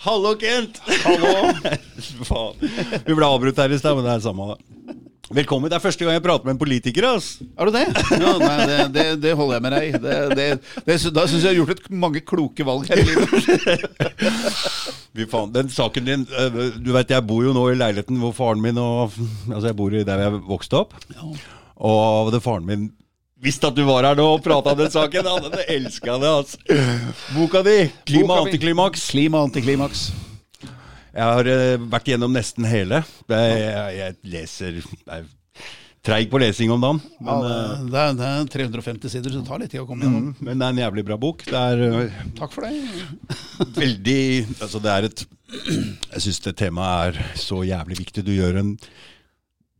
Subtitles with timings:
[0.00, 0.78] Hallo, Kent!
[1.04, 1.52] Hallo!
[2.28, 2.54] Faen.
[3.04, 4.94] Vi ble avbrutt her i stad, men det er samme det.
[5.36, 5.68] Velkommen.
[5.68, 7.04] Det er første gang jeg prater med en politiker.
[7.10, 7.42] ass.
[7.60, 7.82] Er du det?
[8.16, 9.98] Ja, nei, det, det, det holder jeg med deg.
[10.00, 10.48] Det, det,
[10.86, 13.28] det, da syns jeg jeg har gjort et mange kloke valg her i livet.
[15.16, 18.32] Fy faen, den saken din øh, Du vet, jeg bor jo nå i leiligheten hvor
[18.36, 20.96] faren min og Altså, jeg bor i der jeg vokste opp.
[21.84, 22.94] Og det faren min
[23.42, 25.28] visste at du var her nå og prata om den saken.
[25.28, 26.58] Han hadde elska det, altså.
[27.36, 29.10] Boka di, 'Klima antiklimaks'.
[29.10, 30.10] Klima antiklimaks.
[31.16, 33.00] Jeg har eh, vært gjennom nesten hele.
[33.32, 35.24] Er, jeg, jeg leser Jeg
[36.06, 37.00] treig på lesing om dagen.
[37.18, 40.06] Men, ja, det, er, det er 350 sider, så det tar litt tid å komme
[40.06, 40.28] gjennom.
[40.36, 41.46] mm, men det er en jævlig bra bok.
[41.48, 42.74] Det er eh, Takk for det.
[43.80, 44.20] veldig
[44.60, 45.24] Altså, det er et
[46.12, 48.26] Jeg syns det temaet er så jævlig viktig.
[48.26, 48.76] Du gjør en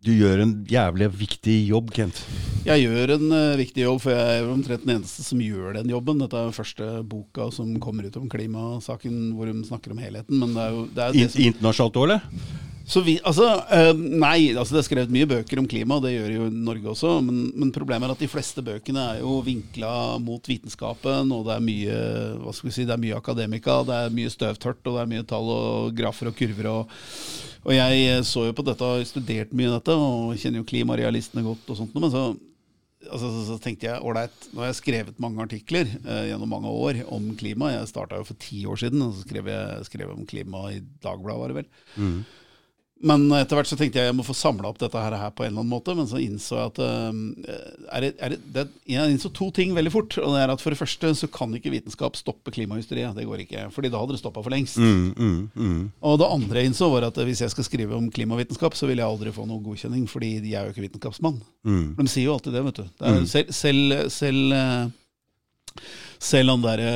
[0.07, 2.21] Du gjør en jævlig viktig jobb, Kent.
[2.67, 5.91] Jeg gjør en uh, viktig jobb, for jeg er omtrent den eneste som gjør den
[5.91, 6.21] jobben.
[6.23, 10.39] Dette er jo første boka som kommer ut om klimasaken, hvor de snakker om helheten.
[10.39, 12.47] Men det er jo det er det som internasjonalt òg, eller?
[12.87, 16.35] Så vi, altså, eh, nei, altså det er skrevet mye bøker om klima, det gjør
[16.37, 17.17] jo Norge også.
[17.27, 19.91] Men, men problemet er at de fleste bøkene er jo vinkla
[20.23, 21.97] mot vitenskapen, og det er mye
[22.45, 25.11] hva skal vi si, det er mye akademika, det er mye støvtørt, og det er
[25.17, 26.71] mye tall og grafer og kurver.
[26.71, 26.95] Og,
[27.67, 31.43] og jeg eh, så jo på dette og studert mye dette, og kjenner jo klimarealistene
[31.49, 31.67] godt.
[31.67, 32.25] og sånt, Men så,
[33.11, 36.71] altså, så, så tenkte jeg ålreit, nå har jeg skrevet mange artikler eh, gjennom mange
[36.71, 37.75] år om klima.
[37.75, 40.85] Jeg starta jo for ti år siden, og så skrev jeg skrev om klima i
[41.03, 41.73] Dagbladet, var det vel.
[43.05, 45.51] Men etter hvert så tenkte jeg jeg må få samla opp dette her, på en
[45.51, 45.93] eller annen måte.
[45.99, 47.19] Men så innså jeg at eh,
[47.93, 50.17] er det, er det, Jeg innså to ting veldig fort.
[50.23, 53.13] Og det er at For det første så kan ikke vitenskap stoppe klimahysteriet.
[53.19, 53.67] Det går ikke.
[53.75, 54.81] fordi da hadde det stoppa for lengst.
[54.81, 55.83] Mm, mm, mm.
[56.09, 59.03] Og det andre jeg innså, var at hvis jeg skal skrive om klimavitenskap, så vil
[59.03, 61.43] jeg aldri få noe godkjenning, fordi jeg er jo ikke vitenskapsmann.
[61.69, 61.95] Mm.
[62.01, 62.87] De sier jo alltid det, vet du.
[62.97, 65.85] Det er, selv selv, selv, eh,
[66.19, 66.91] selv han derre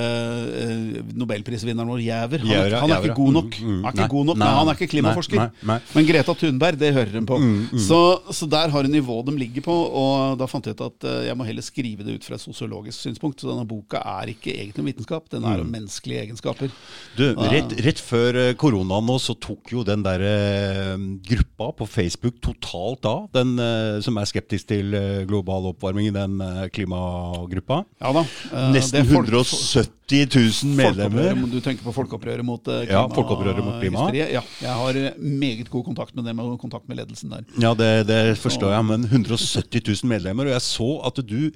[0.60, 3.58] eh, nobelprisvinneren vår, Jæver, han, Jæver, han er ikke god nok.
[3.60, 3.84] Mm, mm.
[3.84, 5.50] Er ikke Nei, god nok, nei, nei, han er ikke klimaforsker.
[5.94, 7.38] Men Greta Thunberg, det hører hun på.
[7.40, 8.00] Mm, Så,
[8.34, 9.74] så der har hun nivået de ligger på.
[10.00, 12.44] Og da fant jeg ut at eh, jeg må heller skrive det ut fra et
[12.44, 13.40] sosiologisk synspunkt.
[13.42, 15.74] Så denne boka er ikke egentlig om vitenskap, den er om Mm.
[15.76, 16.70] menneskelige egenskaper.
[17.18, 20.94] Du, rett, rett før eh, koronaen nå, så tok jo den der eh,
[21.28, 23.26] gruppa på Facebook totalt av.
[23.34, 27.82] Den eh, som er skeptisk til eh, global oppvarming, den eh, klimagruppa.
[28.00, 28.24] Ja da.
[28.52, 30.26] eh, Nesten er 170
[30.64, 31.34] 000 medlemmer.
[31.50, 32.86] Du tenker på folkeopprøret mot klima?
[32.88, 34.06] Ja, folkeopprøret mot klima.
[34.16, 37.44] Ja, jeg har eh, meget god kontakt med dem og kontakt med ledelsen der.
[37.62, 40.50] Ja, det, det forstår jeg, men 170 000 medlemmer.
[40.50, 41.50] Og jeg så at du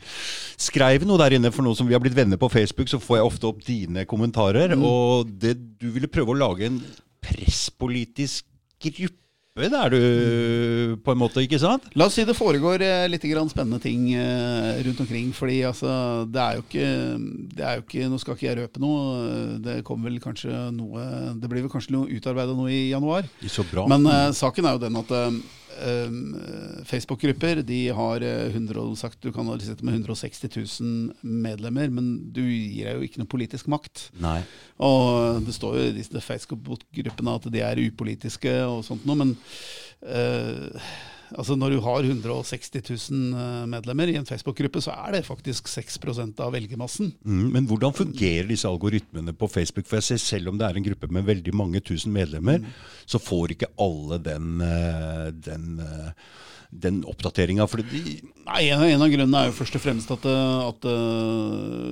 [0.61, 3.21] skrev noe der inne, for noe som vi har blitt venner på Facebook, så får
[3.21, 4.77] jeg ofte opp dine kommentarer.
[4.79, 6.81] Og det, du ville prøve å lage en
[7.25, 8.47] presspolitisk
[8.85, 9.24] gruppe
[9.55, 11.85] der du, på en måte, ikke sant?
[11.95, 15.31] La oss si det foregår eh, litt grann spennende ting eh, rundt omkring.
[15.31, 16.89] fordi altså, det er jo ikke,
[17.55, 19.61] det er jo ikke Nå skal ikke jeg røpe noe.
[19.63, 21.05] Det kommer vel kanskje noe
[21.39, 23.31] Det blir vel kanskje noe utarbeida nå i januar.
[23.47, 23.87] Så bra.
[23.87, 25.64] Men uh, saken er jo den at eh, eh,
[26.89, 30.49] Facebook-grupper de har eh, 100, og sagt, du kan ha sitte med 160
[30.81, 34.09] 000 medlemmer, men du gir deg jo ikke noe politisk makt.
[34.23, 34.41] Nei.
[34.85, 39.35] Og det står jo i disse Facebook-gruppene at de er upolitiske og sånt noe, men
[40.07, 40.87] eh,
[41.33, 45.69] altså når du har 160 000 eh, medlemmer i en Facebook-gruppe, så er det faktisk
[45.71, 45.99] 6
[46.43, 47.13] av velgermassen.
[47.25, 49.89] Mm, men hvordan fungerer disse algoritmene på Facebook?
[49.89, 52.65] For jeg ser Selv om det er en gruppe med veldig mange tusen medlemmer,
[53.07, 56.11] så får ikke alle den, eh, den, eh,
[56.71, 57.67] den oppdateringa.
[57.67, 60.89] De, Nei, En en av grunnene er jo først og fremst at, at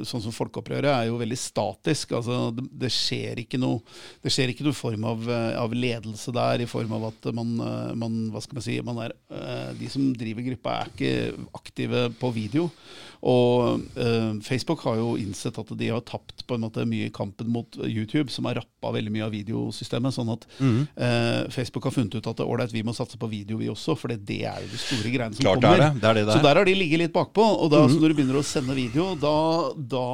[0.09, 2.13] sånn som folkeopprøret er jo veldig statisk.
[2.19, 3.81] altså Det, det skjer ikke noe
[4.23, 7.55] Det skjer ikke noe form av, av ledelse der, i form av at man,
[7.95, 9.15] man hva skal man si, man er,
[9.79, 12.69] De som driver gruppa, er ikke aktive på video.
[13.23, 17.15] Og uh, Facebook har jo innsett at de har tapt på en måte mye i
[17.15, 20.15] kampen mot YouTube, som har rappa veldig mye av videosystemet.
[20.15, 23.71] sånn at eh, Facebook har funnet ut at ålreit, vi må satse på video, vi
[23.71, 25.85] også, for det er jo de store greiene som Klart det kommer.
[25.85, 26.03] er det.
[26.03, 26.33] Det er det der.
[26.33, 26.47] Så er.
[26.49, 27.47] der har de ligget litt bakpå.
[27.63, 27.95] Og da, mm.
[28.03, 29.37] når du begynner å sende video, da,
[29.95, 30.07] da,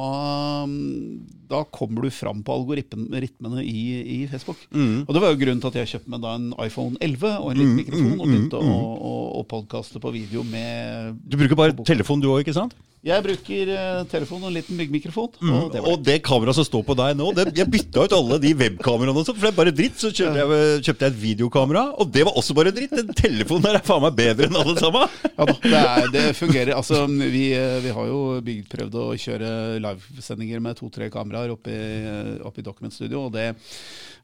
[1.55, 4.61] da kommer du fram på algoritmene i, i Facebook.
[5.07, 7.49] Og det var jo grunnen til at jeg kjøpte meg da en iPhone 11 og
[7.49, 8.77] en liten mikrofon, og begynte å,
[9.09, 12.77] å, å podkaste på video med du bruker bare telefon du òg, ikke sant?
[12.99, 15.29] Jeg bruker eh, telefon og en liten byggmikrofon.
[15.39, 15.53] Mm.
[15.55, 18.51] Og det det kameraet som står på deg nå, det, jeg bytta ut alle de
[18.59, 19.95] webkameraene, for det er bare dritt.
[20.01, 22.95] Så kjøpte jeg, kjøpte jeg et videokamera, og det var også bare dritt.
[22.97, 25.17] Den telefonen der er faen meg bedre enn alle sammen.
[25.29, 26.75] Ja da, det, er, det fungerer.
[26.75, 27.45] Altså, vi,
[27.85, 32.95] vi har jo bygd, å kjøre livesendinger med to-tre kameraer oppe i, oppe i Document
[32.95, 33.53] Studio, og det,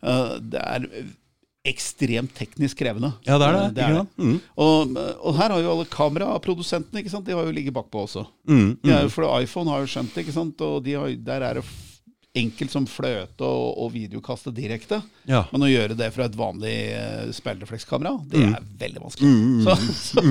[0.04, 0.90] eh, det er
[1.66, 3.12] ekstremt teknisk krevende.
[3.26, 4.06] Ja, det er det, det, er det.
[4.22, 4.38] Mm.
[4.62, 7.26] Og, og her har jo alle kameraprodusentene, ikke sant?
[7.26, 8.26] de har jo ligget bakpå også.
[8.48, 8.90] Mm, mm.
[8.92, 10.62] Ja, for iPhone har jo skjønt det, ikke sant?
[10.62, 11.66] og de har, der er det
[12.36, 15.02] enkelt som fløte og, og videokaste direkte.
[15.30, 15.46] Ja.
[15.54, 19.34] Men å gjøre det fra et vanlig uh, speilreflekskamera, det er veldig vanskelig.
[19.66, 19.76] Så,
[20.10, 20.24] så,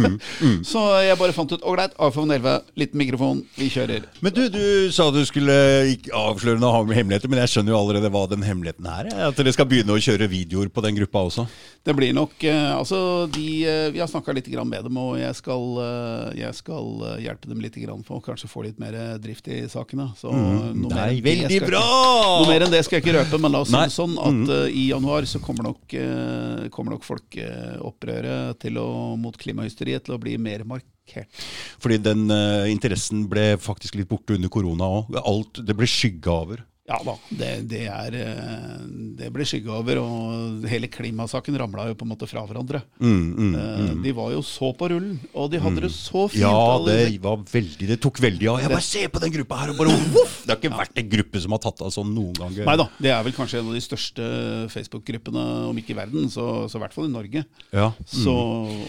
[0.71, 4.07] så jeg bare fant ut ålreit, iPhone 11, liten mikrofon, vi kjører.
[4.25, 4.65] Men du, du
[4.95, 5.57] sa du skulle
[5.95, 9.11] ikke avsløre noen hemmeligheter, men jeg skjønner jo allerede hva den hemmeligheten er.
[9.31, 11.49] At dere skal begynne å kjøre videoer på den gruppa også.
[11.85, 12.99] Det blir nok uh, Altså,
[13.33, 17.05] de, uh, vi har snakka litt grann med dem, og jeg skal, eh, jeg skal
[17.09, 20.11] eh, hjelpe dem litt grann for å kanskje få litt mer eh, drift i sakene.
[20.19, 20.89] Så Mm.
[20.91, 21.85] Nei, veldig bra!
[21.95, 24.51] Noe mer enn det skal jeg ikke røpe, men la oss si det sånn at
[24.51, 28.89] uh, i januar så kommer nok, uh, kommer nok folkeopprøret til å,
[29.21, 31.43] mot klimahysteriet til å bli mer markert.
[31.83, 35.61] Fordi den uh, interessen ble faktisk litt borte under korona òg.
[35.61, 36.65] Det ble skygga over.
[36.85, 38.81] Ja da, det, det, er, eh,
[39.17, 42.83] det ble skygge over, og hele klimasaken ramla jo på en måte fra hverandre.
[43.01, 46.43] Mm, Eh, De var jo så på rullen, og de hadde det så fint.
[46.43, 48.59] Ja, det var veldig Det tok veldig av.
[48.61, 49.95] Jeg bare se på den gruppa her og bare
[50.25, 52.53] uff, Det har ikke vært en gruppe som har tatt av sånn noen gang.
[52.69, 54.29] Nei da, det er vel kanskje en av de største
[54.77, 57.47] Facebook-gruppene, om ikke i verden, så, så i hvert fall i Norge.
[57.73, 57.89] Ja.
[58.05, 58.37] Så,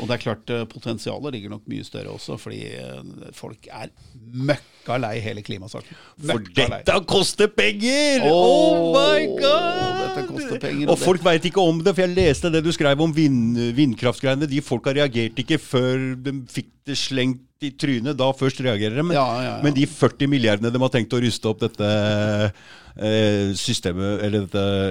[0.02, 2.60] og det er klart, eh, potensialet ligger nok mye større også, fordi
[3.40, 3.88] folk er
[4.36, 5.96] møkka lei hele klimasaken.
[6.20, 6.84] For Møkka lei.
[6.84, 7.84] dette koster penger!
[7.86, 9.86] Åh, oh my god!
[10.16, 13.02] dette koster penger, Og folk veit ikke om det, for jeg leste det du skrev
[13.04, 14.48] om vind, vindkraftgreiene.
[14.50, 18.18] De folka reagerte ikke før de fikk det slengt i trynet.
[18.20, 19.06] Da først reagerer de.
[19.10, 19.56] Men, Ja, ja, ja.
[19.66, 21.90] men de 40 milliardene de har tenkt å ruste opp dette
[23.60, 24.46] systemet, eller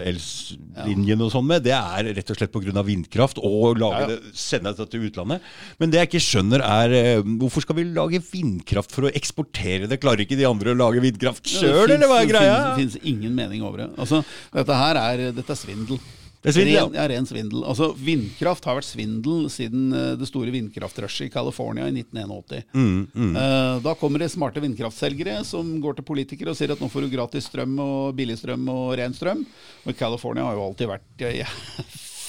[0.04, 2.82] ellinjen og sånn med, det er rett og slett pga.
[2.84, 5.44] vindkraft og lage sende det til utlandet.
[5.80, 9.88] Men det jeg ikke skjønner, er eh, hvorfor skal vi lage vindkraft for å eksportere
[9.88, 10.00] det?
[10.02, 12.58] Klarer ikke de andre å lage vindkraft sjøl, eller hva er greia?
[12.64, 13.88] Det finnes, ingen mening over det.
[13.96, 14.20] Altså,
[14.52, 16.02] dette her er, dette er svindel.
[16.44, 16.84] Det er svindel, ja.
[16.84, 17.62] ren, ja, ren svindel.
[17.64, 22.66] Altså, vindkraft har vært svindel siden eh, det store vindkraftrushet i California i 1981.
[22.76, 26.90] Mm, Eh, da kommer det smarte vindkraftselgere som går til politikere og sier at nå
[26.92, 29.40] får du gratis strøm og billig strøm og ren strøm.
[29.88, 31.48] Og California har jo alltid vært ja,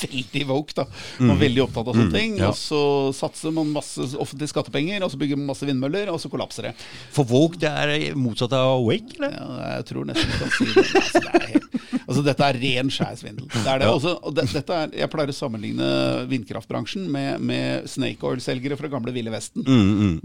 [0.06, 0.86] veldig woke, da.
[1.26, 2.36] Og veldig opptatt av sånne ting.
[2.36, 2.44] Mm.
[2.44, 2.52] ja.
[2.52, 2.82] Og så
[3.18, 6.76] satser man masse offentlige skattepenger, og så bygger man masse vindmøller, og så kollapser det.
[7.16, 9.36] For Vogue, det er motsatt av Wake, eller?
[9.36, 10.86] Ja, jeg tror nesten du kan si det.
[10.96, 13.48] Altså, det er helt, altså, dette er ren skjær svindel.
[13.52, 13.90] Det det.
[13.90, 15.90] Også, og det, er, jeg pleier å sammenligne
[16.32, 19.66] vindkraftbransjen med, med snake oil-selgere fra gamle Ville Vesten.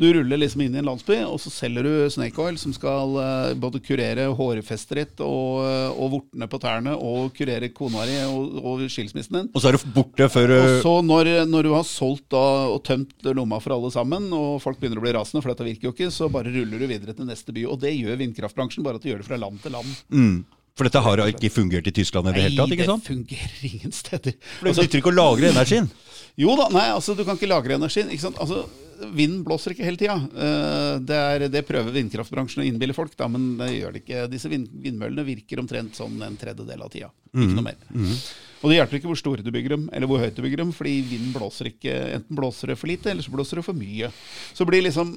[0.00, 3.16] Du ruller liksom inn i en landsby, og så selger du snake oil som skal
[3.16, 8.16] uh, både kurere hårfestet ditt og, eh, og vortene på tærne, og kurere kona di
[8.26, 9.50] og, og skilsmissen din.
[9.54, 12.44] Og så er du borte før Og uh, så når, når du har solgt da,
[12.74, 15.88] og tømt lomma for alle sammen, og folk begynner å bli rasende, for dette virker
[15.90, 17.66] jo ikke, så bare ruller du videre til neste by.
[17.70, 19.96] Og det gjør vindkraftbransjen, bare at du gjør det fra land til land.
[20.12, 20.36] mm,
[20.78, 23.06] For dette har ikke fungert i Tyskland i det hele tatt, ikke sant?
[23.08, 24.38] det fungerer ingen steder.
[24.58, 25.90] For det nytter ikke å lagre energien.
[26.40, 28.08] Jo da, nei, altså du kan ikke lagre energien.
[28.14, 28.38] Ikke sant?
[28.40, 28.62] Altså,
[29.16, 30.16] Vinden blåser ikke hele tida.
[30.16, 34.26] Eh, Det, det prøver vindkraftbransjen å innbille folk, da, men det gjør det ikke.
[34.32, 37.10] Disse vind, vindmøllene virker omtrent sånn en tredjedel av tida.
[37.32, 37.78] Ikke noe mer.
[38.60, 40.72] Og det hjelper ikke hvor store du bygger dem, eller hvor høyt du bygger dem,
[40.76, 44.10] fordi vinden blåser ikke Enten blåser det for lite, eller så blåser det for mye.
[44.52, 45.16] Så blir liksom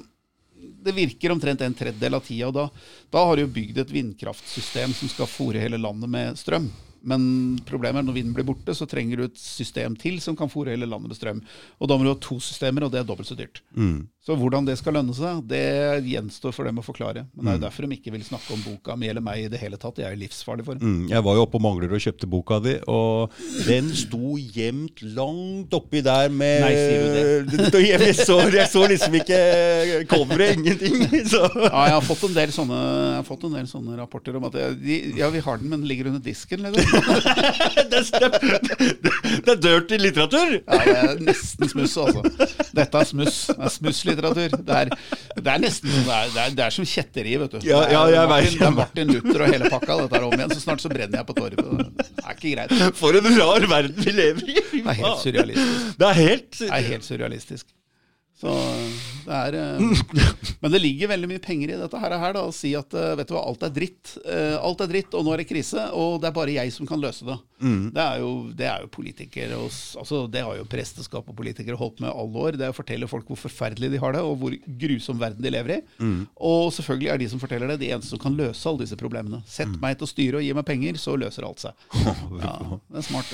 [0.84, 2.64] det virker omtrent en tredjedel av tida, da,
[3.12, 6.70] da har du bygd et vindkraftsystem som skal fòre hele landet med strøm.
[7.04, 10.48] Men problemet er når vinden blir borte, så trenger du et system til som kan
[10.52, 11.42] fòre hele landet med strøm.
[11.78, 13.60] Og da må du ha to systemer, og det er dobbelt så dyrt.
[14.24, 15.60] Så hvordan det skal lønne seg, det
[16.08, 17.26] gjenstår for dem å forklare.
[17.36, 19.50] Men det er jo derfor de ikke vil snakke om boka mi eller meg i
[19.52, 19.98] det hele tatt.
[19.98, 20.94] Det er jo livsfarlig for dem.
[20.94, 23.34] Mm, jeg var jo oppe på Mangler og kjøpte boka di, og
[23.66, 27.82] den sto gjemt langt oppi der med Nei, sier du det?
[27.94, 29.36] Jeg så, jeg så liksom ikke
[30.08, 30.96] coveret, ingenting.
[31.30, 31.40] Så.
[31.58, 34.46] Ja, jeg har fått en del sånne, jeg har fått en del sånne rapporter om
[34.48, 36.64] at jeg, de, ja, vi har den, men den ligger under disken.
[36.64, 37.04] Liksom.
[37.94, 38.34] Det, er,
[39.44, 40.56] det er dirty litteratur!
[40.64, 42.24] Ja, det er nesten smuss, altså.
[42.74, 43.38] Dette er smuss.
[43.46, 43.74] Det er
[44.14, 44.64] smusslitteratur.
[44.64, 44.90] Det er,
[45.44, 47.58] det er nesten det er, det er, det er som kjetteri, vet du.
[47.66, 49.98] Ja, ja, jeg Martin, det er Martin Luther og hele pakka.
[50.02, 50.54] Dette er om igjen.
[50.54, 51.56] Så snart så brenner jeg på torvet.
[52.00, 52.98] Det er ikke greit.
[52.98, 54.58] For en rar verden vi lever i!
[54.74, 55.98] Det er helt surrealistisk.
[55.98, 57.66] Det er helt Det er helt surrealistisk.
[58.44, 58.52] Så
[59.24, 60.02] det er eh,
[60.60, 63.14] Men det ligger veldig mye penger i dette her, her da, å si at eh,
[63.16, 64.10] vet du hva, alt er dritt.
[64.20, 66.88] Eh, Alt er dritt, og nå er det krise, og det er bare jeg som
[66.88, 67.38] kan løse det.
[67.64, 69.70] Det, er jo, det er jo politikere og
[70.02, 72.58] altså, Det har jo presteskap og politikere holdt med alle år.
[72.60, 75.52] Det er å fortelle folk hvor forferdelig de har det, og hvor grusom verden de
[75.54, 75.78] lever i.
[76.44, 79.40] Og selvfølgelig er de som forteller det, de eneste som kan løse alle disse problemene.
[79.48, 81.88] Sett meg til å styre og gi meg penger, så løser alt seg.
[82.44, 82.58] Ja,
[82.92, 83.32] det er smart.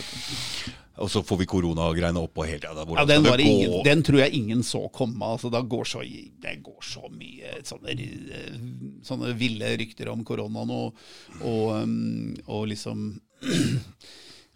[1.01, 2.85] Og så får vi koronagreiene oppå hele tida.
[2.99, 5.00] Ja, den, ingen, den tror jeg ingen så komme.
[5.01, 6.03] Altså, det, går så,
[6.45, 8.59] det går så mye sånne, eh,
[9.07, 11.05] sånne ville rykter om koronaen og,
[11.41, 13.07] og, um, og liksom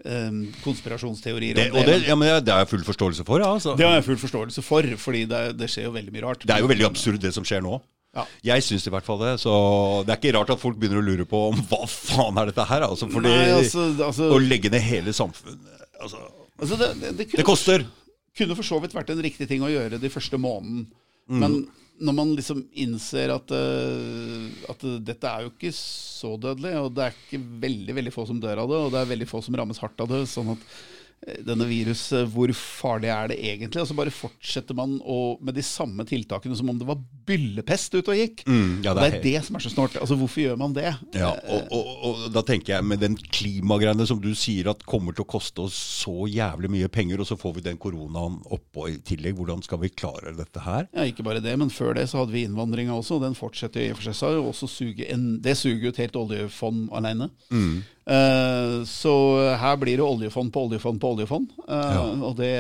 [0.05, 3.43] um, konspirasjonsteorier det, det, ja, men det jeg full forståelse for.
[3.45, 3.75] Ja, altså.
[3.79, 6.47] det har jeg full forståelse for, fordi det, det skjer jo veldig mye rart.
[6.47, 7.81] Det er jo veldig absurd det som skjer nå.
[8.15, 8.25] Ja.
[8.47, 9.33] Jeg syns i hvert fall det.
[9.43, 9.53] Så
[10.07, 12.67] det er ikke rart at folk begynner å lure på om hva faen er dette
[12.71, 12.87] her?
[12.87, 16.21] Altså, fordi Nei, altså, altså, Å legge ned hele samfunnet altså,
[16.61, 17.87] altså det, det, det, Det koster!
[18.39, 20.87] Kunne for så vidt vært en riktig ting å gjøre de første måneden.
[21.31, 21.41] Mm.
[21.41, 21.59] Men
[22.05, 27.07] når man liksom innser at, uh, at dette er jo ikke så dødelig, og det
[27.07, 29.57] er ikke veldig veldig få som dør av det, og det er veldig få som
[29.61, 30.67] rammes hardt av det, sånn at
[31.45, 33.81] denne viruset, hvor farlig er det egentlig?
[33.81, 37.95] Og så bare fortsetter man å, med de samme tiltakene som om det var byllepest
[37.97, 38.43] ute og gikk.
[38.45, 39.97] Mm, ja, det, det det er er det som er så snålt.
[40.03, 40.91] Altså, hvorfor gjør man det?
[41.17, 45.17] Ja, og, og, og da tenker jeg med den klimagreiene som du sier at kommer
[45.17, 48.91] til å koste oss så jævlig mye penger, og så får vi den koronaen oppå
[48.93, 49.39] i tillegg.
[49.39, 50.91] Hvordan skal vi klare dette her?
[50.93, 53.17] Ja, Ikke bare det, men før det så hadde vi innvandringa også.
[53.17, 54.19] og Den fortsetter i og for seg.
[54.21, 57.31] Så har jo også suge en, det suger jo et helt oljefond alene.
[58.07, 59.13] Eh, så
[59.61, 61.49] her blir det oljefond på oljefond på oljefond.
[61.69, 62.53] Eh, Og det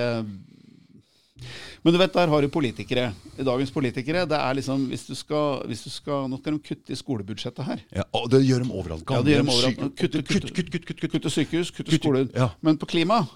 [1.85, 3.11] Men du vet, der har du politikere.
[3.37, 4.23] Dagens politikere.
[4.27, 7.65] Det er liksom, hvis du skal, hvis du skal Nå skal de kutte i skolebudsjettet
[7.67, 7.83] her.
[7.93, 9.05] Ja, og det gjør de overalt.
[9.11, 9.97] Ja, det gjør de overalt.
[10.01, 11.11] Kutte, Kutt, kutt, kutt, kutt, kutt.
[11.13, 12.29] Kutte sykehus, kutte skoler.
[12.35, 12.49] ja.
[12.65, 13.27] Men på klima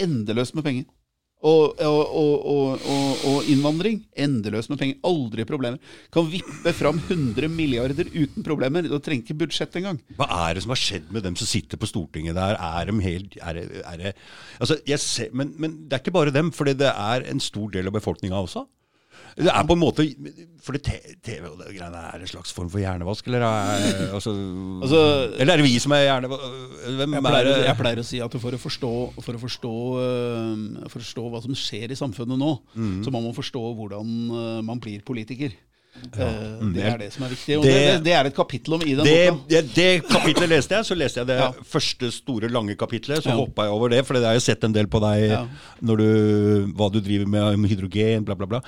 [0.00, 0.84] endeløst med penger.
[1.40, 2.82] Og, og, og,
[3.24, 4.98] og, innvandring endeløst med penger.
[5.08, 5.94] Aldri problemer.
[6.12, 8.84] Kan vippe fram 100 milliarder uten problemer.
[8.90, 10.02] Da trenger ikke budsjett engang.
[10.18, 12.58] Hva er det som har skjedd med dem som sitter på Stortinget der?
[12.60, 14.12] Er de helt er er, er
[14.60, 17.88] altså, ser, men, men det er ikke bare dem, for det er en stor del
[17.88, 18.66] av befolkninga også.
[19.40, 20.04] Det er på en måte
[20.60, 23.84] For TV og det greiene er en slags form for hjernevask, eller er,
[24.16, 24.34] altså,
[24.82, 25.04] Altså-
[25.40, 26.42] Eller er det vi som er hjernevask?
[26.98, 27.64] Hvem Jeg er pleier, det?
[27.70, 28.92] jeg pleier å si at for å forstå,
[29.24, 29.72] for å forstå,
[30.04, 33.00] øh, forstå hva som skjer i samfunnet nå, Mm.
[33.04, 35.52] så må man forstå hvordan øh, man blir politiker.
[36.10, 37.56] Eh, Mm, det det- er det som er viktig.
[37.58, 39.44] Og det- det, det, er et kapittel om i den Det, boka.
[39.48, 41.52] det, det kapitlet leste jeg, så leste jeg det Ja.
[41.64, 43.22] første store, lange kapitlet.
[43.22, 43.36] Så Ja.
[43.36, 45.46] hoppa jeg over det, for det har jeg sett en del på deg Ja.
[45.82, 48.60] når du, hva du driver med med hydrogen, bla, bla, bla.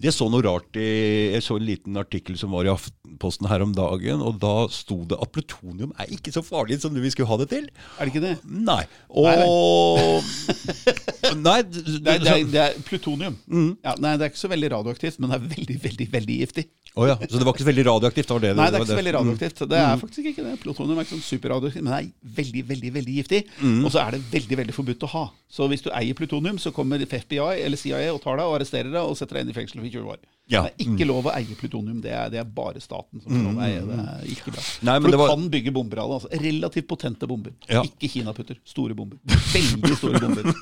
[0.00, 2.68] Jeg så noe rart i Jeg så en liten artikkel som var i
[3.06, 6.94] Aftenposten her om dagen, og da sto det at plutonium er ikke så farlig som
[6.94, 7.68] vi skulle ha det til.
[7.98, 8.32] Er det ikke det?
[8.44, 8.82] Nei.
[9.08, 10.22] Og
[11.46, 13.36] Nei, Det det er, det er plutonium.
[13.46, 13.70] Mm.
[13.84, 16.66] Ja, nei, det er ikke så veldig radioaktivt, men det er veldig, veldig veldig giftig.
[16.96, 18.30] Oh, ja, så det var ikke så veldig radioaktivt?
[18.32, 19.18] Var det, Nei, det er ikke så veldig Mm.
[19.20, 19.58] radioaktivt.
[19.68, 20.54] Det er faktisk ikke det.
[20.62, 23.42] Plutonium er ikke sånn superradioaktivt, men det er veldig, veldig veldig giftig.
[23.60, 23.82] Mm.
[23.84, 25.24] Og så er det veldig veldig forbudt å ha.
[25.48, 28.90] Så hvis du eier plutonium, så kommer FBI eller CIA og tar deg og arresterer
[28.92, 30.18] deg og setter deg inn i fengsel for 20 år.
[30.48, 30.60] Ja.
[30.62, 32.00] Det er ikke lov å eie plutonium.
[32.00, 33.80] Det er, det er bare staten som får lov å eie.
[33.82, 34.62] Det er ikke bra.
[34.86, 36.18] Nei, men for du var- kan bygge bomber av det.
[36.20, 36.40] Altså.
[36.44, 37.52] Relativt potente bomber.
[37.66, 37.82] Ja.
[37.82, 38.60] Ikke kinaputter.
[38.64, 39.18] Store bomber.
[39.26, 40.52] Veldig store bomber.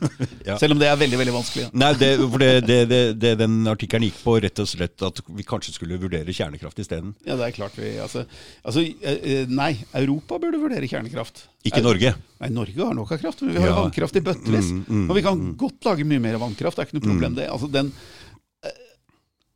[0.45, 0.59] Ja.
[0.61, 1.67] Selv om det er veldig, veldig vanskelig.
[1.73, 2.81] Nei, det, for det,
[3.17, 7.15] det, den artikkelen gikk på, rett og slett at vi kanskje skulle vurdere kjernekraft isteden.
[7.25, 8.27] Ja, det er klart vi Altså,
[8.61, 11.47] altså eh, eh, nei, Europa burde vurdere kjernekraft.
[11.65, 12.13] Ikke Norge.
[12.43, 13.41] Nei, Norge har nok av kraft.
[13.41, 13.79] men Vi har Ja.
[13.81, 14.69] vannkraft i bøttevis.
[15.09, 16.77] og vi kan godt lage mye mer vannkraft.
[16.77, 17.49] Det er ikke noe problem, det.
[17.49, 17.89] Altså, den,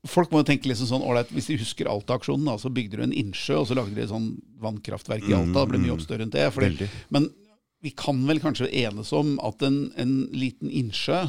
[0.06, 3.12] folk må jo tenke liksom sånn ålreit, Hvis de husker Alta-aksjonen, så bygde du en
[3.12, 5.64] innsjø, og så lagde de et sånn vannkraftverk i Alta.
[5.64, 6.46] Det ble mye oppstør rundt det.
[6.52, 6.70] Fordi,
[7.10, 7.30] men
[7.82, 11.26] vi kan vel kanskje enes om at en, en liten innsjø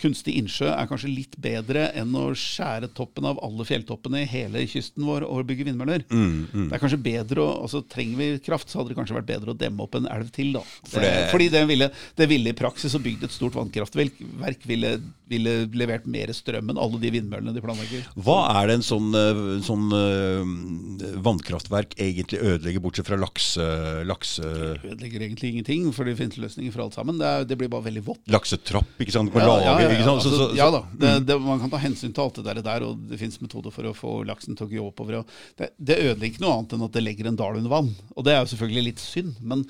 [0.00, 4.64] Kunstig innsjø er kanskje litt bedre enn å skjære toppen av alle fjelltoppene i hele
[4.66, 6.02] kysten vår og bygge vindmøller.
[6.10, 9.28] Mm, Det er kanskje bedre å, altså Trenger vi kraft, så hadde det kanskje vært
[9.28, 10.54] bedre å demme opp en elv til.
[10.54, 10.60] da.
[10.88, 14.66] For det, det- fordi det ville, det ville i praksis å bygge et stort vannkraftverk
[14.66, 15.00] ville,
[15.32, 18.04] ville levert mer strøm enn alle de vindmøllene de planlegger.
[18.22, 23.66] Hva er det en sånn, eh, sånn eh, vannkraftverk egentlig ødelegger, bortsett fra lakse,
[24.08, 24.44] lakse,
[24.82, 27.18] Ødelegger egentlig ingenting, for det finnes løsninger for alt sammen.
[27.20, 28.22] Det, er, det blir bare veldig vått.
[28.32, 28.92] laksetrapp?
[29.02, 29.32] ikke sant?
[29.34, 30.22] Ja, ja, ja, ikke sant?
[30.26, 32.84] Så- Altså, ja da, det, det, man kan ta hensyn til alt det der, der
[32.86, 35.22] og det finnes metoder for å få laksen til å gå oppover.
[35.58, 37.90] Det, det ødelegger ikke noe annet enn at det legger en dal under vann.
[38.16, 39.64] Og det er jo selvfølgelig litt synd, men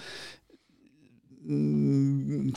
[1.47, 2.53] mm,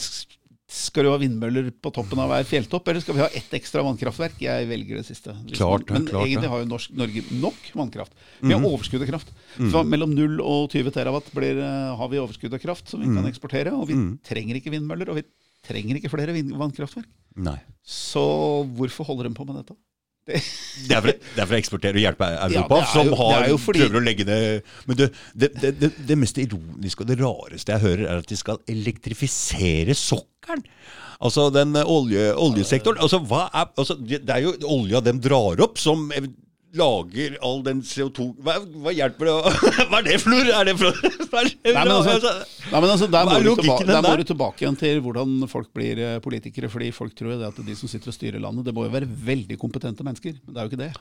[0.65, 3.83] skal du ha vindmøller på toppen av hver fjelltopp, eller skal vi ha ett ekstra
[3.85, 4.39] vannkraftverk?
[4.41, 5.35] Jeg velger det siste.
[5.53, 8.15] Klart men klart egentlig har jo norsk, Norge nok vannkraft.
[8.41, 9.29] Vi har overskudd av kraft.
[9.59, 13.11] Så mellom 0 og 20 terawatt blir, eh, har vi overskudd av kraft som vi
[13.13, 13.73] kan eksportere.
[13.77, 15.25] Og vi trenger ikke vindmøller, og vi
[15.65, 17.05] trenger ikke flere vannkraftverk.
[17.37, 17.59] Nei.
[17.85, 18.25] Så
[18.75, 19.77] hvorfor holder de på med dette?
[20.25, 20.39] Det,
[20.89, 23.47] Det er, for, det er for å eksportere og hjelpe Europa, ja, jo, som har,
[23.61, 25.03] fordi- prøver å legge ned Men du,
[25.37, 28.57] det, det, det, det mest ironiske og det rareste jeg hører, er at de skal
[28.71, 30.65] elektrifisere sokkelen.
[31.25, 32.99] Altså den eh, olje, oljesektoren.
[33.05, 36.09] Altså, er, altså, det er jo olja de drar opp, som
[36.77, 39.53] lager all den CO2 Hva, hva hjelper det å
[39.89, 40.49] Hva er det flor?
[40.51, 40.91] Er det for
[41.41, 42.33] er det, Nei, men altså,
[42.71, 45.69] nei, men altså, der, må du tilbake, der må du tilbake igjen til hvordan folk
[45.75, 46.69] blir eh, politikere.
[46.71, 48.93] Fordi folk tror jo det at de som sitter og styrer landet, det må jo
[48.93, 50.37] være veldig kompetente mennesker.
[50.43, 50.91] Men det er jo ikke det.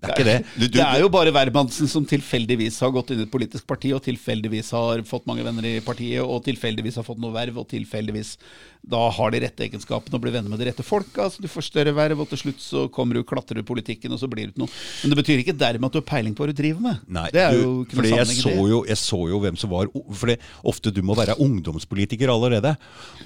[0.00, 0.36] Det er det.
[0.54, 3.66] Du, du, det er jo bare Wermansen som tilfeldigvis har gått inn i et politisk
[3.68, 7.60] parti, og tilfeldigvis har fått mange venner i partiet, og tilfeldigvis har fått noe verv,
[7.60, 8.36] og tilfeldigvis
[8.82, 11.26] da har de rette egenskapene og blir venner med de rette folka.
[11.26, 14.12] Altså, du får større verv, og til slutt så kommer du, klatrer du i politikken,
[14.14, 14.70] og så blir det noe.
[15.02, 17.02] Men det betyr ikke dermed at du har peiling på hva du driver med.
[17.12, 19.70] Nei, det er du, jo ikke noe jeg så, jo, jeg så jo hvem som
[19.72, 20.32] var For
[20.72, 22.72] ofte du må være ungdomspolitiker allerede.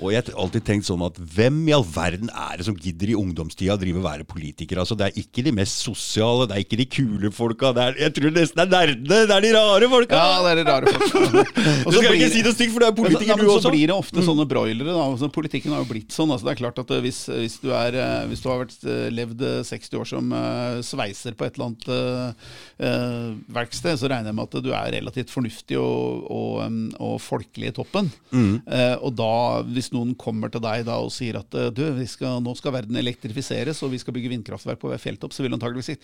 [0.03, 3.15] Og jeg har alltid tenkt sånn at hvem i all verden er det som gidder
[3.15, 4.83] i ungdomstida å drive og være politiker?
[4.83, 7.73] Altså Det er ikke de mest sosiale, det er ikke de kule folka.
[7.77, 9.23] Det er, jeg tror nesten det er nerdene!
[9.31, 10.21] Det er de rare folka!
[10.21, 11.45] Ja, det er de rare folka.
[11.85, 13.67] Du så skal blir- ikke si det stygt, for du er politiker, du Så også.
[13.69, 14.91] Så blir det ofte sånne broilere.
[14.95, 15.05] Da.
[15.11, 16.33] Altså, politikken har jo blitt sånn.
[16.33, 18.77] Altså, det er klart at eh, hvis, hvis, du er, eh, hvis du har vært,
[18.89, 22.49] eh, levd eh, 60 år som uh, sveiser på et eller annet eh,
[22.89, 27.19] eh, verksted, så regner jeg med at du er relativt fornuftig og, og, um, og
[27.21, 28.09] folkelig i toppen.
[28.33, 28.57] Mm.
[28.65, 29.35] Uh, og da,
[29.69, 32.79] hvis noen kommer til deg da og sier at eh, du, vi skal, nå skal
[32.79, 35.99] verden elektrifiseres og vi skal bygge vindkraftverk på hver fjelltopp, så vil du antakeligvis si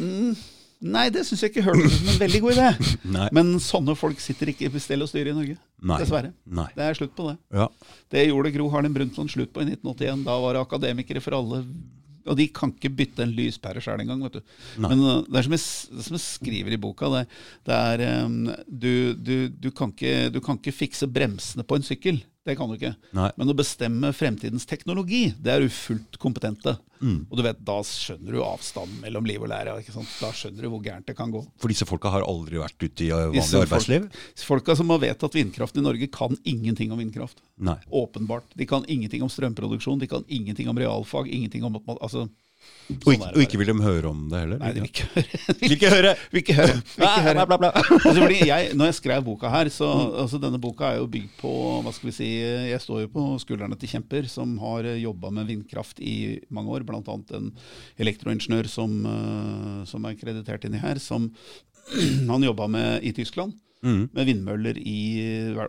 [0.00, 0.32] mm,
[0.84, 2.88] Nei, det syns jeg ikke hørtes ut som en veldig god idé.
[3.36, 5.56] Men sånne folk sitter ikke i stell og styr i Norge.
[5.80, 6.00] Nei.
[6.02, 6.32] Dessverre.
[6.44, 6.66] Nei.
[6.76, 7.36] Det er slutt på det.
[7.56, 7.68] Ja.
[8.12, 10.26] Det gjorde Gro Harlem Brundtland slutt på i 1981.
[10.28, 11.62] Da var det akademikere for alle.
[12.26, 14.22] Og de kan ikke bytte en lyspære sjøl engang.
[14.26, 14.54] vet du.
[14.82, 14.92] Nei.
[14.92, 15.64] Men uh, det er som jeg,
[16.08, 17.24] som jeg skriver i boka, det,
[17.68, 21.86] det er um, du, du, du, kan ikke, du kan ikke fikse bremsene på en
[21.86, 22.20] sykkel.
[22.46, 22.92] Det kan du ikke.
[23.16, 23.30] Nei.
[23.40, 26.76] Men å bestemme fremtidens teknologi, det er du fullt kompetente.
[27.00, 27.26] Mm.
[27.26, 29.74] Og du vet, da skjønner du avstanden mellom liv og lære.
[29.82, 30.12] Ikke sant?
[30.22, 31.42] Da skjønner du hvor gærent det kan gå.
[31.60, 34.06] For disse folka har aldri vært ute i vanlig Disse arbeidsliv?
[34.14, 37.42] Folk, folka som har vedtatt vindkraften i Norge, kan ingenting om vindkraft.
[37.58, 37.76] Nei.
[37.90, 38.54] Åpenbart.
[38.54, 42.30] De kan ingenting om strømproduksjon, de kan ingenting om realfag, ingenting om matematikk.
[42.86, 44.58] Altså, Og, sånn ikke, og ikke vil de høre om det heller?
[44.62, 45.38] Nei, de vil ikke høre.
[45.60, 46.12] Vil ikke høre!
[46.30, 46.76] Vil ikke høre.
[46.76, 47.34] Vil ikke høre.
[47.34, 47.70] Bla, bla, bla.
[47.96, 49.88] Altså, fordi jeg, når jeg skrev boka her, så
[50.22, 52.28] altså, Denne boka er jo bygd på hva skal vi si,
[52.70, 56.14] Jeg står jo på skuldrene til kjemper som har jobba med vindkraft i
[56.54, 56.86] mange år.
[56.86, 57.02] Bl.a.
[57.40, 57.50] en
[58.06, 61.32] elektroingeniør som, eh, som er kreditert inni her, som
[62.30, 63.56] han jobba med i Tyskland.
[63.82, 64.06] Mm.
[64.14, 65.00] Med vindmøller i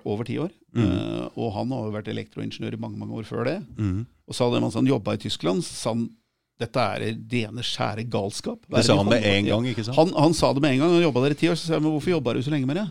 [0.05, 0.53] over ti år.
[0.77, 3.57] Eh, og han har jo vært elektroingeniør i mange mange år før det.
[3.81, 4.05] Mm.
[4.29, 6.07] Og så hadde han jobba i Tyskland, sa han
[6.57, 8.63] dette er rene, skjære galskap.
[8.65, 9.97] Det sa han med en gang, ikke sant?
[9.99, 10.95] Han, han sa det med en gang.
[10.95, 11.57] Han jobba der i ti år.
[11.59, 12.87] Så sa jeg, men hvorfor jobba du så lenge med det?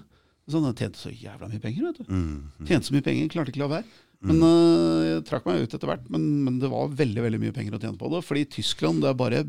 [0.46, 1.88] Så han tjente så jævla mye penger.
[1.88, 2.11] vet du.
[2.12, 2.66] Mm.
[2.68, 3.88] Tjente så mye penger, klarte ikke å la være.
[4.26, 7.54] Men øh, Jeg trakk meg ut etter hvert, men, men det var veldig veldig mye
[7.56, 8.23] penger å tjene på det.
[8.28, 9.42] Fordi i Tyskland det er bare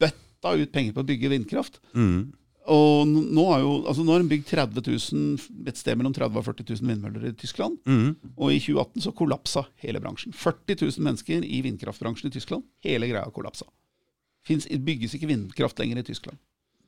[0.00, 1.80] bøtta ut penger på å bygge vindkraft.
[1.98, 2.30] Mm.
[2.72, 6.32] Og nå har jo, altså nå har de bygd 30 000, et sted mellom 30
[6.32, 7.76] 000 og 40 000 vindmøller i Tyskland.
[7.84, 8.14] Mm.
[8.38, 10.32] Og i 2018 så kollapsa hele bransjen.
[10.32, 12.64] 40 000 mennesker i vindkraftbransjen i Tyskland.
[12.86, 13.68] Hele greia kollapsa.
[14.48, 16.40] Finns, bygges ikke vindkraft lenger i Tyskland.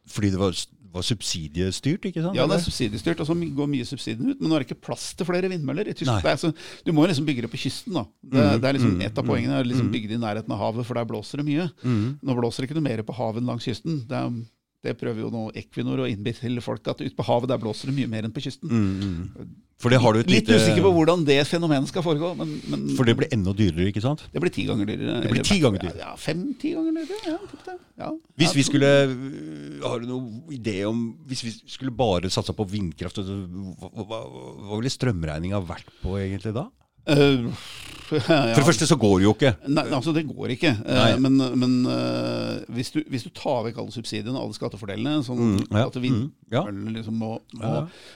[0.06, 0.56] Fordi det var,
[0.94, 2.36] var subsidiestyrt, ikke sant?
[2.38, 4.40] Ja, det er subsidiestyrt, og så går mye subsidien ut.
[4.40, 5.90] Men nå er det ikke plass til flere vindmøller.
[5.90, 6.24] i Tyskland.
[6.24, 7.96] Er du må liksom bygge det på kysten.
[7.98, 8.04] da.
[8.22, 8.60] Det, mm.
[8.62, 10.86] det er liksom mhm, Et av poengene er liksom bygge det i nærheten av havet,
[10.86, 11.68] for der blåser det mye.
[11.82, 12.18] Mm.
[12.22, 14.04] Nå blåser det ikke noe mer på havet langs kysten.
[14.06, 14.38] Det, er,
[14.84, 17.96] det prøver jo nå Equinor å innbille folk at ute på havet der blåser det
[17.96, 18.70] mye mer enn på kysten.
[18.70, 19.54] Mm, mm.
[19.82, 22.54] For det har du et Litt lite usikker på hvordan det fenomenet skal foregå, men,
[22.72, 24.22] men For det blir enda dyrere, ikke sant?
[24.32, 25.18] det blir ti ganger dyrere.
[25.24, 26.00] Det blir ti ganger dyrere.
[26.00, 27.34] Ja, fem-ti ganger dyrere.
[27.34, 28.08] Ja, ja.
[28.40, 32.66] Hvis vi skulle øh, Har du noen idé om Hvis vi skulle bare satsa på
[32.68, 33.36] vindkraft, altså,
[33.80, 34.22] hva, hva,
[34.68, 36.68] hva ville strømregninga vært på egentlig da?
[37.06, 37.48] Eh,
[38.06, 38.54] For ja.
[38.54, 39.52] det første så går det jo ikke.
[39.66, 40.72] Nei, altså det går ikke.
[40.86, 41.08] Nei.
[41.10, 45.42] Eh, men men uh, hvis, du, hvis du tar vekk alle subsidiene, alle skattefordelene, sånn
[45.46, 47.72] Mm, ja, at vindmøllene mm, liksom må, må.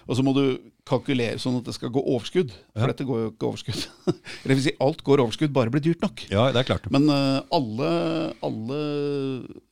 [0.07, 0.45] Og så må du
[0.91, 2.53] kalkulere sånn at det skal gå overskudd.
[2.75, 2.91] For Ja.
[2.91, 3.87] dette går jo ikke overskudd.
[4.43, 6.25] Eller vil si, alt går overskudd, bare blir dyrt nok.
[6.33, 6.91] Ja, det er klart.
[6.93, 7.91] Men uh, alle,
[8.47, 8.81] alle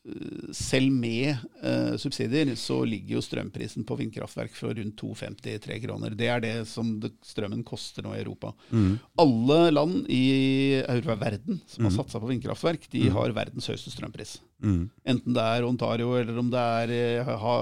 [0.09, 6.17] eh, selv med uh, subsidier, så ligger jo strømprisen på vindkraftverk for rundt 2,50-3 kroner.
[6.19, 8.55] Det er det som det, strømmen koster nå i Europa.
[8.71, 8.99] Mm.
[9.21, 10.25] Alle land i
[10.85, 14.39] Europa, verden som har satsa på vindkraftverk, de har verdens høyeste strømpris.
[14.59, 14.89] Mm.
[15.07, 17.57] Enten det er Ontario, eller om det er, ha,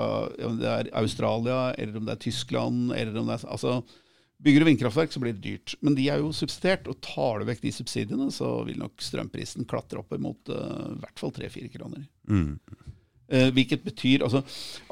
[0.48, 3.80] om det er Australia, eller om det er Tyskland eller om det er, altså,
[4.36, 5.74] Bygger du vindkraftverk, så blir det dyrt.
[5.80, 9.64] Men de er jo subsidiert, og tar du vekk de subsidiene, så vil nok strømprisen
[9.68, 12.04] klatre opp mot uh, i hvert fall 3-4 kroner.
[12.28, 12.58] Mm.
[13.26, 14.38] Uh, hvilket betyr altså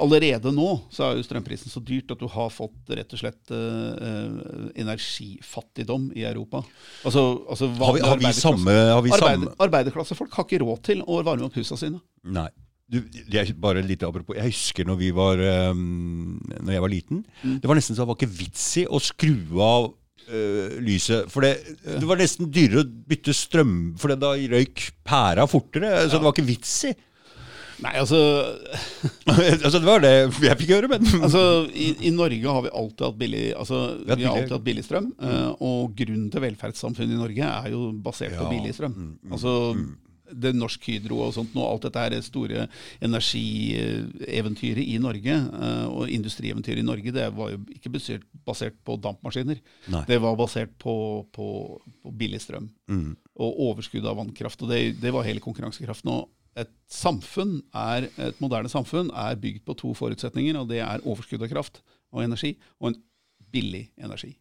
[0.03, 3.53] Allerede nå så er jo strømprisen så dyrt at du har fått rett og slett
[3.55, 6.65] uh, eh, energifattigdom i Europa.
[7.05, 10.83] Altså, altså Har vi, har vi samme, har vi Arbeider, samme arbeiderklassefolk har ikke råd
[10.89, 12.03] til å varme opp husene sine.
[12.25, 12.49] Nei.
[12.91, 12.99] Du,
[13.33, 14.37] jeg, bare litt apropos.
[14.37, 15.41] Jeg husker når vi var
[15.73, 17.23] um, Når jeg var liten.
[17.41, 17.55] Mm.
[17.63, 19.33] Det var nesten så det var ikke vits i å skru
[19.65, 19.89] av
[20.29, 21.31] uh, lyset.
[21.33, 21.55] For det,
[21.87, 26.05] det var nesten dyrere å bytte strøm, for det da røyk pæra fortere.
[26.11, 26.95] Så det var ikke vits i.
[27.83, 28.19] Nei, altså,
[29.65, 30.13] altså Det var det
[30.45, 31.41] jeg fikk høre, men altså
[31.75, 34.67] i, I Norge har vi alltid hatt billig altså, Vi har Vi har alltid hatt
[34.69, 35.09] billig strøm.
[35.19, 38.45] eh, og grunnen til velferdssamfunnet i Norge er jo basert Ja.
[38.45, 38.95] på billig strøm.
[39.33, 39.99] Altså, mm, Altså,
[40.43, 42.67] det Norsk Hydro og sånt, nå, alt dette her store
[43.05, 48.99] energieventyret i Norge, eh, og industrieventyret i Norge, det var jo ikke basert, basert på
[49.03, 49.61] dampmaskiner.
[49.95, 50.05] Nei.
[50.11, 50.97] Det var basert på,
[51.35, 51.49] på,
[52.03, 52.71] på billig strøm
[53.35, 54.63] og overskudd av vannkraft.
[54.63, 56.11] og Det, det var hele konkurransekraften.
[56.13, 61.03] og et samfunn er, et moderne samfunn er bygd på to forutsetninger, og det er
[61.03, 61.81] overskudd av kraft
[62.15, 63.01] og energi, og en
[63.55, 64.37] billig energi.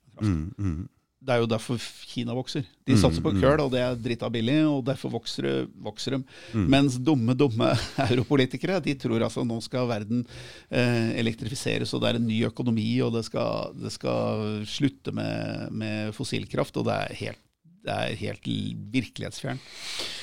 [1.24, 2.66] Det er jo derfor Kina vokser.
[2.84, 6.20] De satser på kull, og det er drita billig, og derfor vokser, vokser de.
[6.68, 7.70] Mens dumme, dumme
[8.10, 10.26] europolitikere de tror altså nå skal verden
[10.68, 15.72] eh, elektrifiseres, og det er en ny økonomi, og det skal, det skal slutte med,
[15.72, 17.44] med fossilkraft, og det er helt
[17.84, 18.46] det er helt
[18.94, 19.60] virkelighetsfjern.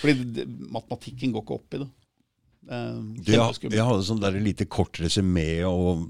[0.00, 1.88] Fordi det, matematikken går ikke opp i det.
[2.70, 6.04] Det er jeg, jeg hadde sånn der lite kort resymé og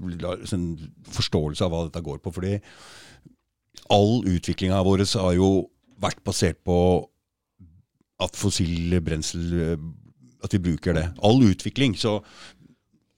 [0.47, 0.67] sånn
[1.11, 2.33] forståelse av hva dette går på.
[2.35, 2.57] Fordi
[3.91, 5.49] all utviklinga vår har jo
[6.01, 6.77] vært basert på
[8.21, 9.89] at fossile brensel eh,
[10.43, 11.07] At vi bruker det.
[11.21, 11.93] All utvikling.
[11.97, 12.19] Så,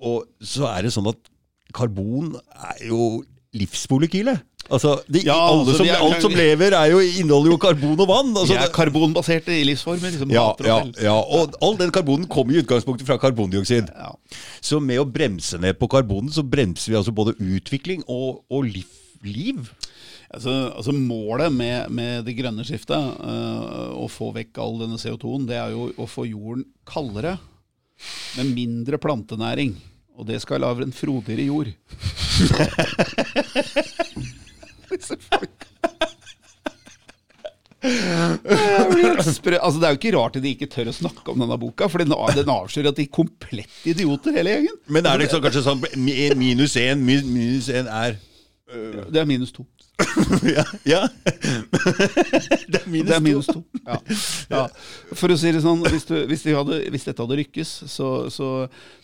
[0.04, 1.20] og så er det sånn at
[1.74, 3.24] karbon er jo
[3.56, 4.42] livsmolekylet.
[4.72, 8.08] Altså, de, Ja, altså, som, er- alt som lever, er jo, inneholder jo karbon og
[8.08, 8.32] vann.
[8.32, 10.12] Altså, De er karbonbaserte i livsformer.
[10.12, 13.92] Liksom ja, ja, ja, og all den karbonen kommer i utgangspunktet fra karbondioksid.
[13.92, 14.14] Ja.
[14.64, 18.68] Så med å bremse ned på karbonen, så bremser vi altså både utvikling og, og
[18.68, 18.88] liv.
[19.24, 19.68] liv.
[20.34, 25.46] Altså, altså Målet med, med det grønne skiftet, uh, å få vekk all denne CO2-en,
[25.50, 27.36] det er jo å få jorden kaldere,
[28.40, 29.76] med mindre plantenæring.
[30.18, 31.70] Og det skal lage en frodigere jord.
[39.24, 41.90] Sprø- altså, det er jo ikke rart de ikke tør å snakke om denne boka,
[41.92, 44.78] for den, den avslører at de er komplett idioter, hele gjengen.
[44.88, 45.84] Men er det liksom kanskje sånn
[46.40, 48.18] minus én minus én er
[49.12, 49.66] Det er minus to.
[50.56, 50.64] Ja.
[50.88, 51.02] ja.
[52.72, 53.62] det er minus, Det er minus to.
[53.62, 53.82] to.
[53.86, 53.98] Ja.
[54.52, 54.64] Ja.
[55.16, 58.10] For å si det sånn, hvis, du, hvis, de hadde, hvis dette hadde rykkes, så,
[58.34, 58.50] så,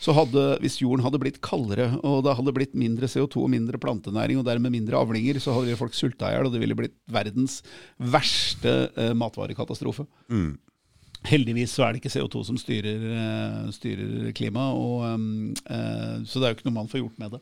[0.01, 3.81] så hadde Hvis jorden hadde blitt kaldere, og det hadde blitt mindre CO2 og mindre
[3.81, 6.97] plantenæring, og dermed mindre avlinger, så hadde folk sulta i hjel, og det ville blitt
[7.11, 7.59] verdens
[7.99, 10.07] verste eh, matvarekatastrofe.
[11.27, 16.53] Heldigvis så er det ikke CO2 som styrer, eh, styrer klimaet, eh, så det er
[16.53, 17.41] jo ikke noe man får gjort med det.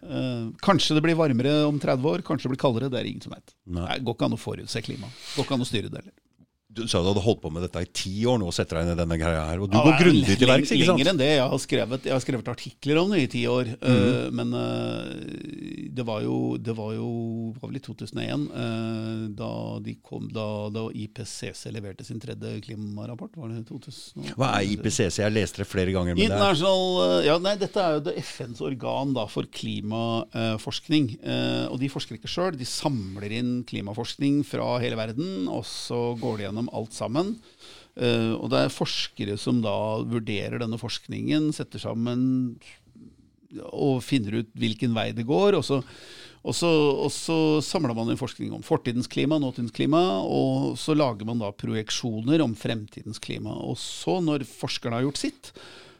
[0.00, 2.88] Eh, kanskje det blir varmere om 30 år, kanskje det blir kaldere.
[2.88, 3.52] Det er ingen som vet.
[3.66, 3.98] Nei.
[3.98, 5.20] Det går ikke an å forutse klimaet.
[5.36, 6.16] Går ikke an å styre det heller.
[6.78, 8.98] Du sa du hadde holdt på med dette i ti år nå, setter deg i
[9.02, 9.62] denne greia her.
[9.64, 11.30] Og du Ja, går grundig til verks, ikke Lenger enn det.
[11.36, 13.74] Jeg har skrevet, jeg har skrevet artikler om det i ti år.
[13.78, 13.98] Mhm.
[13.98, 17.08] uh, men uh, det var jo Det var jo
[17.58, 19.50] var vel i 2001, uh, da,
[19.82, 23.36] de kom, da, da IPCC leverte sin tredje klimarapport.
[23.38, 24.34] Var det 2000?
[24.38, 25.20] Hva er IPCC?
[25.22, 26.16] Jeg leste det flere ganger.
[26.16, 31.10] Men er, International, eh, ja, nei, Dette er jo det FNs organ da, for klimaforskning.
[31.22, 32.58] Eh, og de forsker ikke sjøl.
[32.58, 37.36] De samler inn klimaforskning fra hele verden, og så går de gjennom alt sammen.
[37.98, 39.74] Eh, og det er forskere som da
[40.06, 42.58] vurderer denne forskningen, setter sammen
[43.72, 45.56] og finner ut hvilken vei det går.
[45.58, 45.80] Og så,
[46.44, 46.70] og så,
[47.06, 51.42] og så samler man inn forskning om fortidens klima, nåtidens klima, og så lager man
[51.42, 53.56] da projeksjoner om fremtidens klima.
[53.66, 55.52] Og så, når forskerne har gjort sitt,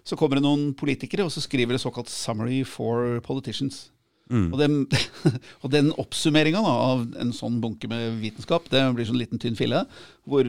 [0.08, 3.88] så kommer det noen politikere og så skriver det såkalt 'Summary for Politicians'.
[4.28, 4.78] Og, den,
[5.62, 9.84] og den oppsummeringa av en sånn bunke med vitenskap, det blir sånn liten tynn fille,
[10.28, 10.48] hvor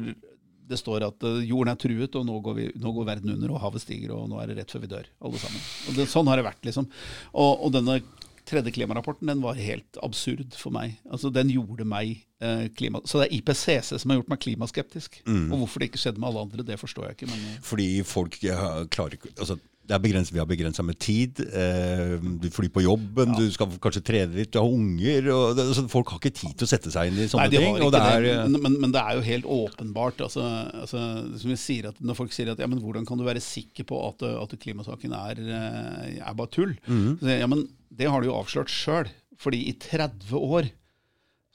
[0.70, 3.56] det står at eh, jorden er truet, og nå går, vi, nå går verden under,
[3.56, 5.64] og havet stiger, og nå er det rett før vi dør, alle sammen.
[5.98, 6.86] Det, sånn har det vært, liksom.
[7.34, 8.02] Og, og denne
[8.50, 10.96] tredje klimarapporten den var helt absurd for meg.
[11.10, 13.02] Altså, Den gjorde meg eh, klima...
[13.06, 15.20] Så det er IPCC som har gjort meg klimaskeptisk.
[15.54, 17.30] Og hvorfor det ikke skjedde med alle andre, det forstår jeg ikke.
[17.30, 17.44] men...
[17.52, 18.58] eh, Fordi folk ja,
[18.90, 21.40] klarer ikke altså, det er begrenset, Vi har begrensa med tid.
[21.50, 25.26] Eh, du flyr på jobben, du skal kanskje trene litt, du har unger.
[25.26, 27.64] Det, altså, folk har ikke tid til å sette seg inn i sånne Nei, de
[27.64, 27.80] ting.
[27.96, 28.36] det er, det.
[28.54, 30.22] men, men, men det er jo helt åpenbart.
[30.28, 30.46] Altså,
[30.84, 31.02] altså,
[31.42, 33.98] som sier at Når folk sier at ja, men hvordan kan du være sikker på
[34.12, 36.76] at, at klimasaken er, eh, er bare tull?
[36.86, 37.16] Mhm.
[37.24, 39.10] Så, ja, men Det har du jo avslørt sjøl.
[39.42, 40.70] Fordi i 30 år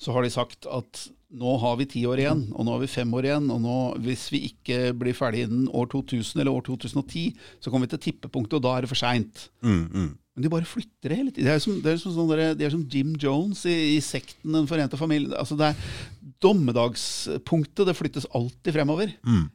[0.00, 1.04] så har de sagt at
[1.34, 3.46] nå har vi ti år igjen, og nå har vi fem år igjen.
[3.50, 7.24] Og nå, hvis vi ikke blir ferdig innen år 2000 eller år 2010,
[7.58, 9.48] så kommer vi til tippepunktet, og da er det for seint.
[9.64, 10.12] mm, mm.
[10.34, 11.46] Men de bare flytter det hele tiden.
[11.46, 14.56] Det er som, det er som, sånn de er som Jim Jones i, i sekten
[14.56, 15.30] Den forente familien.
[15.38, 19.12] Altså det er Dommedagspunktet det flyttes alltid fremover.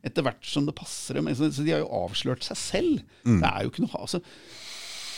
[0.07, 1.27] Etter hvert som det passer dem.
[1.35, 3.03] Så så de har jo avslørt seg selv.
[3.27, 4.23] Det er jo ikke noe altså,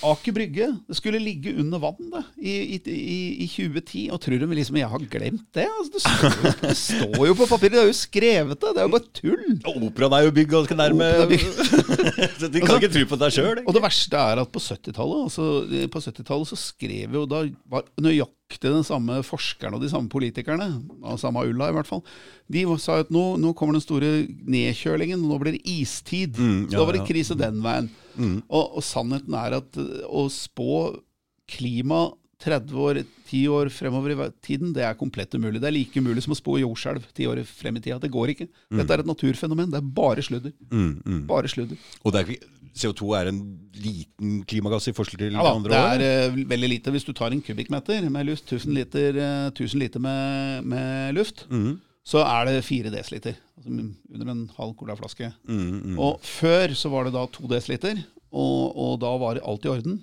[0.07, 4.03] Aker Brygge det skulle ligge under vann det, i, i, i, i 2010.
[4.15, 5.67] Og tror de liksom jeg har glemt det?
[5.67, 7.75] Altså, det, står det står jo på papiret.
[7.77, 8.73] Det er jo skrevet det.
[8.75, 9.45] Det er jo bare tull.
[9.71, 11.09] Og Operaen er jo bygd ganske nærme.
[12.41, 13.63] Så de kan ikke tro på deg sjøl.
[13.65, 15.47] Og det verste er at på 70-tallet altså,
[15.93, 20.09] på 70 så skrev jo da var nøyaktig nøyaktig den samme forskeren og de samme
[20.09, 22.03] politikerne, av samme ulla i hvert fall,
[22.51, 26.37] de sa at nå, nå kommer den store nedkjølingen, nå blir det istid.
[26.37, 27.09] Mm, ja, da var det ja.
[27.09, 27.89] krise den veien.
[28.49, 30.97] Og, og sannheten er at eh, å spå
[31.47, 32.11] klima
[32.41, 35.61] 30 år, 10 år fremover i tiden, det er komplett umulig.
[35.61, 37.99] Det er like umulig som å spå jordskjelv 10 år frem i tida.
[38.01, 38.47] Det går ikke.
[38.73, 39.69] Dette er et naturfenomen.
[39.69, 40.55] Det er bare sludder.
[40.71, 41.19] Mm, mm.
[41.29, 41.77] Bare sludder.
[42.01, 43.39] Og det er, CO2 er en
[43.81, 46.93] liten klimagass i forskjell til Ja da, andre det er uh, veldig lite.
[46.93, 51.45] Hvis du tar en kubikkmeter med luft, 1000 liter, uh, 1000 liter med, med luft,
[51.51, 53.35] Mm, så er det 4 desiliter.
[53.57, 55.31] Altså under en halv colaflaske.
[55.45, 55.99] mm, mm.
[55.99, 59.99] Og før så var det da 2 desiliter, og, og da var alt i orden.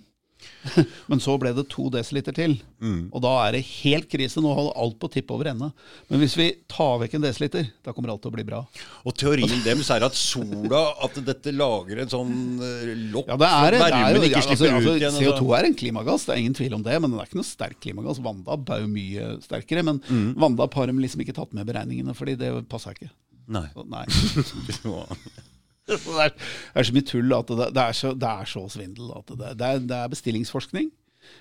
[1.11, 3.09] Men så ble det to desiliter til, Mm.
[3.11, 4.39] og da er det helt krise.
[4.39, 5.73] Nå holder alt på å tippe over ende.
[6.09, 8.61] Men hvis vi tar vekk en desiliter, da kommer alt til å bli bra.
[9.03, 12.31] Og teorien deres er at sola At dette lager en sånn
[12.63, 15.19] eh, lokk Ja, det er, jo, varmen ikke ja, altså, altså, ut igjen.
[15.19, 17.51] CO2 er en klimagass, det er ingen tvil om det, men den er ikke noe
[17.51, 18.23] sterk klimagass.
[18.23, 20.35] Vanndamp er jo mye sterkere, men Mm.
[20.39, 23.11] vanndamp har de liksom ikke tatt med beregningene, fordi det passa ikke.
[23.49, 23.67] Nei.
[23.75, 24.05] Så, nei.
[26.09, 28.65] Det, er, det er så mye tull at det, det, er, så, det er så
[28.73, 29.13] svindel.
[29.17, 30.91] At det, det, er, det er bestillingsforskning.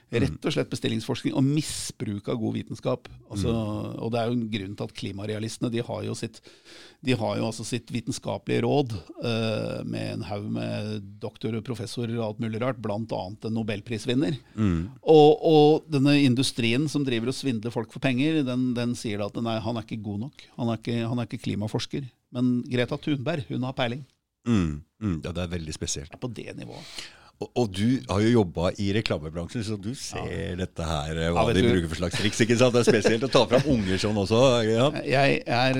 [0.07, 3.09] Rett og slett bestillingsforskning og misbruk av god vitenskap.
[3.27, 6.39] Altså, Og det er jo en grunn til at klimarealistene de har jo sitt,
[7.03, 12.15] de har jo altså sitt vitenskapelige råd uh, med en haug med doktor og professorer
[12.15, 12.97] og alt mulig rart, bl.a.
[12.97, 14.39] en nobelprisvinner.
[15.03, 19.39] Og, og denne industrien som driver og svindler folk for penger, den, den sier at
[19.43, 20.47] nei, han er ikke god nok.
[20.55, 22.07] Han er ikke, han er ikke klimaforsker.
[22.35, 24.07] Men Greta Thunberg, hun har peiling.
[24.47, 26.13] Mm, mm, ja, det er veldig spesielt.
[26.13, 26.91] Er på det nivået.
[27.39, 31.43] Og, og du har jo jobba i reklamebransjen, så du ser dette her, eh, hva
[31.47, 32.39] Ja, de du- bruker for slags triks.
[32.41, 32.73] ikke sant?
[32.73, 34.39] Det er spesielt å ta fram unger sånn også.
[34.65, 34.87] Ja.
[35.05, 35.77] Jeg, er,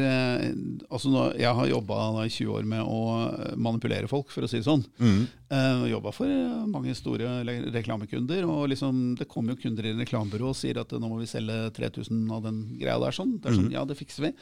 [0.92, 3.02] altså nå, jeg har jobba i 20 år med å
[3.34, 4.86] eh, manipulere folk, for å si det sånn.
[5.02, 5.28] Mm.
[5.48, 6.28] Uh, jobba for
[6.68, 7.24] mange store
[7.72, 8.44] reklamekunder.
[8.46, 11.72] og liksom, Det kommer jo kunder i reklamebyrå og sier at nå må vi selge
[11.74, 13.16] 3000 av den greia der.
[13.16, 13.38] sånn.
[13.40, 14.34] Det er sånn, Ja, det fikser vi.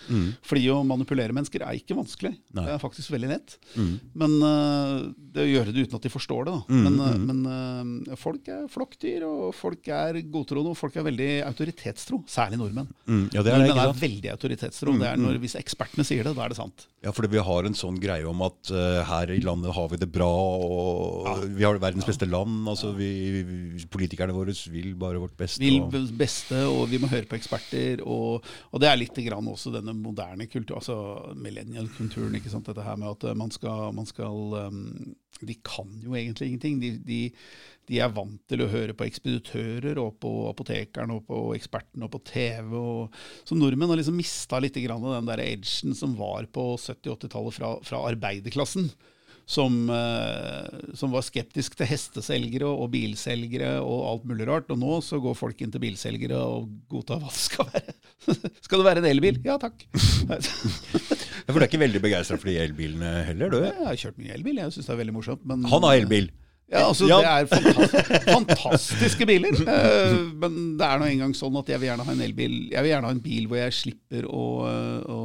[0.42, 2.34] Fordi å manipulere mennesker er ikke vanskelig.
[2.58, 2.66] Nei.
[2.66, 3.58] Det er faktisk veldig lett.
[3.78, 3.94] Mm.
[4.16, 6.56] Men uh, det å gjøre det uten at de forstår det.
[6.56, 6.74] Da.
[6.74, 11.30] Men, eh, men uh, folk er flokkdyr, og folk er godtroende, og folk er veldig
[11.48, 12.22] autoritetstro.
[12.32, 12.90] Særlig nordmenn.
[13.06, 14.96] Mm, ja, det er Nordmenn er veldig autoritetstro.
[15.02, 16.88] Det er når, hvis ekspertene sier det, da er det sant.
[17.06, 20.00] Ja, fordi vi har en sånn greie om at uh, her i landet har vi
[20.02, 22.64] det bra, og vi har verdens beste land.
[22.72, 23.10] altså vi,
[23.46, 25.62] vi, Politikerne våre vil bare vårt beste.
[25.64, 28.02] Vil og- beste, og vi må høre på eksperter.
[28.06, 32.36] Og, og det er litt grann også denne moderne kultur, altså millennial-kulturen.
[32.40, 36.48] ikke sant, Dette her med at man skal, man skal um, De kan jo egentlig
[36.50, 36.78] ingenting.
[36.80, 37.20] De, de,
[37.90, 42.14] de er vant til å høre på ekspeditører og på apotekeren og på eksperten og
[42.14, 42.72] på TV.
[42.80, 43.18] Og,
[43.48, 47.76] så nordmenn har liksom mista litt av den der edgen som var på 70-80-tallet fra,
[47.86, 48.90] fra arbeiderklassen.
[49.46, 54.72] Som, eh, som var skeptisk til hesteselgere og bilselgere og alt mulig rart.
[54.74, 57.94] Og nå så går folk inn til bilselgere og godtar hva det skal være.
[58.66, 59.38] skal det være en elbil?
[59.46, 59.86] Ja takk.
[59.94, 63.60] For du er ikke veldig begeistra for de elbilene heller, du?
[63.68, 65.46] Jeg har kjørt mye elbil, jeg syns det er veldig morsomt.
[65.46, 66.32] Men, Han har elbil.
[66.72, 67.20] Ja, altså Ja.
[67.22, 69.58] Det er fantastiske, fantastiske biler.
[69.76, 72.82] Eh, men det er nå engang sånn at jeg vil gjerne ha en elbil Jeg
[72.84, 74.46] vil gjerne ha en bil hvor jeg slipper å,
[75.16, 75.20] å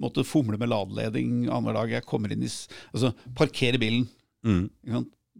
[0.00, 1.96] måtte fomle med ladeledning annenhver dag.
[1.98, 2.50] Jeg kommer inn i
[2.92, 4.06] Altså, parkere bilen.
[4.44, 4.68] Mm.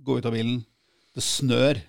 [0.04, 0.62] Gå ut av bilen.
[1.16, 1.80] Det snør.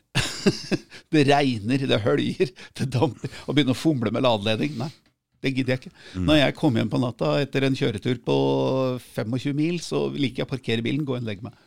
[1.14, 3.32] det regner, det høljer, det damper.
[3.46, 4.76] Og begynne å fomle med ladeledning.
[4.80, 4.90] Nei,
[5.42, 5.94] det gidder jeg ikke.
[6.22, 8.38] Når jeg kommer hjem på natta etter en kjøretur på
[9.16, 11.58] 25 mil, så liker jeg å parkere bilen, gå inn og legge meg.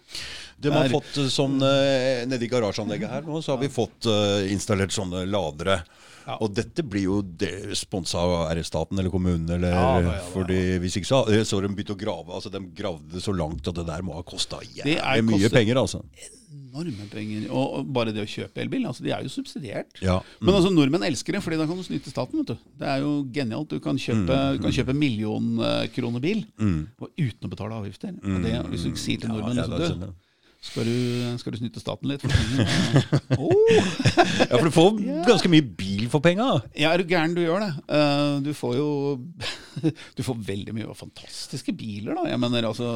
[0.62, 4.06] De har fått eh, sånn eh, Nede i garasjeanlegget her nå, så har vi fått
[4.10, 5.80] eh, installert sånne ladere.
[6.24, 6.38] Ja.
[6.40, 10.78] Og dette blir jo det- sponsa av RF-staten eller kommunen, eller Ja, ja, da, fordi
[10.80, 12.32] hvis ikke så, så har de begynt å grave.
[12.32, 15.76] Altså De gravde så langt at det der må ha kosta Det jævlig mye penger,
[15.76, 16.02] altså.
[16.54, 17.50] Enorme penger.
[17.50, 20.00] Og og bare det å kjøpe elbil, altså de er jo subsidiert.
[20.00, 20.20] Ja.
[20.40, 22.38] Men altså nordmenn elsker det, fordi da kan du snyte staten.
[22.40, 22.56] vet du.
[22.78, 23.68] Det er jo genialt.
[23.68, 26.80] Du kan kjøpe, du kan kjøpe millionkronebil mm.
[27.18, 28.14] uten å betale avgifter.
[28.22, 30.14] Og det, hvis du sier til nordmenn ja, det du, sånn,
[30.64, 32.24] skal, du, skal du snytte staten litt?
[33.34, 33.50] Oh.
[33.74, 34.98] Ja, for du får
[35.28, 36.46] ganske mye bil for penga.
[36.78, 37.70] Ja, er du gæren, du gjør det.
[37.98, 38.88] Eh, du får jo
[40.18, 42.28] Du får veldig mye fantastiske biler, da.
[42.30, 42.90] Jeg mener, altså,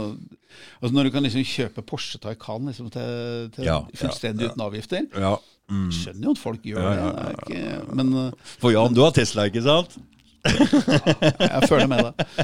[0.81, 4.55] altså Når du kan liksom kjøpe Porsche Taycan liksom, til, til Ja, fullstendig ja, ja.
[4.55, 5.09] uten avgifter.
[5.19, 5.35] Ja.
[5.69, 5.89] Mm.
[5.93, 7.33] Skjønner jo at folk gjør det.
[7.43, 7.65] ikke,
[7.99, 9.99] men eh, For Jan, du har Tesla, ikke sant?
[11.53, 12.13] jeg føler med deg.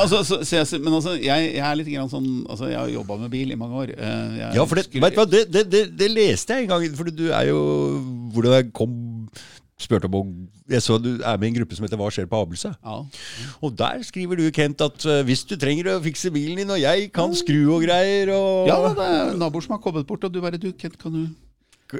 [0.00, 2.88] altså, så, så jeg, men altså, jeg, jeg er litt grann sånn altså, Jeg har
[2.94, 3.88] jobba med bil i mange år.
[3.96, 5.62] Eh, Jeg Ja, for det, skulle- hva, det, det,
[5.98, 7.60] det, leste jeg en gang, for du er jo
[8.34, 8.92] Hvordan jeg kom
[9.80, 10.28] spurte om
[10.70, 12.70] Jeg så du er med i en gruppe som heter Hva skjer på Abelse?
[12.72, 12.96] ja.
[13.64, 16.80] Og der skriver du, Kent, at eh, hvis du trenger å fikse bilen din, og
[16.80, 20.30] jeg kan skru og greier og ja, det er naboer som har kommet bort, og
[20.32, 21.22] du bare du, Kent, kan du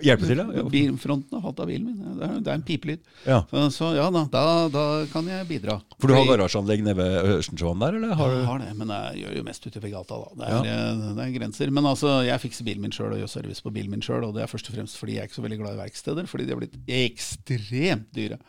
[0.03, 0.65] Hjelpe til, ja?
[0.73, 2.17] Bilfronten har falt av bilen min.
[2.19, 3.03] Det er, det er en pipelyd.
[3.27, 3.39] Ja.
[3.51, 5.79] Så, så ja da, da, da kan jeg bidra.
[6.01, 8.17] For du har garasjeanlegg nede ved Ørstensjøen der, eller?
[8.19, 10.21] Har Jeg har det, men jeg gjør jo mest utover gata.
[10.25, 10.35] da.
[10.41, 11.13] Det er, ja.
[11.19, 11.75] det er grenser.
[11.79, 14.27] Men altså, jeg fikser bilen min sjøl og gjør service på bilen min sjøl.
[14.29, 16.31] Og det er først og fremst fordi jeg er ikke så veldig glad i verksteder,
[16.31, 18.41] fordi de har blitt ekstremt dyre.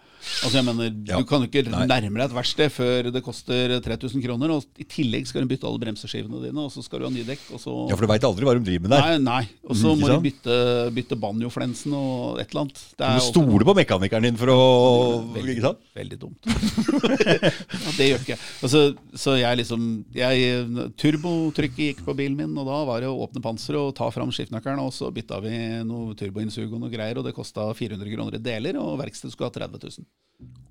[0.45, 1.17] Altså jeg mener, Ja.
[1.19, 1.85] Du kan jo ikke Nei.
[1.87, 4.51] nærme deg et verksted før det koster 3000 kroner.
[4.51, 7.23] Og i tillegg skal du bytte alle bremseskivene dine, og så skal du ha nye
[7.27, 7.43] dekk.
[7.53, 9.01] Og så Ja, for du veit aldri hva de driver med der.
[9.01, 9.49] Nei, nei.
[9.69, 10.55] Og så Mm, må du bytte,
[10.93, 12.79] bytte banjoflensen og et eller annet.
[12.97, 15.79] Det Du må også- stole på mekanikeren din for å Veldig, Ikke sant?
[15.95, 16.41] veldig dumt.
[17.25, 18.39] ja, det gjør ikke jeg.
[18.63, 18.81] Altså,
[19.15, 23.41] så jeg liksom jeg, Turbotrykket gikk på bilen min, og da var det å åpne
[23.43, 27.25] panseret og ta fram skiftenøkkelen, og så bytta vi noe turboinnsug og noe greier, og
[27.27, 30.05] det kosta 400 kroner i deler, og verkstedet skulle ha 30 000.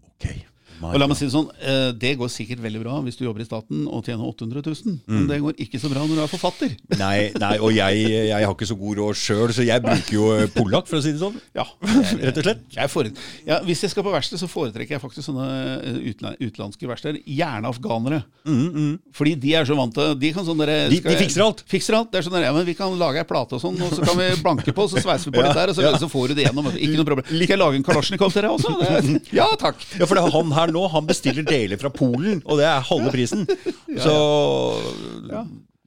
[0.03, 0.47] Ok.
[0.83, 3.41] Og la meg si det sånn, eh, Det går sikkert veldig bra hvis du jobber
[3.41, 5.15] i staten og tjener 800 000, Mm.
[5.15, 6.75] men det går ikke så bra når du er forfatter.
[6.99, 10.27] Nei, nei, og jeg, jeg har ikke så god råd sjøl, så jeg bruker jo
[10.55, 11.37] polakk, for å si det sånn.
[11.55, 11.65] Ja,
[12.25, 12.65] Rett og slett.
[12.75, 13.13] Jeg fore-
[13.47, 15.47] ja, hvis jeg skal på verksted, så foretrekker jeg faktisk sånne
[15.85, 16.13] eh,
[16.49, 17.23] utenlandske verksteder.
[17.25, 18.23] Gjerne afghanere.
[19.15, 21.63] Fordi de er så vant til De kan sånn dere, Mm, De- de fikser alt.
[21.71, 22.11] Fikser alt.
[22.13, 24.05] Det er sånn der, ja, men Vi kan lage ei plate og sånn, og så
[24.05, 26.35] kan vi blanke på, så sveiser vi på litt der, og så, så får du
[26.35, 26.67] det gjennom.
[26.75, 27.27] Ikke noe problem.
[27.29, 28.75] Skal jeg lage en kalasjnikov til deg også?
[28.81, 29.77] Det, ja takk.
[29.99, 32.81] Ja, for det er han her nå, han bestiller deler fra Polen, og det er
[32.89, 33.45] halve prisen.
[34.01, 34.15] Så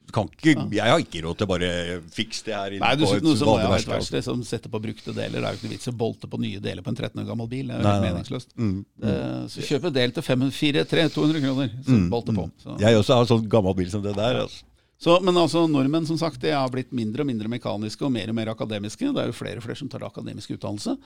[0.08, 1.68] kan ikke, jeg har ikke råd til å bare
[2.16, 3.92] fikse det her Nei, du, et så må jeg ha et verksted.
[3.92, 5.36] verksted som setter på brukte deler.
[5.36, 7.26] Det er jo ikke noe vits å bolte på nye deler på en 13 år
[7.28, 7.68] gammel bil.
[7.68, 8.54] Det er jo helt meningsløst.
[8.56, 11.74] Mm, Eh, Så kjøp en del til 5, 4, 3, 200 kroner.
[11.84, 12.48] Så bolte på.
[12.64, 12.78] Så.
[12.80, 14.40] Jeg også har sånn gammel bil som det der.
[14.46, 14.64] Altså.
[14.98, 18.32] Så, men altså, nordmenn som sagt, det har blitt mindre og mindre mekaniske og mer
[18.32, 19.12] og mer akademiske.
[19.12, 20.96] Det er jo flere og flere som tar akademisk utdannelse.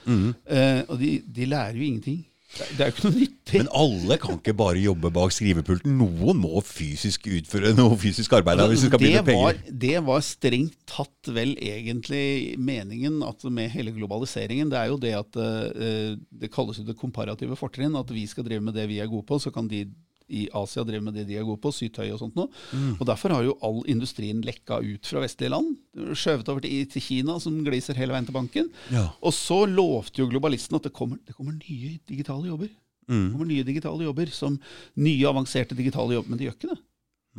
[0.47, 2.23] Eh, og de, de lærer jo ingenting.
[2.53, 3.59] Det er- jo ikke noe nyttig.
[3.63, 5.95] Men alle kan ikke bare jobbe bak skrivepulten.
[5.99, 9.79] Noen må fysisk utføre noe fysisk arbeid da, hvis det skal bli noe var, penger.
[9.87, 14.69] det var strengt tatt vel egentlig meningen at med hele globaliseringen.
[14.71, 17.97] Det er jo det at eh, det kalles jo det komparative fortrinn.
[17.99, 19.87] At vi skal drive med det vi er gode på, så kan de
[20.33, 22.49] i Asia driver med det de er gode på, sytøy og sånt noe.
[22.73, 22.95] Mm.
[22.99, 25.75] Og Derfor har jo all industrien lekka ut fra vestlige land.
[26.17, 28.71] Skjøvet over til, til Kina, som gliser hele veien til banken.
[28.95, 29.09] Ja.
[29.23, 32.73] Og så lovte jo globalisten at det kommer, det kommer nye digitale jobber.
[32.73, 32.79] Det
[33.13, 33.33] Mm.
[33.33, 34.55] kommer nye digitale jobber som
[34.97, 36.79] nye avanserte digitale jobber, men de gjør ikke det.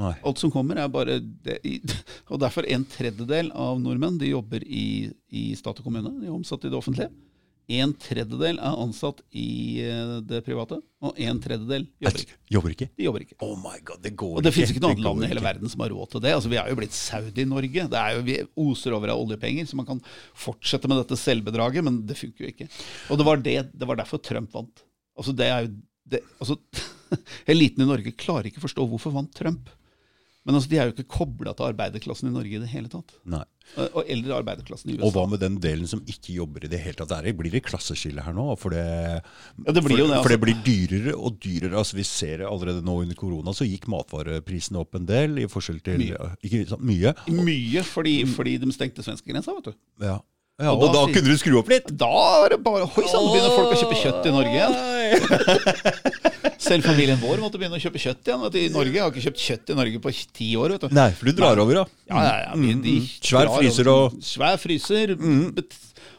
[0.02, 0.10] Nei.
[0.28, 1.60] Alt som kommer, er bare det,
[2.34, 6.12] Og derfor en tredjedel av nordmenn de jobber i, i stat og kommune.
[6.20, 7.10] De er omsatt i det offentlige.
[7.72, 12.36] En tredjedel er ansatt i eh, det private, og en tredjedel jobber ikke.
[12.52, 12.88] Jobber ikke?
[12.98, 13.38] De jobber ikke.
[13.46, 14.42] Oh my god, det går ikke.
[14.42, 16.34] Og det finnes ikke noe annet land i hele verden som har råd til det.
[16.36, 17.88] Altså, Vi er jo blitt Saudi-Norge.
[17.94, 20.04] Det er jo, Vi oser over av oljepenger, så man kan
[20.36, 22.68] fortsette med dette selvbedraget, men det funker jo ikke.
[23.08, 24.84] Og det var, det, det var derfor Trump vant.
[25.16, 25.74] Altså det er jo
[26.14, 26.60] det, altså,
[27.54, 29.72] Eliten i Norge klarer ikke å forstå hvorfor vant Trump.
[30.44, 33.14] Men altså, de er jo ikke kobla til arbeiderklassen i Norge i det hele tatt.
[33.32, 33.46] Nei.
[33.96, 35.06] Og eldre arbeiderklassen i USA.
[35.08, 37.14] Og hva med den delen som ikke jobber i det hele tatt?
[37.24, 38.50] Det, blir det klasseskille her nå?
[38.60, 40.44] For det, Ja, det blir for, jo det, for det altså.
[40.44, 41.78] blir dyrere og dyrere.
[41.80, 45.40] Altså, vi ser det allerede nå under korona, så gikk matvareprisene opp en del.
[45.40, 46.34] i forskjell til Mye.
[46.44, 47.16] Ikke mye.
[47.40, 49.80] Mye fordi, fordi de stengte svenskegrensa, vet du.
[50.04, 50.20] Ja.
[50.62, 51.88] Ja Og og, da da kunne du skru opp litt!
[51.98, 52.10] Da
[52.46, 54.76] er det bare Oi sann, begynner folk å kjøpe kjøtt i Norge igjen.
[56.64, 58.44] Selv familien vår måtte begynne å kjøpe kjøtt igjen.
[58.46, 58.60] Vet du.
[58.62, 60.76] I Norge jeg har ikke kjøpt kjøtt i Norge på ti år.
[60.76, 60.96] vet du.
[60.96, 61.86] Nei, for du drar over, ja.
[62.12, 62.54] Ja, ja, ja.
[62.56, 63.10] vi- de Mm, mm.
[63.30, 65.16] Svær fryser og- Svær fryser.
[65.18, 65.64] Mm.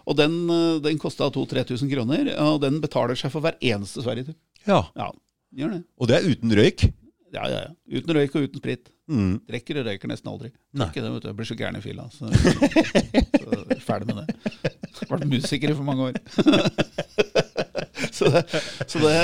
[0.06, 4.34] Og den, eh, den kosta 2000-3000 kroner, og den betaler seg for hver eneste Sverigetur.
[4.66, 4.82] ja.
[4.96, 5.10] Ja,
[5.56, 5.84] gjør det.
[5.98, 6.92] Og det er uten røyk.
[7.34, 7.98] Ja, ja, ja.
[7.98, 8.90] Uten røyk og uten sprit.
[9.10, 9.40] Mm.
[9.48, 10.50] Drikker og røyker nesten aldri.
[10.78, 11.28] Ikke det, vet du.
[11.28, 12.06] Jeg blir så gæren i fylla.
[12.14, 12.30] Så,
[13.42, 14.52] så ferdig med det.
[15.00, 16.18] Jeg Vært musiker i for mange år.
[18.16, 18.44] så det,
[18.86, 19.14] så det,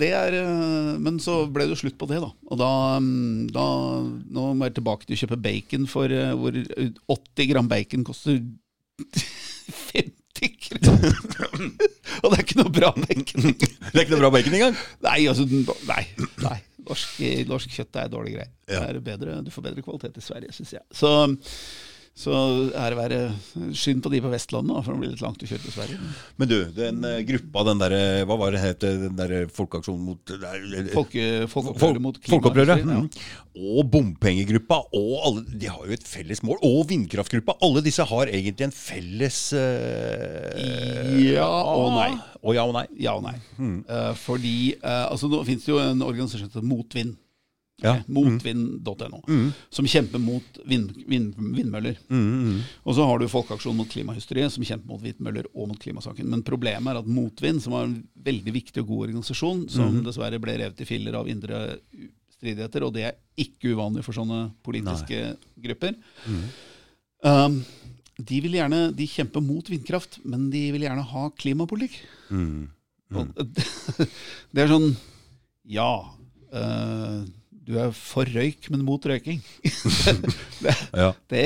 [0.00, 2.30] det er eh, Men så ble det jo slutt på det, da.
[2.50, 2.70] Og da,
[3.02, 3.66] mm, da
[4.36, 8.38] Nå må jeg tilbake til å kjøpe bacon for eh, hvor 80 gram bacon koster
[9.90, 11.90] 50 kroner.
[12.22, 13.50] Og det er ikke noe bra bacon.
[13.50, 14.80] Det er ikke noe bra bacon engang.
[15.04, 15.44] Nei, altså,
[15.90, 16.02] nei.
[16.44, 16.58] nei.
[16.96, 17.18] Norsk,
[17.50, 18.48] norsk kjøtt er dårlig greie.
[18.70, 18.80] Ja.
[18.86, 20.84] Det er bedre, du får bedre kvalitet i Sverige, syns jeg.
[20.96, 21.10] Så,
[22.16, 22.32] så
[22.72, 23.16] det være
[23.76, 25.98] skynd på de på Vestlandet, for det blir litt langt å kjøre til Sverige.
[26.40, 28.86] Men du, den eh, gruppa, den derre Hva var det het?
[29.04, 32.16] Den derre folkeaksjonen mot nei, Folke, folkeopprøret mot.
[32.24, 33.10] Mm.
[33.76, 34.80] Og bompengegruppa.
[34.96, 36.56] Og alle, de har jo et felles mål.
[36.64, 37.58] Og vindkraftgruppa.
[37.68, 42.10] Alle disse har egentlig en felles uh, Ja og nei.
[42.40, 42.86] Og ja og nei.
[42.96, 43.36] Ja og nei.
[43.60, 43.78] Mm.
[43.92, 47.16] Uh, fordi uh, altså, Nå finnes det jo en organisasjon som heter Motvind.
[47.82, 47.98] Ja.
[48.00, 49.18] Ok, Motvind.no.
[49.28, 49.50] Mm.
[49.68, 51.98] Som kjemper mot vind, vind, vindmøller.
[52.08, 52.60] Mm, mm.
[52.88, 56.24] Og så har du Folkeaksjonen mot klimahysteriet, som kjemper mot vindmøller og mot klimasaken.
[56.32, 60.04] Men problemet er at Motvind, som var en veldig viktig og god organisasjon, som Mhm.
[60.08, 61.78] dessverre ble revet i filler av indre
[62.36, 65.94] stridigheter, og det er ikke uvanlig for sånne politiske grupper,
[66.26, 66.42] Mhm.
[67.24, 67.64] um,
[68.18, 71.98] de vil gjerne de kjemper mot vindkraft, men de vil gjerne ha klimapolitikk.
[72.30, 72.68] Mm.
[73.14, 73.34] Og
[74.54, 74.96] det er sånn
[75.68, 76.08] Ja,
[76.52, 77.24] eh,
[77.66, 79.40] du er for røyk, men mot røyking.
[80.62, 81.08] det, Ja.
[81.32, 81.44] det,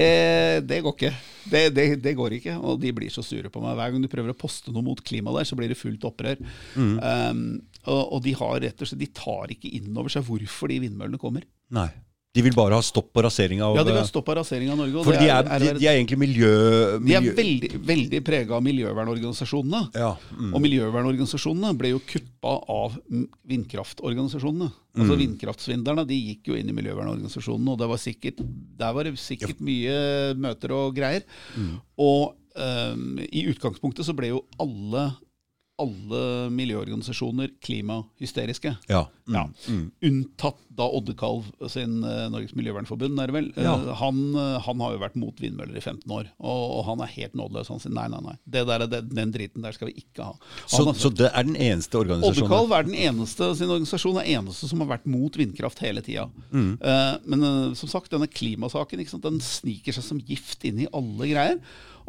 [0.68, 1.12] det går ikke.
[1.51, 2.59] Det, det, det går ikke.
[2.61, 3.75] Og de blir så sure på meg.
[3.79, 6.43] Hver gang du prøver å poste noe mot klima der, så blir det fullt opprør.
[6.77, 7.43] Um,
[7.89, 10.81] og, og de har rett og slett De tar ikke inn over seg hvorfor de
[10.85, 11.47] vindmøllene kommer.
[11.73, 11.89] Nei.
[12.31, 14.70] De vil bare ha stopp på rasering av Ja, de vil ha stopp av rasering
[14.70, 15.03] av Norge.
[15.03, 16.51] For de er, de, de er egentlig miljø...
[17.03, 19.81] de er veldig, veldig prega av miljøvernorganisasjonene.
[19.99, 20.12] ja.
[20.37, 20.53] Mm.
[20.55, 22.95] Og miljøvernorganisasjonene ble jo kuppa av
[23.51, 24.70] vindkraftorganisasjonene.
[24.91, 25.20] Altså Mm.
[25.20, 28.41] Vindkraftsvinderne de gikk jo inn i miljøvernorganisasjonene, og det var sikkert,
[28.78, 29.95] der var det sikkert mye
[30.35, 31.22] møter og greier.
[31.55, 31.76] Mm.
[32.03, 35.05] Og um, i utgangspunktet så ble jo alle,
[35.83, 38.76] alle miljøorganisasjoner klimahysteriske.
[38.91, 39.07] ja.
[39.31, 39.37] Mm.
[39.37, 39.45] Ja.
[39.70, 39.85] Mm.
[40.03, 43.49] Unntatt da Oddekalv sin eh, Norges Miljøvernforbund, er det vel.
[43.59, 43.74] Ja.
[43.76, 47.05] Eh, han, eh, han har jo vært mot vindmøller i 15 år, og, og han
[47.05, 47.70] er helt nådeløs.
[47.72, 48.37] Han sier nei, nei, nei.
[48.45, 50.35] Det der, er den driten der skal vi ikke ha.
[50.64, 54.33] Så, har så det er den eneste organisasjonen Oddekalv er den eneste sin organisasjon er
[54.39, 56.26] eneste som har vært mot vindkraft hele tida.
[56.51, 56.72] Mm.
[57.31, 57.47] Men
[57.78, 61.61] som sagt, denne klimasaken den sniker seg som gift inn i alle greier.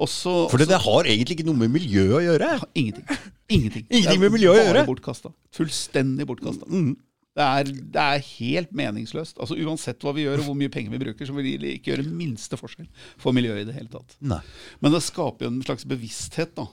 [0.02, 2.50] Og så For det, det har egentlig ikke noe med miljø å gjøre.
[2.74, 3.06] Ingenting.
[3.52, 3.86] Ingenting.
[3.90, 4.82] Ingenting med miljø å gjøre.
[4.82, 5.34] Bare bortkasta.
[5.54, 6.68] Fullstendig bortkasta.
[6.72, 6.96] Mm.
[7.38, 9.38] Det, er, det er helt meningsløst.
[9.40, 11.94] Altså Uansett hva vi gjør og hvor mye penger vi bruker, så vil det ikke
[11.94, 12.90] gjøre minste forskjell
[13.22, 14.18] for miljøet i det hele tatt.
[14.34, 14.42] Nei.
[14.84, 16.68] Men det skaper jo en slags bevissthet da,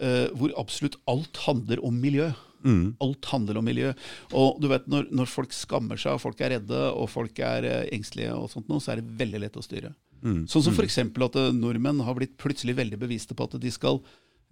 [0.00, 2.32] eh, hvor absolutt alt handler om miljø.
[2.64, 2.96] Mm.
[3.04, 3.92] Alt handler om miljø.
[4.32, 7.68] Og du vet, når, når folk skammer seg, og folk er redde, og folk er
[7.68, 9.92] eh, engstelige, og sånt så er det veldig lett å styre.
[10.24, 10.44] Mm.
[10.48, 10.98] Sånn som f.eks.
[11.04, 14.00] at eh, nordmenn har blitt plutselig veldig bevisste på at de skal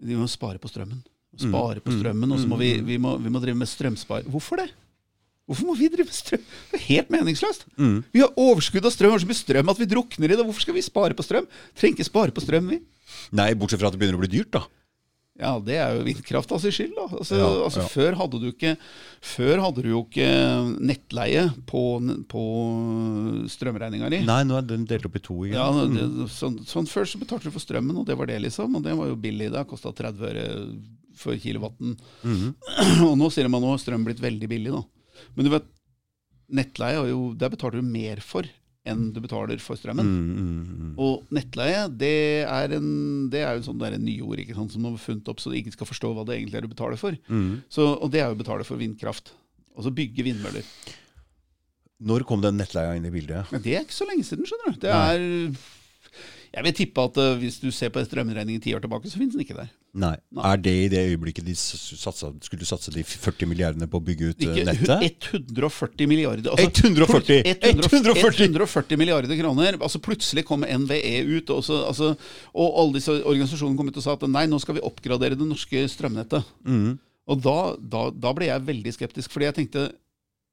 [0.03, 1.03] de må spare på strømmen.
[1.41, 4.27] Spare på strømmen, og så må vi, vi, må, vi må drive med strømspar.
[4.29, 4.69] Hvorfor det?
[5.49, 6.43] Hvorfor må vi drive med strøm?
[6.71, 7.65] Det er helt meningsløst.
[8.13, 10.45] Vi har overskudd av strøm, har så mye strøm at vi drukner i det.
[10.45, 11.49] Hvorfor skal vi spare på strøm?
[11.79, 12.81] Trenger ikke spare på strøm, vi.
[13.33, 14.67] Nei, bortsett fra at det begynner å bli dyrt, da.
[15.43, 17.07] Ja, det er jo vindkrafta sin skyld, da.
[17.19, 17.89] Altså, Ja, altså, ja.
[17.91, 18.77] Før hadde du ikke
[19.33, 20.29] Før hadde du jo ikke
[20.79, 21.83] nettleie på,
[22.31, 22.45] på
[23.51, 24.23] strømregninga di.
[24.29, 25.59] Nei, nå er den delt opp i to igjen.
[25.59, 28.79] Ja, det, sånn, sånn Før så betalte du for strømmen, og det var det, liksom.
[28.79, 29.51] Og det var jo billig.
[29.53, 30.47] Det kosta 30 øre
[31.19, 31.97] for kilowatten.
[33.09, 34.83] Og nå sier man at strøm blitt veldig billig, da.
[35.37, 35.67] Men du vet,
[36.53, 38.49] nettleie jo, der betaler du mer for
[38.89, 40.07] enn du betaler for strømmen.
[40.07, 40.95] Mm, mm, mm.
[41.03, 42.89] Og nettleie det er, en,
[43.31, 45.75] det er jo sånn et nyord ikke sant, som man har funnet opp så ingen
[45.75, 47.17] skal forstå hva det egentlig er du betaler for.
[47.31, 47.63] Mm.
[47.71, 49.35] Så, og det er jo å betale for vindkraft.
[49.77, 50.67] Og så bygge vindmøller.
[52.03, 53.53] Når kom den nettleia inn i bildet?
[53.55, 54.83] Men det er ikke så lenge siden, skjønner du.
[54.83, 55.23] Det er
[56.53, 59.33] Jeg vil tippe at uh, hvis du ser på strømregningen ti år tilbake, så finnes
[59.33, 59.71] den ikke der.
[59.97, 60.15] Nei.
[60.33, 60.43] Nei.
[60.51, 64.33] Er det i det øyeblikket de satsa, skulle satse de 40 milliardene på å bygge
[64.33, 65.29] ut eh, Ikke nettet?
[65.33, 69.81] 140 milliarder 140 140 140 140 milliarder kroner.
[69.81, 72.13] Altså Plutselig kom NVE ut, og, så, altså,
[72.53, 75.49] og alle disse organisasjonene kom ut og sa at nei, nå skal vi oppgradere det
[75.49, 76.53] norske strømnettet.
[76.69, 77.01] Mm.
[77.33, 79.89] Og da, da, da ble jeg veldig skeptisk, fordi jeg tenkte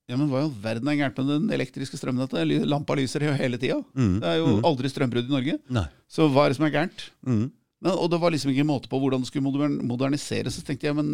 [0.09, 2.49] ja, men hva i all verden er gærent med den elektriske strømnettet?
[2.65, 3.77] Lampa lyser jo hele tida.
[3.93, 4.15] Mm.
[4.23, 5.57] Det er jo aldri strømbrudd i Norge.
[5.77, 5.85] Nei.
[6.09, 7.03] Så hva er det som er gærent?
[7.21, 7.43] Mm.
[7.79, 10.57] Men, og det var liksom ikke måte på hvordan det skulle moderniseres.
[10.57, 11.11] Så tenkte jeg, men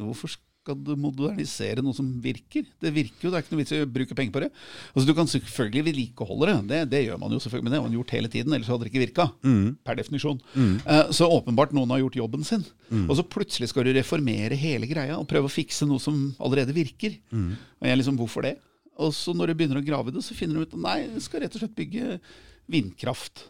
[0.00, 0.32] hvorfor
[0.70, 2.66] skal du modernisere noe som virker?
[2.80, 4.50] Det virker jo, det er ikke noe vits i å bruke penger på det.
[4.94, 7.86] Altså Du kan selvfølgelig vedlikeholde det, det, det gjør man jo selvfølgelig, men det har
[7.88, 9.28] man gjort hele tiden, ellers hadde det ikke virka.
[9.46, 9.66] Mm.
[9.86, 10.40] Per definisjon.
[10.56, 12.64] Eh, så åpenbart noen har gjort jobben sin.
[13.06, 16.76] Og så plutselig skal du reformere hele greia og prøve å fikse noe som allerede
[16.76, 17.18] virker.
[17.80, 18.56] Og jeg liksom, hvorfor det?
[19.00, 20.98] Og så når du begynner å grave i det, så finner du ut at nei,
[21.12, 22.18] du skal rett og slett bygge
[22.70, 23.48] vindkraft.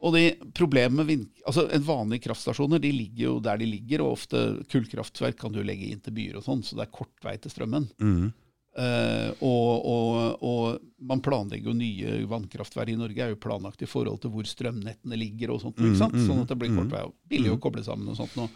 [0.00, 0.22] Og de
[0.56, 4.38] problemet med vind, altså en vanlige kraftstasjoner de ligger jo der de ligger, og ofte
[4.72, 7.52] kullkraftverk kan du legge inn til byer og sånn, så det er kort vei til
[7.52, 7.90] strømmen.
[8.00, 8.30] Mm.
[8.70, 13.88] Uh, og, og, og man planlegger jo nye vannkraftverk i Norge, er jo planlagt i
[13.90, 16.16] forhold til hvor strømnettene ligger og sånt, ikke sant?
[16.24, 17.04] sånn at det blir kort vei.
[17.34, 18.48] Billig å koble sammen og sånt nå.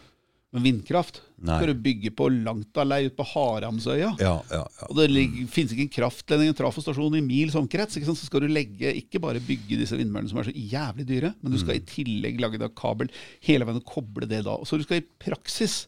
[0.63, 1.57] Vindkraft Nei.
[1.57, 4.13] skal du bygge på langt av lei ute på Haramsøya.
[4.21, 4.87] Ja, ja, ja.
[4.89, 7.97] Og det ligger- finnes ikke en kraftledning, en trafostasjon i mils omkrets.
[7.97, 8.17] Ikke sant?
[8.21, 11.51] Så skal du legge, ikke bare bygge disse vindmøllene som er så jævlig dyre, men
[11.51, 13.09] du skal i tillegg lage da kabel
[13.41, 14.57] hele veien og koble det da.
[14.63, 15.87] Så du skal i praksis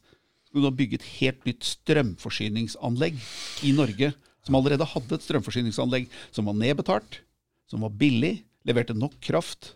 [0.54, 3.18] du da bygge et helt nytt strømforsyningsanlegg
[3.68, 4.14] i Norge,
[4.46, 7.20] som allerede hadde et strømforsyningsanlegg som var nedbetalt,
[7.70, 9.74] som var billig, leverte nok kraft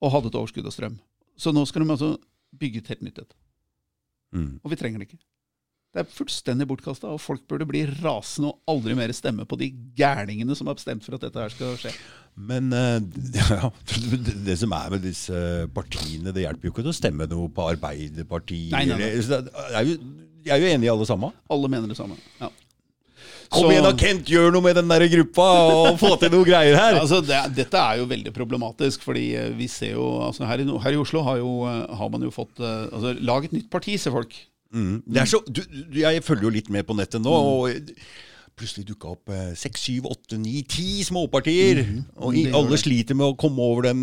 [0.00, 0.98] og hadde et overskudd av strøm.
[1.38, 2.10] Så nå skal de altså
[2.58, 3.34] bygge et helt nytt et.
[4.34, 4.54] Mm.
[4.62, 5.20] Og vi trenger det ikke.
[5.88, 9.70] Det er fullstendig bortkasta, og folk burde bli rasende og aldri mer stemme på de
[9.96, 11.94] gærningene som har bestemt for at dette her skal skje.
[12.38, 13.00] Men eh,
[13.40, 13.70] ja,
[14.44, 15.40] det, som er med disse
[15.74, 18.74] partiene, det hjelper jo ikke å stemme noe på Arbeiderpartiet.
[18.76, 19.10] Nei, nei, nei.
[19.16, 19.40] det
[19.80, 19.96] er jo,
[20.44, 21.34] de er jo enige alle sammen.
[21.56, 22.20] Alle mener det samme.
[22.38, 22.52] Ja.
[23.48, 26.44] Kom Så- igjen da, Kent, gjør noe med den der gruppa og få til noe
[26.44, 26.98] greier her!
[27.02, 30.68] Altså, det, dette er jo veldig problematisk, fordi eh, vi ser jo altså her, i,
[30.84, 33.70] her i Oslo har, jo, eh, har man jo fått eh, altså, Lag et nytt
[33.72, 34.36] parti, ser folk.
[34.74, 34.98] Mm.
[35.08, 37.48] Det så, du, du- jeg følger jo litt med på nettet nå, Mm.
[37.48, 38.02] og
[38.58, 41.84] plutselig dukka opp eh, seks, syv, åtte, ni, ti småpartier.
[42.18, 42.52] Og i, Mm-hmm.
[42.52, 44.02] Det alle sliter med å komme over dem,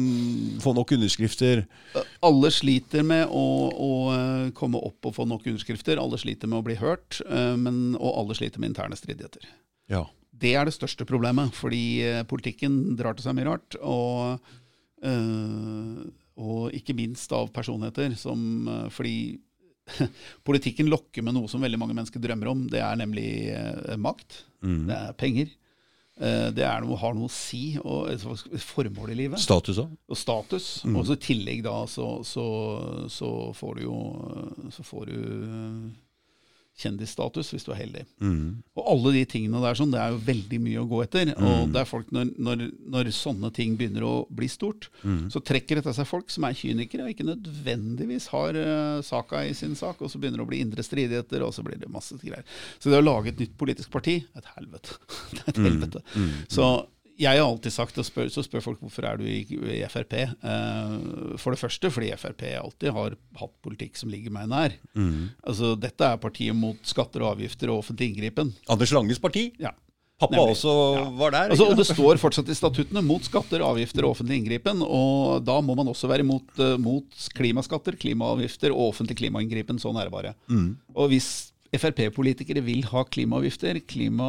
[0.63, 1.63] få nok underskrifter.
[2.25, 5.99] Alle sliter med å, å eh, komme opp og få nok underskrifter.
[6.01, 9.47] Alle sliter med å bli hørt, eh, men, og alle sliter med interne stridigheter.
[9.91, 10.05] Ja.
[10.35, 13.77] Det er det største problemet, fordi eh, politikken drar til seg mye rart.
[13.79, 14.53] Og,
[15.07, 19.17] øh, og ikke minst av personligheter som eh, Fordi
[20.47, 22.65] politikken lokker med noe som veldig mange mennesker drømmer om.
[22.71, 24.41] Det er nemlig eh, makt.
[24.65, 24.81] Mm.
[24.89, 25.53] Det er penger.
[26.15, 29.41] Eh, det er noe, har noe å si, og et formål i livet.
[29.43, 29.93] Status òg.
[30.07, 30.69] Og status.
[30.87, 32.47] Og så i tillegg da så, så,
[33.11, 33.99] så får du jo
[34.73, 35.19] Så får du
[36.75, 38.03] kjendisstatus hvis du er heldig.
[38.19, 38.63] Mm.
[38.75, 41.31] Og alle de tingene der sånn, det er jo veldig mye å gå etter.
[41.39, 44.89] Og det er folk, når, når, når sånne ting begynner å bli stort,
[45.31, 49.45] så trekker det til seg folk som er kynikere og ikke nødvendigvis har uh, saka
[49.47, 51.91] i sin sak, og så begynner det å bli indre stridigheter, og så blir det
[51.91, 52.43] masse greier.
[52.79, 54.99] Så det å lage et nytt politisk parti et helvete.
[55.35, 56.03] det er et helvete.
[56.51, 56.67] Så
[57.15, 60.17] jeg har alltid sagt, og spør, så spør folk hvorfor er du i, i Frp.
[60.43, 64.75] Uh, for det første fordi Frp alltid har hatt politikk som ligger meg nær.
[65.45, 68.51] Altså, dette er partiet mot skatter og avgifter og offentlig inngripen.
[68.71, 69.49] Anders Langes parti.
[69.61, 69.71] Ja.
[70.15, 70.53] Pappa Nemlig.
[70.55, 70.73] også
[71.19, 71.49] var der.
[71.51, 74.83] Altså, og det står fortsatt i statuttene mot skatter, avgifter og offentlig inngripen.
[74.83, 79.79] Og da må man også være mot, uh, mot klimaskatter, klimaavgifter og offentlig klimainngripen.
[79.81, 80.35] Sånn er det bare.
[80.95, 84.27] Og hvis Frp-politikere vil ha klimaavgifter, klima,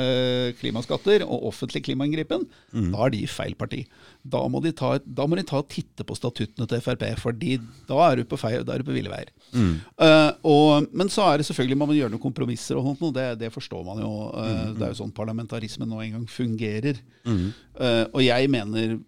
[0.00, 3.82] eh, klimaskatter og offentlig klimainngripen, da er de feil parti.
[4.24, 7.58] Da må de ta, da må de ta og titte på statuttene til Frp, fordi
[7.88, 9.28] da er du på, feil, da er du på ville veier.
[9.52, 13.26] Eh, og, men så er det selvfølgelig man må gjøre noen kompromisser, og sånt, det,
[13.42, 14.12] det forstår man jo.
[14.36, 16.96] Eh, Det er jo sånn parlamentarismen nå engang fungerer.
[17.26, 18.98] Uh, og jeg mener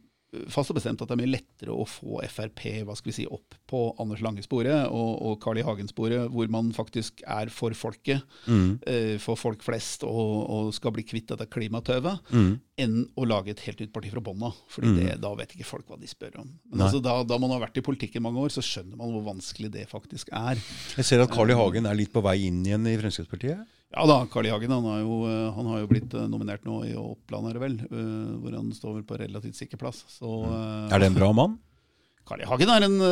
[0.53, 3.25] fast og bestemt at det er mye lettere å få Frp hva skal vi si,
[3.33, 5.65] opp på Anders Lange-sporet og, og Carl I.
[5.65, 11.05] Hagen-sporet, hvor man faktisk er for folket, eh, for folk flest, og, og skal bli
[11.09, 12.33] kvitt dette klimatøvet,
[12.79, 14.57] enn å lage et helt nytt parti fra bånn av.
[14.73, 16.53] Fordi det, da vet ikke folk hva de spør om.
[16.71, 19.27] Men altså, da, da man har vært i politikken mange år, så skjønner man hvor
[19.33, 20.61] vanskelig det faktisk er.
[20.97, 21.59] Jeg ser at Carl I.
[21.59, 23.65] Hagen er litt på vei inn igjen i Fremskrittspartiet.
[23.95, 24.51] Ja da, Carl I.
[24.53, 27.57] Hagen han, har jo, eh, han har jo blitt eh, nominert nå i Oppland, er
[27.57, 30.03] det vel, eh, hvor han står vel på relativt sikker plass.
[30.13, 31.57] Så, eh, Er det en bra mann?
[32.29, 32.49] Carl I.
[32.51, 32.99] Hagen er en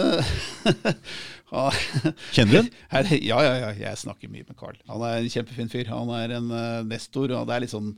[2.37, 2.71] Kjenner du den?
[3.25, 4.77] ja, ja, ja, jeg snakker mye med Carl.
[4.91, 5.89] Han er en kjempefin fyr.
[5.89, 6.53] Han er en
[6.91, 7.95] nestor, og det er litt sånn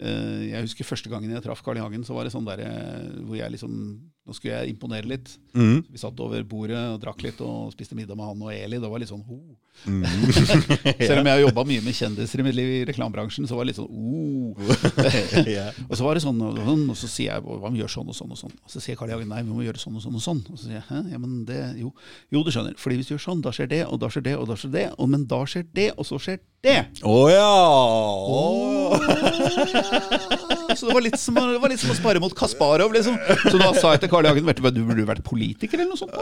[0.00, 1.84] Jeg husker første gangen jeg traff Carl I.
[1.84, 2.64] Hagen, så var det sånn der
[3.22, 3.76] hvor jeg liksom
[4.30, 5.32] Nå skulle jeg imponere litt.
[5.58, 5.80] Mm.
[5.90, 8.78] Vi satt over bordet og drakk litt og spiste middag med han og Eli.
[8.78, 9.38] Det var litt sånn ho.
[9.90, 10.04] Mm.
[11.08, 13.66] Selv om jeg har jobba mye med kjendiser i mitt liv i reklamebransjen, så var
[13.66, 14.54] det litt sånn oh.
[15.88, 17.94] Og så var det sånn, og sånn, og så sier jeg hva om vi gjør
[17.96, 18.54] sånn og sånn og sånn.
[18.62, 20.44] Og så sier Karl Jagen nei, vi må gjøre sånn og sånn og sånn.
[20.46, 21.90] Og så sier jeg hæ, ja, men det, jo,
[22.30, 22.78] jo, du skjønner.
[22.78, 24.74] Fordi hvis du gjør sånn, da skjer det, og da skjer det, og da skjer
[24.78, 24.86] det.
[24.94, 26.78] Og, men da skjer det, og så skjer det.
[27.02, 27.50] Å ja!
[28.30, 28.40] Å.
[30.76, 33.16] Så det var litt som, det var litt som å spare mot Kasparov, liksom.
[33.46, 34.30] Så da sa jeg til Carl I.
[34.32, 36.14] Hagen vet du burde vært politiker eller noe sånt.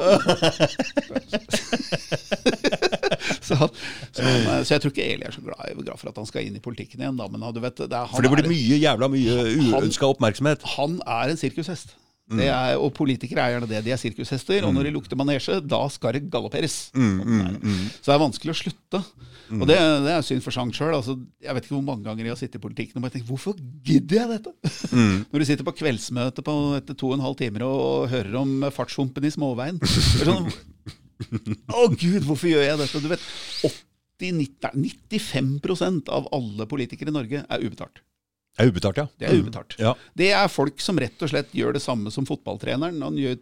[3.48, 3.70] så, han,
[4.12, 6.46] så, han, så jeg tror ikke Eli er så glad, glad for at han skal
[6.46, 7.28] inn i politikken igjen, da.
[7.32, 9.34] Men du vet, det er, han For det blir mye jævla mye
[9.78, 10.60] uønska oppmerksomhet.
[10.76, 11.96] Han er en sirkushest.
[12.28, 13.78] Det er, og politikere er gjerne det.
[13.86, 14.66] De er sirkushester.
[14.68, 16.90] Og når de lukter manesje, da skal det galopperes.
[16.92, 17.74] Sånn er det.
[18.02, 19.00] Så det er vanskelig å slutte.
[19.56, 20.92] Og det, det er synd for Chang sjøl.
[20.98, 23.30] Altså, jeg vet ikke hvor mange ganger jeg har sittet i politikken og bare tenkt
[23.30, 23.56] hvorfor
[23.88, 24.52] gidder jeg dette?
[25.32, 28.52] Når du sitter på kveldsmøte på, etter to og en halv timer og hører om
[28.76, 29.80] fartshumpen i småveien.
[29.80, 29.88] Det
[30.26, 30.50] er sånn,
[31.78, 33.00] Å gud, hvorfor gjør jeg dette?
[33.02, 33.24] Du vet,
[34.20, 38.02] 80-95% av alle politikere i Norge er ubetalt.
[38.58, 39.06] Det er ubetalt, ja.
[39.14, 39.76] Det er ubetalt.
[39.78, 39.94] Ja.
[40.18, 42.98] Det er folk som rett og slett gjør det samme som fotballtreneren.
[43.06, 43.36] Han gjør,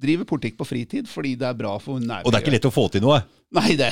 [0.00, 2.24] driver politikk på fritid fordi det er bra for nærmiljøet.
[2.24, 3.20] Og det er ikke lett å få til noe.
[3.54, 3.90] Nei, det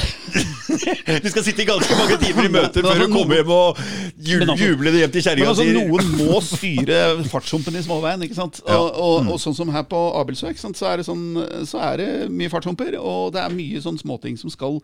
[1.22, 3.78] Du skal sitte i ganske mange timer i møter før altså, du kommer hjem og
[4.18, 6.98] jubler Men altså- hjem til kjerringa altså, noen må styre
[7.30, 8.24] fartshumpen i småveien.
[8.26, 8.58] ikke sant?
[8.66, 10.50] Og, og, og sånn som her på Abelsø?
[10.58, 11.24] Så, er det sånn,
[11.68, 12.96] så er det mye fartshumper.
[12.98, 14.80] Og det er mye sånn småting som skal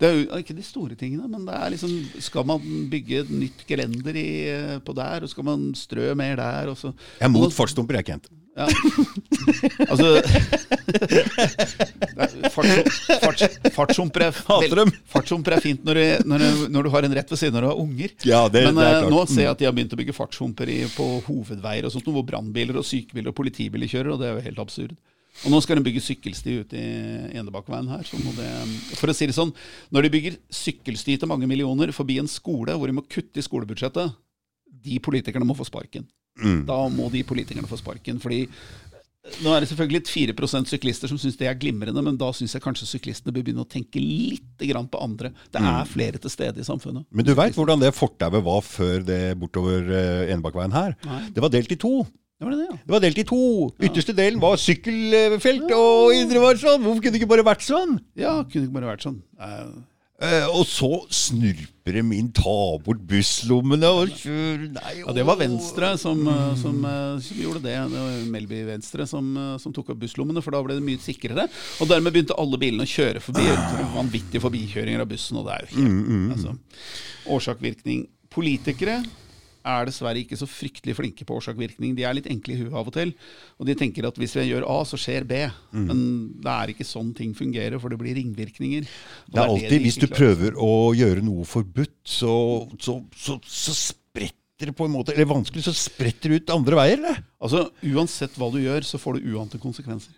[0.00, 1.92] Det er jo ikke de store tingene, men det er liksom
[2.24, 2.62] Skal man
[2.92, 4.28] bygge et nytt gelender i,
[4.84, 6.72] på der, og skal man strø mer der?
[6.72, 8.32] Og så, Jeg er mot fartshumper, jeg, Kent.
[8.52, 8.66] Ja.
[9.88, 10.08] Altså
[12.52, 12.74] farts,
[13.22, 17.40] farts, Fartshumper er, er fint når, du, når, du, når du har en rett ved
[17.40, 18.12] siden av du har unger.
[18.28, 19.14] Ja, det- Men det er eh, klart.
[19.14, 22.26] nå ser jeg at de har begynt å bygge fartshumper på hovedveier, og sånt, hvor
[22.28, 24.94] brannbiler og sykebiler og politibiler kjører, og det er jo helt absurd.
[25.46, 28.02] Og nå skal de bygge sykkelsti ute i Enebakkeveien her.
[28.04, 28.50] Så må det,
[29.00, 29.54] for å si det sånn,
[29.90, 33.46] når de bygger sykkelsti til mange millioner forbi en skole hvor de må kutte i
[33.46, 34.12] skolebudsjettet,
[34.84, 36.04] de politikerne må få sparken.
[36.40, 36.62] Mm.
[36.66, 38.20] Da må de politikerne få sparken.
[38.22, 38.46] fordi
[39.44, 42.54] nå er det selvfølgelig et 4 syklister som syns det er glimrende, men da syns
[42.54, 45.30] jeg kanskje syklistene bør begynne å tenke litt grann på andre.
[45.52, 45.68] Det Mm.
[45.80, 47.04] er flere til stede i samfunnet.
[47.12, 50.96] Men du veit hvordan det fortauet var før det bortover Enebakkveien her?
[51.04, 51.28] Nei.
[51.30, 52.04] Det var delt i to.
[52.40, 52.76] Det var det, ja.
[52.76, 53.70] Det var delt i to.
[53.78, 56.82] Ytterste delen var sykkelfelt, og indre var sånn.
[56.82, 58.00] Hvorfor kunne det ikke bare vært sånn?
[58.18, 59.22] Ja, kunne det ikke bare vært sånn.
[59.38, 59.91] Uh, Eh,
[60.52, 62.52] og så snurper de inn, ta
[62.84, 65.36] bort busslommene og kjører Nei, Ja, Det var.
[65.40, 67.74] Venstre som, eh, som, eh, som gjorde det.
[67.90, 71.48] Det Melby Venstre som, eh, som tok opp busslommene, for da ble det mye sikrere.
[71.80, 73.42] Og dermed begynte alle bilene å kjøre forbi.
[73.96, 76.56] Vanvittige forbikjøringer av bussen, og det er jo helt altså,
[77.26, 78.06] Årsak-virkning.
[78.32, 79.04] Politikere
[79.64, 81.94] er dessverre ikke så fryktelig flinke på årsak-virkning.
[81.98, 83.14] De er litt enkle i huet av og til,
[83.58, 85.40] og de tenker at hvis vi gjør A, så skjer B.
[85.74, 86.04] Men
[86.42, 88.86] det er ikke sånn ting fungerer, for det blir ringvirkninger.
[88.86, 92.34] Det er de alltid, hvis du prøver å gjøre noe forbudt, så,
[92.82, 96.78] så, så, så spretter det på en måte Eller vanskelig, så spretter det ut andre
[96.78, 97.22] veier, eller?
[97.42, 100.14] Altså, Uansett hva du gjør, så får du uante konsekvenser.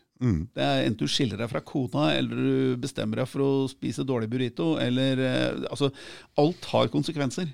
[0.54, 4.04] Det er Enten du skiller deg fra kona, eller du bestemmer deg for å spise
[4.06, 4.74] dårlig burrito.
[4.80, 5.90] eller, eh, altså,
[6.40, 7.50] Alt har konsekvenser.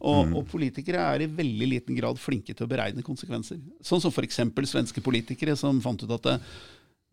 [0.00, 3.60] Og, og politikere er i veldig liten grad flinke til å beregne konsekvenser.
[3.84, 4.40] Sånn som f.eks.
[4.70, 6.54] svenske politikere som fant ut at eh,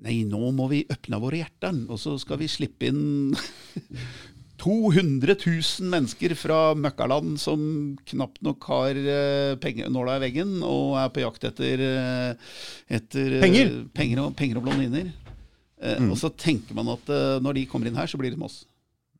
[0.01, 3.27] Nei, nå må vi åpne våre hjerter, og så skal vi slippe inn
[4.61, 7.61] 200 000 mennesker fra møkkaland som
[8.11, 12.51] knapt nok har eh, penge, nåla i veggen, og er på jakt etter, eh,
[12.99, 13.71] etter eh, Penger.
[13.95, 15.09] penger, og, penger og blondiner.
[15.81, 16.11] Mm.
[16.13, 17.07] Og så tenker man at
[17.41, 18.59] når de kommer inn her, så blir det som oss.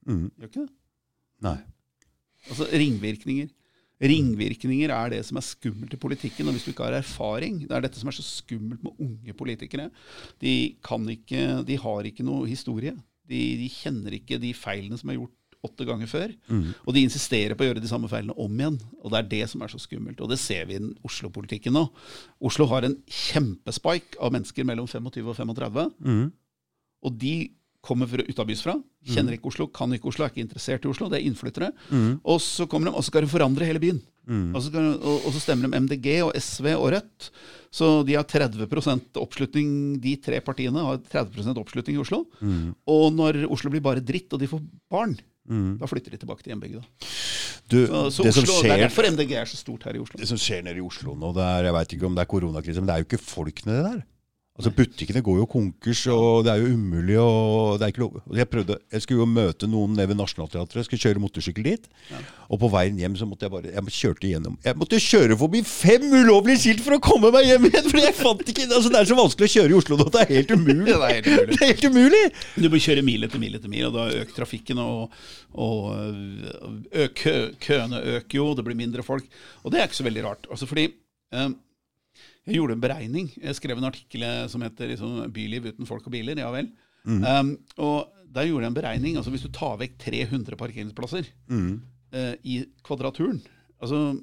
[0.06, 0.28] Mm.
[0.30, 0.74] Gjør ikke det?
[1.42, 1.58] Nei.
[2.52, 3.50] Altså ringvirkninger.
[4.02, 6.46] Ringvirkninger er det som er skummelt i politikken.
[6.50, 9.34] Og hvis du ikke har erfaring Det er dette som er så skummelt med unge
[9.38, 9.90] politikere.
[10.42, 12.94] De, kan ikke, de har ikke noe historie.
[13.30, 16.32] De, de kjenner ikke de feilene som er gjort åtte ganger før.
[16.88, 18.80] Og de insisterer på å gjøre de samme feilene om igjen.
[19.04, 20.20] Og det er det som er så skummelt.
[20.26, 21.84] Og det ser vi i Oslo-politikken nå.
[22.42, 25.84] Oslo har en kjempespike av mennesker mellom 25 og 35.
[27.06, 27.36] Og de
[27.82, 28.76] kommer fra utabys fra,
[29.10, 31.08] kjenner ikke Oslo, kan ikke Oslo, er ikke interessert i Oslo.
[31.10, 31.72] Det er innflyttere.
[32.26, 34.02] Og så kommer de, og så skal de forandre hele byen.
[34.30, 37.32] Og, så skal, og, og så stemmer de MDG og SV og Rødt.
[37.72, 42.26] Så de har 30% oppslutning, de tre partiene har 30% oppslutning i Oslo.
[42.92, 44.62] Og når Oslo blir bare dritt, og de får
[44.92, 45.16] barn,
[45.80, 46.84] da flytter de tilbake til hjembygda.
[47.72, 50.02] Du, Så, så det, som skjer, det er derfor MDG er så stort her i
[50.04, 50.20] Oslo.
[50.20, 52.30] det som skjer nede i Oslo nå, det er, jeg veit ikke om det er
[52.34, 54.02] koronakrise, men det er jo ikke folk nedi der.
[54.62, 57.30] Altså Butikkene går jo konkurs, og det er jo umulig å
[57.82, 58.20] det er ikke lov.
[58.38, 61.88] Jeg prøvde, jeg skulle jo møte noen nede ved Nationaltheatret, skulle kjøre motorsykkel dit.
[62.52, 65.62] Og på veien hjem så måtte jeg bare Jeg kjørte gjennom Jeg måtte kjøre forbi
[65.66, 67.88] fem ulovlige skilt for å komme meg hjem igjen!
[67.88, 70.22] For jeg fant ikke altså Det er så vanskelig å kjøre i Oslo nå, det
[70.26, 70.86] er helt umulig!
[70.92, 71.48] Det er helt umulig.
[71.56, 72.24] Det er helt umulig!
[72.62, 75.18] Du må kjøre mil etter mil etter mil, og da øker trafikken, og,
[75.58, 77.36] og ø, kø,
[77.66, 79.26] køene øker jo, det blir mindre folk.
[79.66, 80.50] Og det er ikke så veldig rart.
[80.54, 80.90] Altså fordi
[81.34, 81.50] eh,
[82.48, 83.28] jeg gjorde en beregning.
[83.38, 86.38] Jeg skrev en artikkel eh, som heter liksom, 'Byliv uten folk og biler'.
[86.42, 86.72] Ja vel.
[87.06, 89.16] Um, og der gjorde jeg en beregning.
[89.18, 91.26] altså Hvis du tar vekk 300 parkeringsplasser
[92.14, 93.42] eh, i Kvadraturen
[93.82, 94.22] altså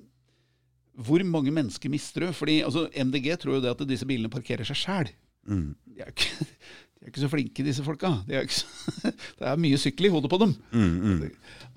[0.99, 2.33] hvor mange mennesker mister du?
[2.35, 5.11] Fordi altså, MDG tror jo det at disse bilene parkerer seg sjæl.
[5.87, 6.47] De, er ikke-
[6.99, 8.11] de er ikke så flinke, disse folka.
[8.27, 8.67] De er ikke så,
[9.39, 10.57] det er mye sykkel i hodet på dem.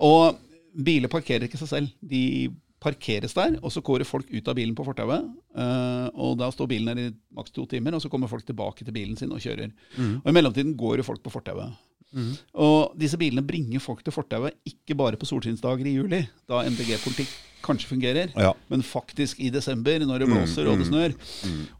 [0.02, 0.38] Og
[0.84, 1.92] biler parkerer ikke seg selv.
[2.02, 2.50] De
[2.82, 5.28] parkeres der, og så går det folk ut av bilen på fortauet.
[5.54, 8.84] eh, og da står bilen der i maks to timer, og så kommer folk tilbake
[8.84, 9.70] til bilen sin og kjører.
[10.24, 11.72] Og i mellomtiden går jo folk på fortauet.
[12.54, 16.18] Og disse bilene bringer folk til fortauet ikke bare på solskinnsdager i juli,
[16.50, 17.30] da MDG-politikk
[17.62, 18.52] kanskje fungerer, Ja.
[18.68, 21.14] men faktisk i desember, når det blåser og det snør.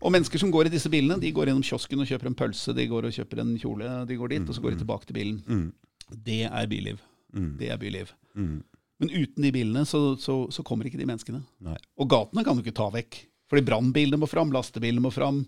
[0.01, 2.73] Og mennesker som går i disse bilene, de går gjennom kiosken og kjøper en pølse,
[2.75, 5.15] de går og kjøper en kjole, de går dit, og så går de tilbake til
[5.15, 5.73] bilen.
[6.25, 6.99] Det er byliv.
[7.59, 8.13] Det er byliv.
[9.03, 11.43] Men uten de bilene så, så, så kommer ikke de menneskene.
[11.67, 11.75] Nei.
[11.99, 13.19] Og gatene kan du ikke ta vekk.
[13.51, 15.43] Fordi brannbilene må fram, lastebilene må fram,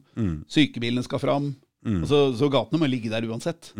[0.50, 1.52] sykebilene skal fram.
[1.86, 3.70] Altså, så gatene må ligge der uansett.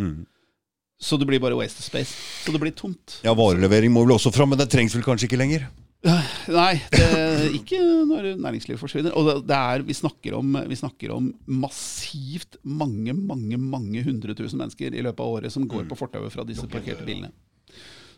[0.97, 2.15] Så det blir bare waste of space.
[2.45, 3.19] Så det blir tomt.
[3.27, 5.67] Ja, varelevering må vel også fram, men det trengs vel kanskje ikke lenger?
[6.05, 7.11] Nei, det,
[7.57, 9.15] ikke når næringslivet forsvinner.
[9.17, 11.31] Og det, det er, vi, snakker om, vi snakker om
[11.65, 16.33] massivt mange, mange mange hundre tusen mennesker i løpet av året som går på fortauet
[16.33, 17.33] fra disse parkerte bilene.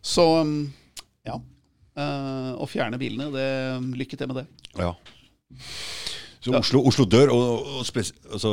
[0.03, 0.27] Så
[1.27, 1.37] ja.
[1.97, 3.47] Uh, å fjerne bilene, det,
[3.97, 4.47] lykke til med det.
[4.77, 4.93] Ja.
[6.45, 8.51] Så Oslo, Oslo dør, og, og spes, altså,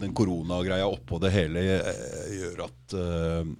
[0.00, 3.50] den koronagreia oppå det hele eh, gjør at uh,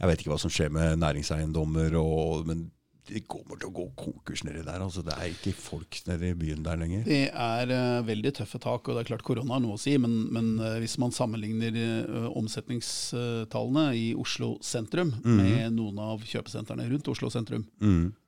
[0.00, 2.64] Jeg vet ikke hva som skjer med næringseiendommer, og, men
[3.08, 4.80] de kommer til å gå konkurs nedi der.
[4.80, 7.02] Altså, det er ikke folk nede i byen der lenger.
[7.04, 9.96] Det er uh, veldig tøffe tak, og det er klart korona har noe å si,
[10.00, 11.76] men, men uh, hvis man sammenligner
[12.08, 17.66] uh, omsetningstallene i Oslo sentrum med noen av kjøpesentrene rundt Oslo sentrum,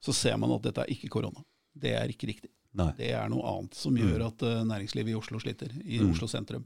[0.03, 1.43] så ser man at dette er ikke korona.
[1.77, 2.51] Det er ikke riktig.
[2.77, 2.91] Nei.
[2.99, 5.73] Det er noe annet som gjør at næringslivet i Oslo sliter.
[5.85, 6.11] I Mm.
[6.13, 6.65] Oslo sentrum.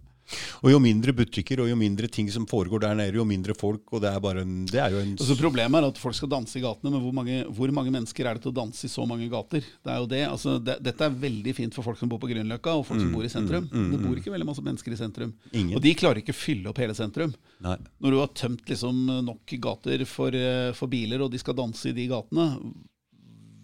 [0.62, 3.84] Og jo mindre butikker og jo mindre ting som foregår der nede, jo mindre folk.
[3.94, 6.30] Og det er, bare en, det er jo en Altså Problemet er at folk skal
[6.32, 8.92] danse i gatene, men hvor mange, hvor mange mennesker er det til å danse i
[8.92, 9.64] så mange gater?
[9.64, 10.22] Det er jo det.
[10.28, 13.12] Altså, det dette er veldig fint for folk som bor på Grünerløkka og folk som
[13.14, 13.68] bor i sentrum.
[13.70, 15.34] det bor ikke veldig masse mennesker i sentrum.
[15.50, 15.74] Mm, Ingen.
[15.78, 17.34] Og de klarer ikke å fylle opp hele sentrum.
[17.64, 17.76] Nei.
[18.00, 21.90] Når du har tømt liksom nok gater for, eh, for biler, og de skal danse
[21.90, 22.46] i de gatene,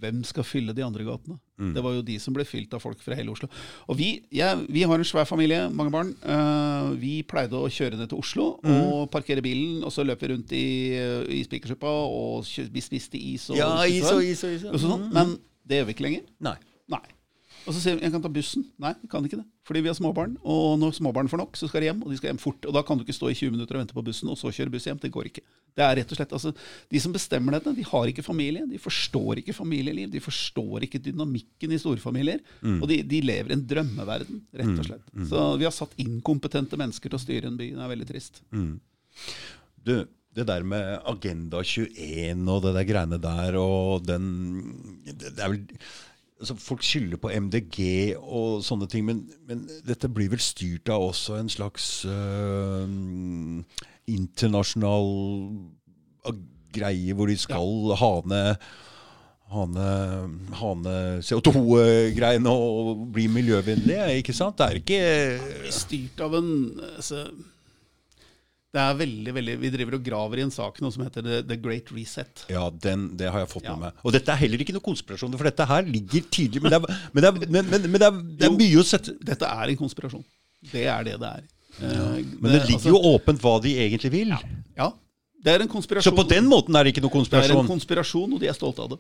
[0.07, 1.37] hvem skal fylle de andre gatene?
[1.61, 1.73] Mm.
[1.77, 3.49] Det var jo de som ble fylt av folk fra hele Oslo.
[3.91, 6.15] Og vi, ja, vi har en svær familie, mange barn.
[6.23, 8.77] Uh, vi pleide å kjøre ned til Oslo Mm.
[8.77, 10.65] og parkere bilen, og så løp vi rundt i,
[11.37, 14.65] i Spikersuppa og vi spiste is og Ja, is og is og is.
[14.71, 15.11] Og sånn.
[15.13, 15.37] Men
[15.67, 16.25] det gjør vi ikke lenger.
[16.41, 16.57] Nei.
[16.93, 17.03] Nei.
[17.67, 18.65] Og så sier vi jeg kan ta bussen.
[18.79, 19.47] Nei, vi kan ikke det.
[19.67, 20.37] Fordi vi har småbarn.
[20.47, 22.03] Og når småbarn får nok, så skal de hjem.
[22.07, 22.63] Og de skal hjem fort.
[22.69, 24.53] Og da kan du ikke stå i 20 minutter og vente på bussen, og så
[24.55, 25.01] kjøre buss hjem.
[25.03, 25.43] Det går ikke.
[25.77, 26.53] Det er rett og slett, altså,
[26.95, 28.63] De som bestemmer dette, de har ikke familie.
[28.71, 30.09] De forstår ikke familieliv.
[30.15, 32.41] De forstår ikke dynamikken i storfamilier.
[32.81, 35.11] Og de, de lever en drømmeverden, rett og slett.
[35.29, 37.73] Så vi har satt inkompetente mennesker til å styre en by.
[37.75, 38.43] Det er veldig trist.
[39.87, 39.97] Du,
[40.37, 44.27] det der med Agenda 21 og det der greiene der, og den
[45.07, 45.63] Det, det er vel
[46.41, 47.79] altså Folk skylder på MDG
[48.19, 53.63] og sånne ting, men, men dette blir vel styrt av også en slags øh,
[54.11, 55.09] internasjonal
[56.29, 56.45] ag-
[56.77, 57.95] greie hvor de skal
[58.29, 58.57] ned
[59.47, 59.83] Hane,
[60.59, 64.59] hane CO2-greiene og bli miljøvennlige, ikke sant?
[64.59, 66.49] Det er ikke Styrt av en
[66.97, 67.21] altså,
[68.77, 71.39] Det er veldig, veldig Vi driver og graver i en sak nå som heter The,
[71.49, 72.43] The Great Reset.
[72.53, 73.73] Ja, den, det har jeg fått Ja.
[73.77, 74.03] med meg.
[74.05, 76.61] Og dette er heller ikke noe konspirasjon, for dette her ligger tidlig.
[76.63, 78.85] Men det er, men det er, men, men, men det er, det er mye å
[78.85, 80.25] sette Dette er en konspirasjon.
[80.73, 81.43] Det er det det er.
[81.77, 84.37] Eh, Men det ligger jo åpent hva de egentlig vil.
[84.77, 84.91] Ja.
[85.45, 86.11] Det er en konspirasjon.
[86.13, 87.69] Så på den måten er det ikke noe Det er en konspirasjon.
[87.73, 88.99] konspirasjon, og de er stolte av det.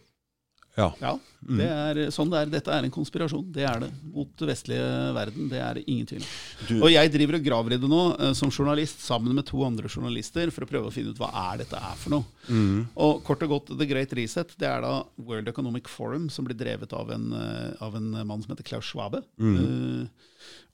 [0.76, 0.90] Ja.
[1.00, 1.58] Ja, Mm.
[1.60, 2.46] det er sånn det er.
[2.50, 3.44] Dette er en konspirasjon.
[3.54, 3.90] Det er det.
[4.12, 5.48] Mot vestlige verden.
[5.48, 6.82] Det er det ingen tvil om.
[6.82, 9.86] Og jeg driver og graver i det nå eh, som journalist sammen med to andre
[9.86, 12.24] journalister for å prøve å finne ut hva er dette er for noe.
[12.50, 12.88] Mm.
[12.96, 16.58] Og kort og godt, The Great Reset det er da World Economic Forum, som blir
[16.58, 19.22] drevet av en, eh, av en mann som heter Klaus Schwabe.
[19.38, 19.56] Mm.
[19.60, 20.08] Eh,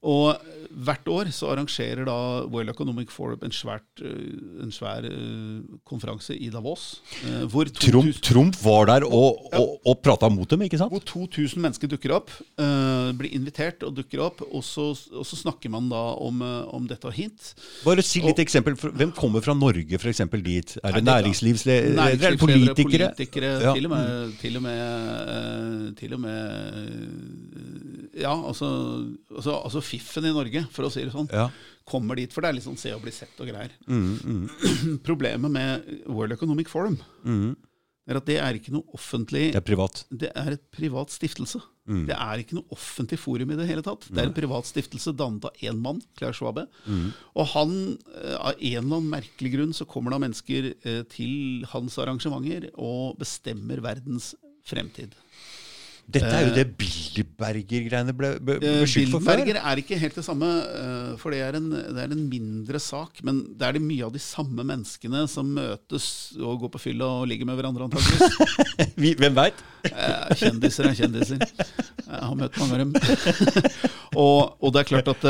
[0.02, 0.38] og
[0.72, 2.14] hvert år så arrangerer da
[2.50, 7.02] World Economic Forum en, svært, eh, en svær eh, konferanse i Davos.
[7.28, 10.90] eh, hvor, 2000, Trump, Trump var der og, og, og prata mot dem, ikke sant?
[10.94, 12.32] hvor 2000 mennesker dukker opp.
[13.18, 14.40] blir invitert og dukker opp.
[14.50, 16.40] Og så, og så snakker man da om,
[16.72, 17.52] om dette og hint.
[17.84, 18.74] Bare si litt eksempel.
[18.80, 20.24] Hvem kommer fra Norge f.eks.
[20.42, 20.76] dit?
[20.82, 21.94] Er det næringslivsledere?
[22.00, 23.12] Næringslivsledere, Politikere?
[23.12, 23.74] politikere Ja.
[23.76, 27.51] til og med, til og med, til og med
[28.18, 28.68] Ja, altså,
[29.32, 31.48] altså, altså fiffen i Norge, for å si det sånn, Ja.
[31.88, 32.32] kommer dit.
[32.32, 33.72] For det er litt sånn se og bli sett og greier.
[33.88, 37.56] Mm, mm, Problemet med World Economic Forum mm.
[38.08, 40.04] er at det er ikke noe offentlig Det er privat.
[40.10, 41.62] Det er et privat stiftelse.
[41.88, 42.04] Mm.
[42.06, 44.06] Det er ikke noe offentlig forum i det hele tatt.
[44.06, 46.68] Det er en privat stiftelse dannet av én mann, Claire Schwabe.
[46.86, 47.08] Mm.
[47.34, 47.74] Og han,
[48.12, 52.70] eh, av en eller annen merkelig grunn, så kommer da mennesker eh, til hans arrangementer
[52.76, 54.34] og bestemmer verdens
[54.68, 55.16] fremtid.
[56.12, 59.38] Dette er jo det Bilderberger-greiene ble be- Eh, beskyldt for før.
[59.40, 62.80] Bilderberger er ikke helt det samme, eh, for det er, en, det er en mindre
[62.82, 63.22] sak.
[63.24, 67.06] Men det er det mye av de samme menneskene som møtes og går på fylla
[67.22, 69.16] og ligger med hverandre, antakeligvis.
[69.22, 69.62] Hvem veit?
[69.88, 71.38] Eh, Kjendiser er kjendiser.
[71.42, 72.92] Jeg har møtt mange av dem.
[74.22, 75.24] og, og det er klart at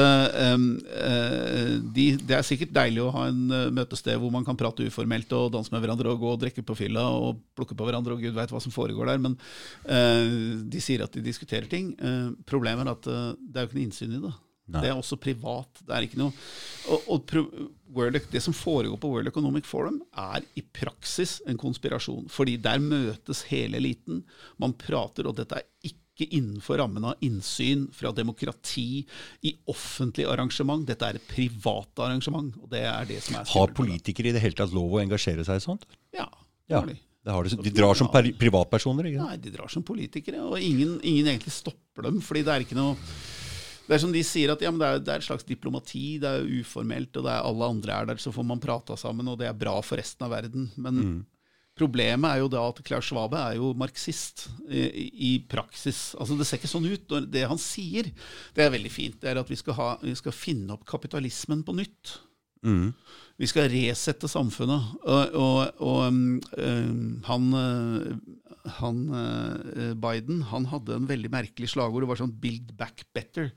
[0.57, 0.67] um,
[0.99, 4.89] eh, de, det er sikkert deilig å ha en eh, møtested hvor man kan prate
[4.91, 8.17] uformelt og danse med hverandre og gå og drikke på fylla og plukke på hverandre,
[8.17, 9.23] og gud veit hva som foregår der.
[9.23, 9.39] Men
[9.87, 11.93] eh, de sier at de diskuterer ting.
[11.99, 14.33] Eh, problemet er at eh, det er jo ikke noe innsyn i det.
[14.73, 14.83] Nei.
[14.85, 15.81] Det er også privat.
[15.83, 16.33] Det er ikke noe
[16.93, 17.33] og, og
[17.93, 22.31] World, Det som foregår på World Economic Forum, er i praksis en konspirasjon.
[22.33, 24.23] Fordi der møtes hele eliten.
[24.63, 29.03] Man prater, og dette er ikke innenfor rammen av innsyn fra demokrati
[29.49, 30.87] i offentlig arrangement.
[30.89, 34.45] Dette er et privat arrangement, og det er det som er Har politikere i det
[34.45, 35.89] hele tatt lov å engasjere seg i sånt?
[36.17, 36.31] Ja,
[36.71, 36.85] Ja.
[37.23, 37.71] Det har de.
[37.77, 39.29] drar som privatpersoner, ikke?
[39.29, 42.21] Nei, de drar som politikere, og ingen, ingen egentlig stopper dem.
[42.25, 42.97] fordi det er ikke noe
[43.83, 46.17] det er som de sier, at ja, men det, er, det er et slags diplomati,
[46.23, 49.27] det er uformelt, og det er alle andre er der, så får man prata sammen,
[49.29, 50.69] og det er bra for resten av verden.
[50.81, 51.01] Men
[51.79, 54.87] problemet er jo da at Klaus Schwabe er jo marxist i,
[55.29, 56.13] i praksis.
[56.15, 57.17] Altså Det ser ikke sånn ut.
[57.17, 58.11] og Det han sier,
[58.55, 59.19] det er veldig fint.
[59.23, 62.17] Det er at vi skal, ha, vi skal finne opp kapitalismen på nytt.
[62.63, 62.93] Mm.
[63.43, 64.93] Vi skal resette samfunnet.
[65.03, 72.05] Og, og, og um, han, uh, han uh, Biden han hadde en veldig merkelig slagord.
[72.07, 73.53] Det var sånn 'Build back better'.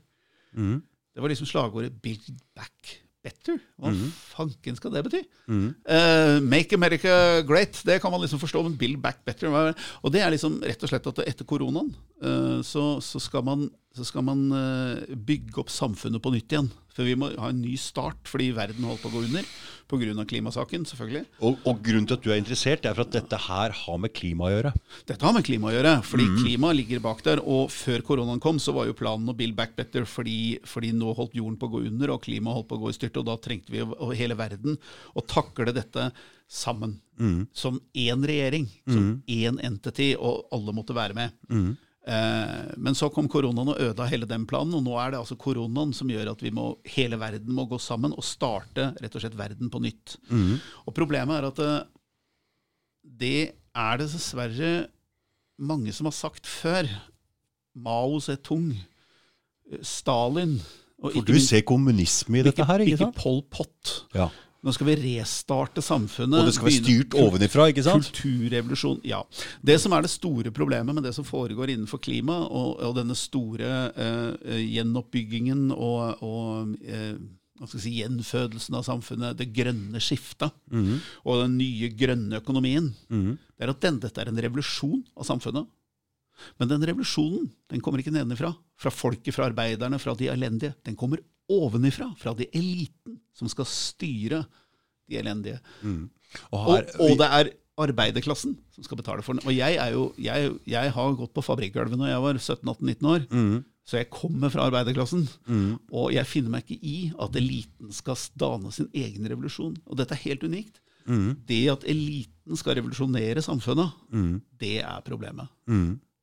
[0.56, 0.80] Mm.
[1.14, 2.96] Det var liksom slagordet 'Build back
[3.26, 3.58] better?
[3.80, 3.92] Hva
[4.30, 5.22] fanken skal det bety?
[5.50, 9.74] Uh, make America great, det kan man liksom forstå, men build back better er?
[10.02, 11.90] Og det er liksom rett og slett at etter koronaen
[12.22, 16.68] uh, så, så skal man, så skal man eh, bygge opp samfunnet på nytt igjen.
[16.96, 19.48] For vi må ha en ny start, fordi verden holdt på å gå under.
[19.86, 20.24] Pga.
[20.26, 21.26] klimasaken, selvfølgelig.
[21.44, 24.14] Og, og grunnen til at du er interessert, er for at dette her har med
[24.16, 24.72] klima å gjøre.
[25.08, 27.42] Dette har med klima å gjøre, fordi klima ligger bak der.
[27.44, 31.12] Og før koronaen kom, så var jo planen å build back better, fordi, fordi nå
[31.16, 33.20] holdt jorden på å gå under, og klimaet holdt på å gå i styrte.
[33.22, 34.80] Og da trengte vi og hele verden
[35.12, 36.10] å takle dette
[36.48, 36.96] sammen.
[37.56, 41.36] Som én regjering, som én entity, og alle måtte være med.
[41.52, 45.34] Eh, men så kom koronaen og ødela hele den planen, og nå er det altså
[45.42, 49.24] koronaen som gjør at vi må, hele verden må gå sammen og starte rett og
[49.24, 50.14] slett verden på nytt.
[50.86, 51.88] Og problemet er at eh,
[53.02, 53.40] det
[53.74, 54.70] er det dessverre
[55.58, 56.88] mange som har sagt før.
[57.76, 58.70] Mao Zedong,
[59.72, 60.60] eh, Stalin
[61.02, 63.18] For du ser kommunisme i dette her, ikke sant?
[63.18, 64.06] Pol Pot.
[64.16, 64.30] Ja.
[64.66, 66.40] Nå skal vi restarte samfunnet.
[66.42, 68.08] Og det skal være styrt ovenifra, ikke sant?
[68.10, 69.20] Kulturrevolusjon, ja.
[69.62, 73.14] Det som er det store problemet med det som foregår innenfor klima, og, og denne
[73.16, 77.14] store eh, gjenoppbyggingen og, og eh,
[77.78, 80.98] si, gjenfødelsen av samfunnet, det grønne skiftet, Mhm.
[81.24, 85.70] og den nye grønne økonomien, det er at den, dette er en revolusjon av samfunnet.
[86.60, 90.74] Men den revolusjonen den kommer ikke nedenifra, fra folket, fra arbeiderne, fra de elendige.
[90.86, 94.42] Den kommer ovenifra, fra de eliten som skal styre
[95.08, 95.60] de elendige.
[95.84, 99.44] Og Og, her, og det er arbeiderklassen som skal betale for den.
[99.46, 103.26] Og jeg, er jo, jeg, jeg har gått på fabrikkgulvet når jeg var 17-18-19 år.
[103.30, 103.58] Mm.
[103.86, 105.28] Så jeg kommer fra arbeiderklassen.
[105.94, 109.76] Og jeg finner meg ikke i at eliten skal dane sin egen revolusjon.
[109.86, 110.80] Og dette er helt unikt.
[111.06, 111.36] Mm.
[111.46, 113.92] Det at eliten skal revolusjonere samfunnet,
[114.58, 115.46] det er problemet.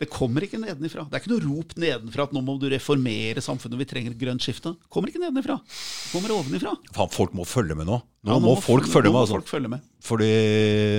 [0.02, 1.04] Det kommer ikke nedenifra.
[1.08, 4.20] Det er ikke noe rop nedenfra at nå må du reformere samfunnet, vi trenger et
[4.20, 4.74] grønt skifte.
[4.74, 5.60] Det kommer ikke nedenifra.
[5.64, 6.74] Det kommer ovenifra.
[6.98, 8.00] faen, folk må følge med nå.
[8.26, 9.38] Nå Ja, må folk følge nå med, må altså.
[9.38, 9.86] folk følge med.
[10.04, 10.30] Fordi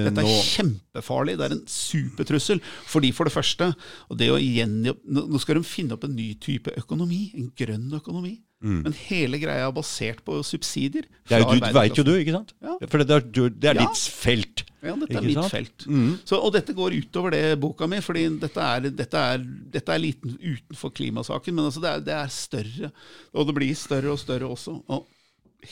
[0.06, 1.36] Dette nå er kjempefarlig.
[1.40, 2.62] Det er en supertrussel.
[2.88, 3.70] Fordi for det første
[4.08, 7.32] og det å gjenjobb, Nå nå skal de finne opp en ny type økonomi.
[7.36, 8.36] En grønn økonomi.
[8.64, 11.04] Men hele greia er basert på subsidier.
[11.04, 11.24] Mm.
[11.28, 12.54] det er, du veit jo du, ikke sant?
[12.64, 12.76] Ja.
[12.88, 13.84] For det er, det er Ja.
[13.84, 14.64] ditt felt.
[14.84, 15.84] Ja, dette er mitt felt.
[16.28, 20.00] Så, og dette går utover det boka mi, fordi dette er, dette er, dette er
[20.02, 21.54] liten utenfor klimasaken.
[21.56, 22.90] Men altså det, er, det er større,
[23.32, 24.76] og det blir større og større også.
[24.92, 25.06] Og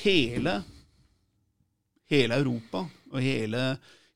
[0.04, 0.62] hele,
[2.12, 3.64] hele Europa og hele,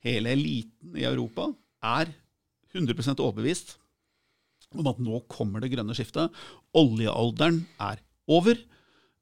[0.05, 1.51] hele eliten i Europa
[1.85, 2.13] er
[2.75, 3.77] 100 overbevist
[4.77, 6.33] om at nå kommer det grønne skiftet.
[6.77, 8.59] Oljealderen er over.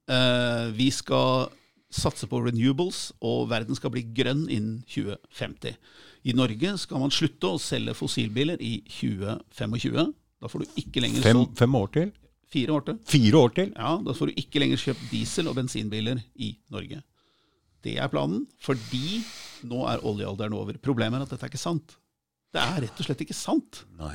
[0.09, 1.49] Eh, vi skal
[1.95, 5.77] satse på renewables, og verden skal bli grønn innen 2050.
[6.25, 10.13] I Norge skal man slutte å selge fossilbiler i 2025.
[10.43, 12.13] Da får du ikke lenger Fem, solgt fem år til?
[12.55, 12.99] fire år til.
[13.11, 13.71] Fire år til?
[13.75, 17.01] Ja, Da får du ikke lenger kjøpt diesel- og bensinbiler i Norge.
[17.83, 19.23] Det er planen, fordi
[19.67, 20.73] nå er oljealderen over.
[20.79, 21.97] Problemet er at dette er ikke sant.
[22.55, 23.83] Det er rett og slett ikke sant.
[23.99, 24.15] Nei.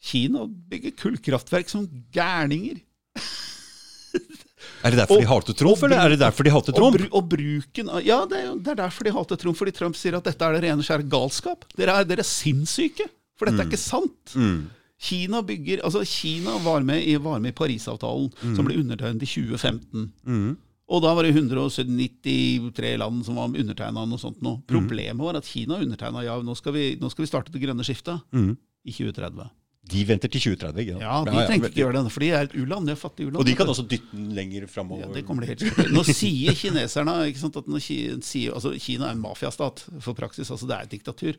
[0.00, 2.80] Kina bygger kullkraftverk som gærninger.
[4.84, 7.08] Er det derfor Og- de hater Trump, eller er det derfor de hater Og, Trump?
[7.12, 9.56] og bruken Ja, det er, det er derfor de hater Trump.
[9.56, 11.64] Fordi Trump sier at dette er det rene skjære galskap.
[11.76, 13.08] Dere er, dere er sinnssyke.
[13.38, 14.34] For dette er ikke sant.
[14.98, 19.26] Kina bygger, altså Kina var med i, var med i Parisavtalen, som ble undertegnet i
[19.30, 20.56] 2015.
[20.88, 24.56] Og da var det 193 land som var undertegna noe sånt nå.
[24.66, 27.84] Problemet var at Kina undertegna ja, nå skal, vi, nå skal vi starte det grønne
[27.86, 29.48] skiftet i 2030.
[29.88, 30.82] De venter til 2030.
[30.84, 31.02] ikke sant?
[31.06, 32.90] Ja, de trenger ikke gjøre det, for de er et u-land.
[33.38, 35.06] Og de kan også dytte den lenger framover.
[35.06, 35.90] Ja, det kommer de helt sikkert.
[35.94, 40.14] Nå sier kineserne ikke sant, at når Ki- sier, altså Kina er en mafiastat for
[40.18, 40.50] praksis.
[40.50, 41.38] altså Det er et diktatur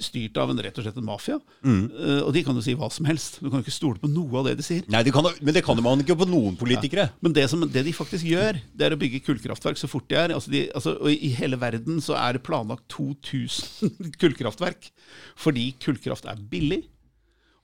[0.00, 1.38] styrt av en rett og slett en mafia.
[1.64, 3.40] Eh, og de kan jo si hva som helst.
[3.42, 4.82] Du kan jo ikke stole på noe av det de sier.
[4.88, 7.10] Nei, de kan, men det kan man ikke på noen politikere.
[7.20, 10.16] Men det, som, det de faktisk gjør, det er å bygge kullkraftverk så fort de
[10.16, 10.32] er.
[10.36, 14.90] Altså de, altså, og I hele verden så er det planlagt 2000 kullkraftverk.
[15.36, 16.82] Fordi kullkraft er billig.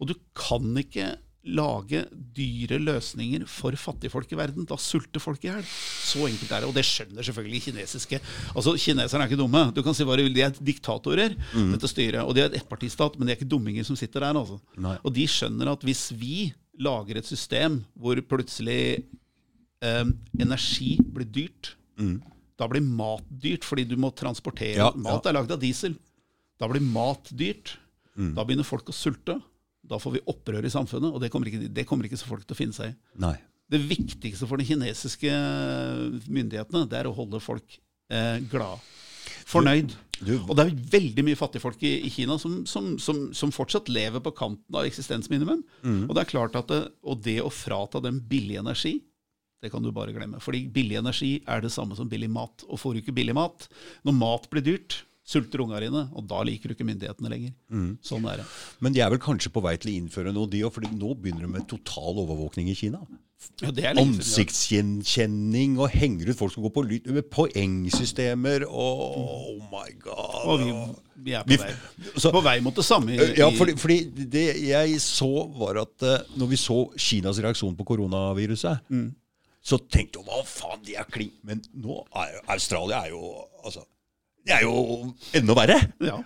[0.01, 1.17] Og du kan ikke
[1.49, 2.03] lage
[2.37, 4.67] dyre løsninger for fattigfolk i verden.
[4.69, 5.63] Da sulter folk i hjel.
[5.65, 6.69] Så enkelt er det.
[6.69, 8.19] Og det skjønner selvfølgelig kinesiske
[8.53, 9.63] Altså, Kineserne er ikke dumme.
[9.73, 11.37] Du kan si hva du vil, De er diktatorer,
[11.73, 12.21] dette styret.
[12.27, 14.37] Og de er et ettpartistat, men de er ikke dumminger som sitter der.
[14.37, 14.59] altså.
[14.77, 14.99] Nei.
[15.07, 16.51] Og de skjønner at hvis vi
[16.85, 19.05] lager et system hvor plutselig
[19.83, 20.05] eh,
[20.39, 21.75] energi blir dyrt,
[22.59, 25.97] da blir mat dyrt fordi du må transportere Ja, Mat er lagd av diesel.
[26.61, 27.79] Da blir mat dyrt.
[28.15, 29.39] Da begynner folk å sulte.
[29.89, 32.45] Da får vi opprør i samfunnet, og det kommer ikke, det kommer ikke så folk
[32.47, 32.97] til å finne seg i.
[33.25, 33.35] Nei.
[33.69, 35.33] Det viktigste for de kinesiske
[36.29, 37.79] myndighetene det er å holde folk
[38.13, 38.81] eh, glade.
[39.49, 39.95] Fornøyd.
[40.19, 43.89] Du- og det er veldig mye fattigfolk i, i Kina som, som, som, som fortsatt
[43.93, 45.61] lever på kanten av eksistensminimum.
[46.09, 48.97] Og det er klart at det, og det å frata dem billig energi
[49.63, 50.39] Det kan du bare glemme.
[50.43, 52.65] Fordi billig energi er det samme som billig mat.
[52.69, 53.69] Og får du ikke billig mat
[54.07, 57.53] Når mat blir dyrt, sulter unga dine, og da liker du ikke myndighetene lenger.
[58.01, 58.47] Sånn er det.
[58.81, 60.73] Men de er vel kanskje på vei til å innføre noe, de òg?
[60.73, 63.03] For nå begynner de med total overvåkning i Kina.
[63.63, 63.93] Ja.
[64.59, 70.41] Ansiktsgjenkjenning og henger ut folk som går på lyd, med poengsystemer og Oh my god.
[70.49, 70.73] Og vi,
[71.29, 71.71] vi er på vei,
[72.17, 73.13] så- på vei mot det samme.
[73.15, 73.99] i- Ja, fordi, fordi
[74.31, 79.15] det jeg så, var at eh, når vi så Kinas reaksjon på koronaviruset, Mm.
[79.63, 81.31] så tenkte jeg hva faen, de er kling?
[81.45, 83.85] Men nå er jo Australia er jo altså
[84.49, 85.79] Det er jo enda verre!
[86.09, 86.19] ja.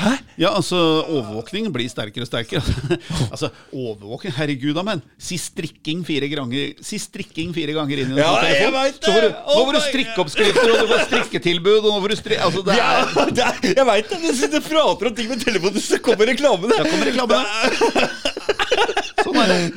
[0.00, 0.14] Hæ?
[0.40, 0.78] Ja, altså,
[1.10, 2.62] overvåkning blir sterkere og sterkere.
[3.32, 5.02] altså, overvåkning, herregud da, men.
[5.20, 8.96] Si strikking fire ganger Si strikking fire ganger inn i en Ja, telefon!
[8.96, 12.14] Så får du, Oh nå får du strikkeoppskrifter, og du får strikketilbud, og nå får
[12.14, 12.40] du strik...
[12.46, 14.22] Altså, det Ja, er det er, jeg veit det!
[14.24, 16.80] Du, du prater om ting med telefonen, så kommer reklamene!
[16.80, 18.10] Da kommer reklamene.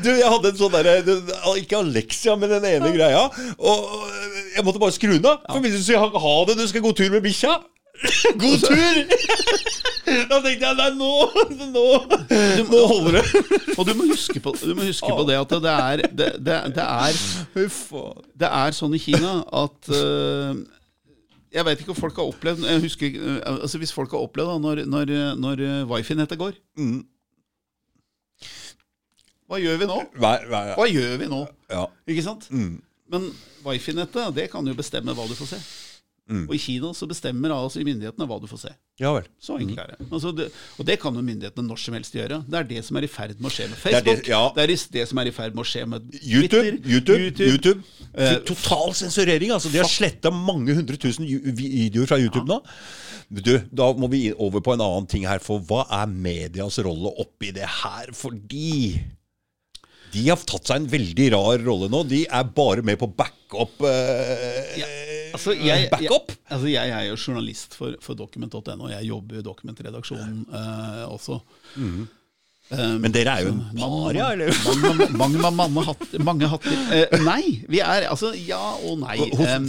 [0.03, 0.95] Du, jeg hadde en sånn derre
[1.59, 3.25] Ikke Alexia, men den ene greia.
[3.59, 3.93] Og
[4.55, 5.43] jeg måtte bare skru den av.
[5.49, 7.59] For hvis du sier ha- det, du skal gå tur med bikkja.
[8.41, 9.03] God tur!
[10.03, 11.09] Da tenkte jeg nei, nå,
[11.71, 11.83] nå,
[12.67, 13.21] nå holder det.
[13.79, 16.57] Og du må huske på, du må huske på det at det er, det, det,
[16.75, 17.21] det er
[18.43, 20.51] Det er sånn i Kina at uh,
[21.55, 24.51] Jeg vet ikke om folk har opplevd jeg husker, eh, altså Hvis folk har opplevd
[24.51, 26.99] da, når, når, når wifi-nettet går Mm.
[29.49, 29.99] Hva gjør vi nå?
[30.17, 31.43] Hva, hva, Hva gjør vi nå?
[31.69, 31.85] ja.
[32.07, 32.49] Ikke sant?
[32.51, 32.81] Mm.
[33.13, 33.31] Men
[33.65, 35.59] wifi-nettet det kan jo bestemme hva du får se.
[36.31, 36.45] Mm.
[36.47, 38.69] Og i Kina så bestemmer altså myndighetene hva du får se.
[39.01, 39.25] ja vel.
[39.43, 40.05] Så enkelt er det.
[40.07, 40.45] Altså det.
[40.79, 42.37] Og det kan jo myndighetene når som helst gjøre.
[42.47, 44.21] Det er det som er i ferd med å skje med er Facebook.
[44.23, 44.39] det- ja.
[44.55, 46.63] det er det som er i ferd med å skje med YouTube.
[46.63, 47.83] Twitter, YouTube, YouTube.
[48.15, 49.51] Eh, Total sensurering.
[49.51, 52.61] altså De har sletta mange hundre tusen videoer fra YouTube nå.
[53.29, 55.39] Du, Da må vi over på en annen ting her.
[55.39, 58.13] For hva er medias rolle oppi det her?
[58.15, 59.01] Fordi
[60.13, 62.03] de har tatt seg en veldig rar rolle nå.
[62.09, 63.81] De er bare med på backup.
[63.89, 64.89] Eh, Ja,
[65.33, 66.29] Altså, jeg, backup?
[66.29, 68.89] Jeg, altså jeg er jo journalist for, for document.no.
[68.91, 71.39] Jeg jobber i dokumentredaksjonen eh, også.
[71.75, 72.03] Mhm.
[72.71, 74.53] Eh, Men dere er jo en par, eller?
[74.63, 76.77] Mange, mange, mange, mange, hatter, mange hatter.
[76.95, 79.17] Eh, nei, vi er altså ja og nei.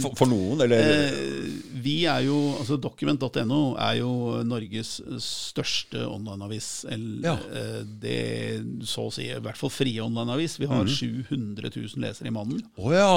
[0.01, 0.79] For, for noen, eller?
[0.79, 1.51] Eh,
[1.85, 4.09] vi er jo, altså Document.no er jo
[4.47, 6.69] Norges største online-avis.
[6.89, 7.35] eller, Ja.
[7.53, 10.57] eh, Det så å si, i hvert fall frie online-avis.
[10.57, 12.63] Vi har har 700 000 lesere i mannen.
[12.79, 13.11] Å ja.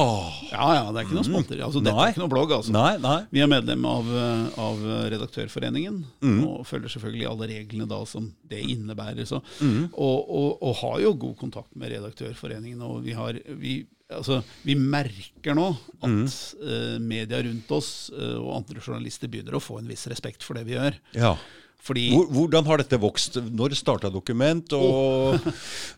[0.52, 1.62] Ja, ja, det er ikke noe sponter.
[1.64, 1.96] Altså, dette Mm.
[1.98, 2.04] Nei.
[2.08, 2.52] er ikke noe blogg.
[2.58, 2.70] altså.
[2.74, 3.16] Nei, nei.
[3.32, 4.76] Vi er medlem av, eh, av
[5.10, 6.44] Redaktørforeningen Mm.
[6.46, 9.26] og følger selvfølgelig alle reglene da som det innebærer.
[9.26, 9.40] Så.
[9.60, 9.67] Mm.
[9.92, 12.82] Og, og, og har jo god kontakt med Redaktørforeningen.
[12.82, 13.76] Og vi, har, vi,
[14.10, 15.68] altså, vi merker nå
[16.02, 16.24] at Mm.
[16.26, 20.54] uh, media rundt oss uh, og andre journalister begynner å få en viss respekt for
[20.58, 20.98] det vi gjør.
[21.18, 21.34] Ja.
[21.78, 23.36] Fordi hvordan har dette vokst?
[23.54, 24.72] Når starta Dokument?
[24.76, 25.38] Og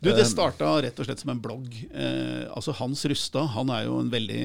[0.02, 1.72] Du, Det starta rett og slett som en blogg.
[1.90, 4.42] Eh, altså Hans Rustad han er jo en veldig,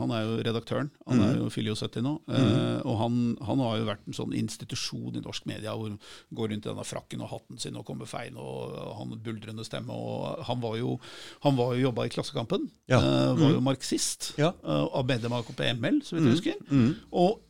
[0.00, 0.88] han er jo redaktøren.
[1.06, 2.14] Han er jo fyller jo 70 nå.
[2.32, 6.00] Eh, og han, han har jo vært en sånn institusjon i norsk media hvor han
[6.40, 9.66] går rundt i denne frakken og hatten sin og kommer feil og han har buldrende
[9.68, 9.92] stemme.
[9.94, 10.96] og Han var jo,
[11.44, 12.68] han var jo jobba i Klassekampen.
[12.90, 12.98] Ja.
[13.04, 14.32] Eh, var jo marxist.
[14.40, 14.54] Ja.
[14.64, 16.94] eh, av medlem av KPML, så vidt jeg husker.
[17.12, 17.42] Og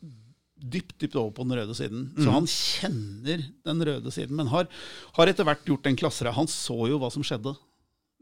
[0.59, 2.09] dypt dypt over på den røde siden.
[2.19, 4.69] Så han kjenner den røde siden, men har,
[5.17, 6.37] har etter hvert gjort en klassereise.
[6.37, 7.55] Han så jo hva som skjedde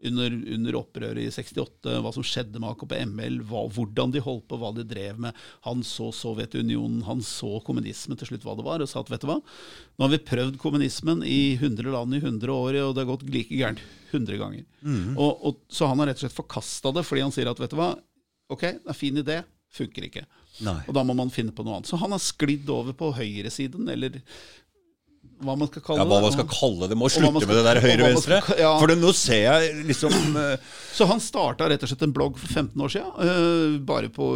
[0.06, 4.60] under, under opprøret i 68, hva som skjedde med AKP-ML, hva, hvordan de holdt på,
[4.62, 5.38] hva de drev med.
[5.66, 9.26] Han så Sovjetunionen, han så kommunisme til slutt hva det var, og sa at vet
[9.26, 13.04] du hva, nå har vi prøvd kommunismen i 100 land i 100 år, og det
[13.04, 14.66] har gått like gærent 100 ganger.
[15.18, 17.74] Og, og, så han har rett og slett forkasta det, fordi han sier at vet
[17.74, 17.96] du hva,
[18.54, 19.42] ok, det er fin idé,
[19.74, 20.28] funker ikke.
[20.66, 20.80] Nei.
[20.88, 21.90] Og da må man finne på noe annet.
[21.90, 24.18] Så han har sklidd over på høyresiden, eller
[25.46, 26.98] hva man skal kalle Ja, hva man skal kalle det.
[26.98, 28.40] Må slutte skal, med det der høyre-venstre.
[28.64, 28.72] ja.
[28.82, 32.40] For det, nå ser jeg liksom eh, Så han starta rett og slett en blogg
[32.42, 34.32] for 15 år siden, uh, bare på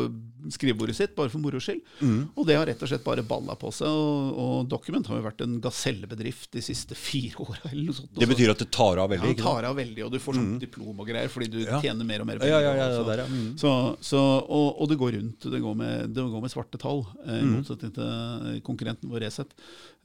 [0.50, 1.82] skrivebordet sitt, bare for moro skyld.
[2.02, 2.30] Mm.
[2.36, 3.88] Og det har rett og slett bare balla på seg.
[3.88, 7.60] Og, og Document har jo vært en gasellebedrift de siste fire åra.
[7.72, 8.12] eller noe sånt.
[8.18, 9.28] Det betyr at det tar av veldig?
[9.32, 11.80] ja, det tar av veldig, og du får sånn diplom og greier fordi du Ja.
[11.82, 13.28] tjener mer og mer Ja, ja, ja, Så- der, ja.
[13.28, 13.56] Mm.
[13.60, 13.72] Så,
[14.02, 14.20] så,
[14.50, 15.40] og, og det går rundt.
[15.52, 17.56] Det går med, det går med svarte tall, eh, i Mm.
[17.62, 19.52] motsetning til konkurrenten vår Resett.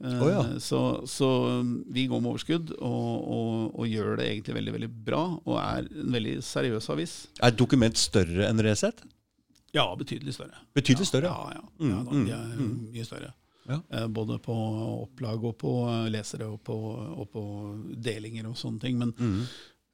[0.03, 0.41] Eh, Å, ja.
[0.59, 5.21] så, så um, vi går med overskudd og, og gjør det egentlig veldig veldig bra,
[5.45, 7.15] og er en veldig seriøs avis.
[7.41, 9.01] Er Dokument større enn Resett?
[9.75, 10.61] Ja, betydelig større.
[10.77, 11.31] Betydelig større?
[11.33, 11.87] Ja, ja.
[11.89, 12.61] ja da, de er
[12.93, 13.33] mye større.
[13.67, 13.81] Ja.
[13.91, 14.55] Eh, Både på
[15.03, 15.73] opplag og på
[16.13, 16.75] lesere og på,
[17.19, 17.43] og på
[18.03, 18.97] delinger og sånne ting.
[19.01, 19.11] Men,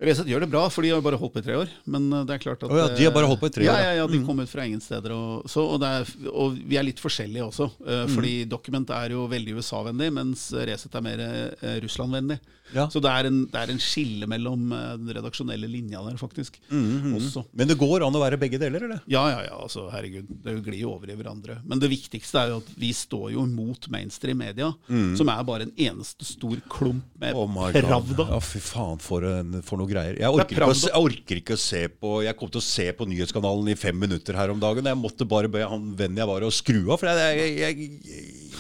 [0.02, 1.70] Resett gjør det bra, for de har bare holdt på i tre år.
[1.86, 3.68] Men eh, det er klart at Oh, ja, de har bare holdt på i tre
[3.68, 3.92] år, ja.
[3.92, 5.14] Ja, ja, de kom ut fra ingen steder.
[5.14, 7.70] Og, så, og, er, og vi er litt forskjellige også.
[7.86, 12.40] Uh, Fordi Document er jo veldig USA-vennlig, mens Resett er mer uh, Russland-vennlig.
[12.74, 12.88] Ja.
[12.90, 16.58] Så det er, en, det er en skille mellom uh, den redaksjonelle linja der, faktisk.
[16.74, 17.46] Også.
[17.54, 19.06] Men det går an å være begge deler, eller?
[19.06, 20.28] Ja, ja, ja, altså, herregud.
[20.44, 21.60] Det glir jo over i hverandre.
[21.70, 25.68] Men det viktigste er jo at vi står jo mot mainstream media, som er bare
[25.68, 28.26] en eneste stor klump med Oh pravda.
[28.34, 30.18] Ja, fy faen, for, en, for noe greier.
[30.20, 32.62] Jeg orker, er ikke å, se- jeg orker ikke å se på Jeg kom til
[32.62, 34.86] å se på nyhetskanalen i fem minutter her om dagen.
[34.92, 37.92] Jeg måtte bare be han vennen jeg var, å skru av, for jeg, jeg,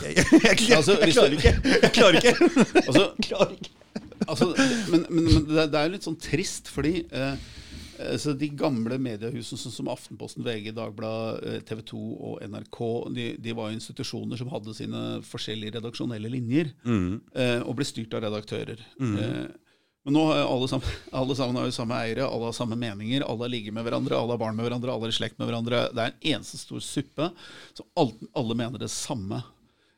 [0.04, 1.56] jeg, Altså, klarer ikke.
[1.84, 2.36] Jeg klarer ikke.
[2.88, 3.74] Altså, klarer ikke.
[4.28, 4.48] altså,
[4.92, 7.36] men, men, men det, er- det er litt sånn trist, fordi eh,
[8.00, 12.00] eh, så de gamle mediehusene sånn som Aftenposten, VG, Dagbladet, TV 2
[12.32, 12.80] og NRK,
[13.16, 18.16] de, de var jo institusjoner som hadde sine forskjellige redaksjonelle linjer, eh, og ble styrt
[18.18, 18.82] av redaktører.
[19.04, 19.44] Eh,
[20.04, 23.26] men nå har alle sammen, alle sammen har jo samme eiere, alle har samme meninger,
[23.26, 25.50] alle har ligget med hverandre, alle har barn med hverandre, alle er i slekt med
[25.50, 25.84] hverandre.
[25.96, 27.30] Det er en eneste stor suppe,
[27.78, 29.40] så alle, alle mener det samme.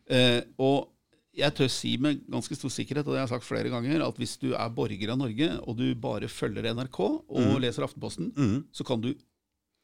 [0.06, 0.92] Eh, og
[1.36, 4.20] jeg tør si med ganske stor sikkerhet, og det har jeg sagt flere ganger, at
[4.22, 8.30] hvis du er borger av Norge, og du bare følger NRK og leser Aftenposten,
[8.72, 9.12] så kan du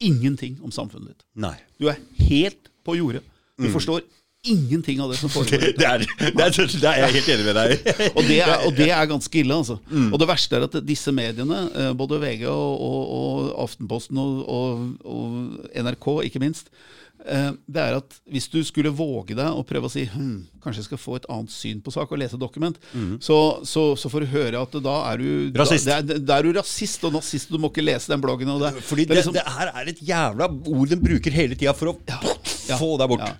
[0.02, 1.26] ingenting om samfunnet ditt.
[1.44, 1.54] Nei.
[1.76, 3.20] Du er helt på jordet.
[3.60, 4.00] Du forstår
[4.52, 5.58] ingenting av det som foregår.
[5.78, 7.90] Det er, det, er, det er jeg helt enig med deg.
[8.16, 9.76] Og det, er, og det er ganske ille, altså.
[10.10, 14.82] Og det verste er at disse mediene, eh, både VG og, og, og Aftenposten og,
[15.78, 16.72] NRK ikke minst,
[17.22, 20.34] eh, det er at hvis du skulle våge deg å prøve å si hm,
[20.64, 22.82] kanskje jeg skal få et annet syn på sak og lese dokument,
[23.22, 23.38] så,
[23.68, 25.30] så, så får du høre at da er du
[25.62, 25.86] Rasist.
[25.86, 28.22] Da, det er, da er du rasist og nazist, og du må ikke lese den
[28.26, 28.50] bloggen.
[28.56, 31.54] Og det, Fordi det det, liksom- det her er et jævla ord den bruker hele
[31.58, 32.78] tida for å Ja.
[32.82, 33.26] få deg bort.
[33.30, 33.38] Ja.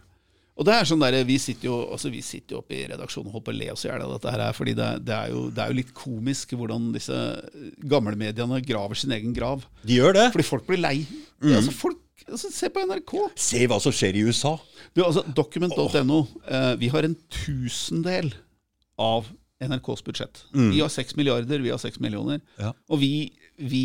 [0.59, 3.31] Og det er sånn der, Vi sitter jo altså vi sitter jo oppe i redaksjonen
[3.31, 4.33] og holder på å le oss i hjel av dette.
[4.35, 7.19] her, fordi det, det, er jo, det er jo litt komisk hvordan disse
[7.89, 9.65] gamlemediene graver sin egen grav.
[9.87, 10.27] De gjør det.
[10.37, 10.97] Fordi folk blir lei.
[11.41, 11.57] Mm.
[11.57, 13.15] Altså folk, altså Se på NRK.
[13.49, 14.57] Se hva som skjer i USA.
[14.93, 16.25] Du, altså Document.no.
[16.45, 18.35] Eh, vi har en tusendel
[19.01, 19.31] av
[19.63, 20.45] NRKs budsjett.
[20.53, 22.43] Vi har seks milliarder, vi har seks millioner.
[22.59, 22.65] Mm.
[22.67, 22.73] Ja.
[22.91, 23.13] Og vi,
[23.57, 23.85] vi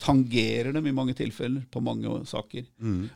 [0.00, 2.64] tangerer dem i mange tilfeller på mange saker.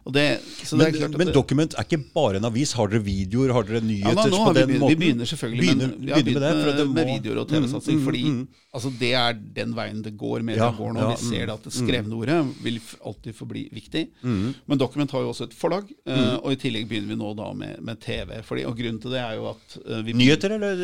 [0.04, 0.24] Og det,
[0.62, 1.00] så det Mm.
[1.00, 2.72] Men, men det- Document er ikke bare en avis.
[2.76, 3.52] Har dere videoer?
[3.56, 4.88] Har dere nyheter ja, nå på den vi, måten?
[4.92, 7.48] vi begynner selvfølgelig Begynner- men, vi har begynner med det, med, må- med videoer og
[7.48, 7.96] TV-satsing.
[7.96, 8.48] Mm, mm, fordi mm.
[8.74, 10.42] altså, det er den veien det går.
[10.44, 11.00] Media Ja, går nå.
[11.00, 14.04] ja, vi ser det at det skrevne ordet vil alltid forbli viktig.
[14.22, 14.54] Mm.
[14.66, 17.48] Men Document har jo også et forlag, eh, og i tillegg begynner vi nå da
[17.54, 18.42] med, med TV.
[18.44, 20.76] Fordi, og grunnen til det er jo at eh, vi, Nyheter, eller?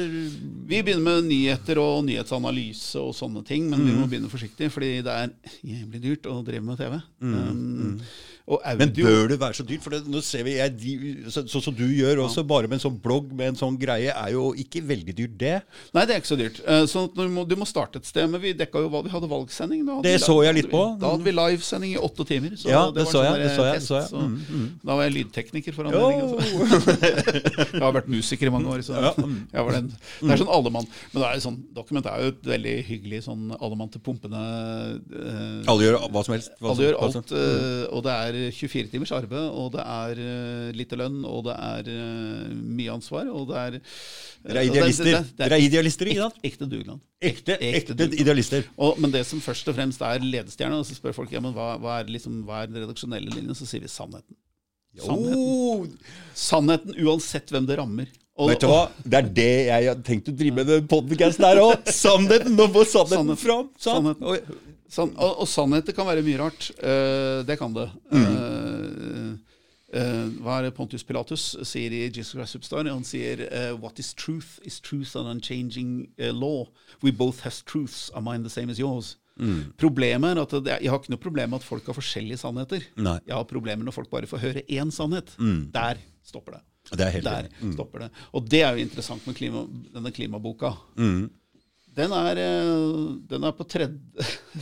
[0.67, 4.11] vi begynner med nyheter og nyhetsanalyse og sånne ting, men vi må Mm.
[4.11, 5.29] begynne forsiktig, fordi det er
[5.91, 7.01] jævlig dyrt å drive med TV.
[7.21, 8.01] Um, Mm,
[8.49, 9.83] Men bør det være så dyrt?
[9.85, 10.95] For det, nå ser vi, jeg, de,
[11.31, 14.11] så, Sånn som du gjør også, bare med en sånn blogg med en sånn greie,
[14.11, 15.53] er jo ikke veldig dyrt, det.
[15.95, 16.61] Nei, det er ikke så dyrt.
[16.67, 18.29] Eh, Så du må, du må starte et sted.
[18.31, 19.85] Men vi dekka jo hva vi hadde valgsending.
[19.87, 20.83] Da hadde Det vi, så jeg litt på.
[21.01, 22.57] Da hadde vi livesending i åtte timer.
[22.59, 24.11] Så Ja, det var så sånn jeg, det så jeg, test, så jeg.
[24.11, 24.37] Mm,
[24.81, 26.27] så Da var jeg lydtekniker for anledningen.
[26.31, 26.91] så.
[27.75, 28.97] jeg har vært musiker i mange år, så
[29.55, 29.91] jeg var den.
[30.21, 30.89] Det er sånn allemann.
[31.13, 34.41] Men det er sånn, Dokument er jo et veldig hyggelig sånn allemann til pumpene.
[35.11, 36.51] eh, Alle gjør hva som helst.
[36.61, 37.87] Hva alle som- gjør alt, Mm.
[37.95, 41.91] og det er 24 timers arbeid, og det er eh, lite lønn, og det er
[41.93, 46.07] eh, mye ansvar, og det er Dere er idealister, det- det- det Dere er idealister,
[46.13, 46.39] ikke sant?
[46.51, 47.01] Ekte dugnad.
[47.21, 48.65] Ekte, ekte ekte idealister.
[48.79, 51.53] Og, men det som først og fremst er ledestjerne, og så spør folk ja, men
[51.57, 54.37] hva, hva, er, liksom, hva er den redaksjonelle linjen, så sier vi sannheten.
[55.01, 55.99] Sannheten,
[56.35, 58.09] sannheten uansett hvem det rammer.
[58.41, 58.87] Og, vet du hva?
[59.05, 61.87] Det er det jeg har tenkt å drive med den podcasten her òg.
[61.93, 62.55] Sannheten!
[62.57, 63.41] Nå får sannheten sannheten.
[63.45, 63.69] fram.
[63.79, 64.57] Sannheten.
[64.91, 64.95] Oi.
[64.97, 66.71] Sann, og, og sannheter kan være mye rart.
[66.83, 67.89] Uh, det kan det.
[68.11, 69.39] Eh,
[69.91, 72.87] Uh, hva er det Pontius Pilatus sier i Jesus Christ Superstar?
[72.87, 76.69] Han sier uh, What is truth is truth and unchanging uh, law.
[77.03, 79.17] We both have truths, are mine the same as yours.
[79.81, 82.87] Problemet er at det, Jeg har ikke noe problem med at folk har forskjellige sannheter.
[83.01, 83.17] Nei.
[83.27, 85.33] Jeg har problemer når folk bare får høre én sannhet.
[85.75, 86.63] Der stopper det.
[86.91, 87.73] Det er helt Der mm.
[87.75, 88.11] stopper det.
[88.37, 89.65] Og det er jo interessant med klima,
[89.95, 90.75] denne klimaboka.
[91.97, 93.01] Den er, eh,
[93.33, 93.99] den er på tredje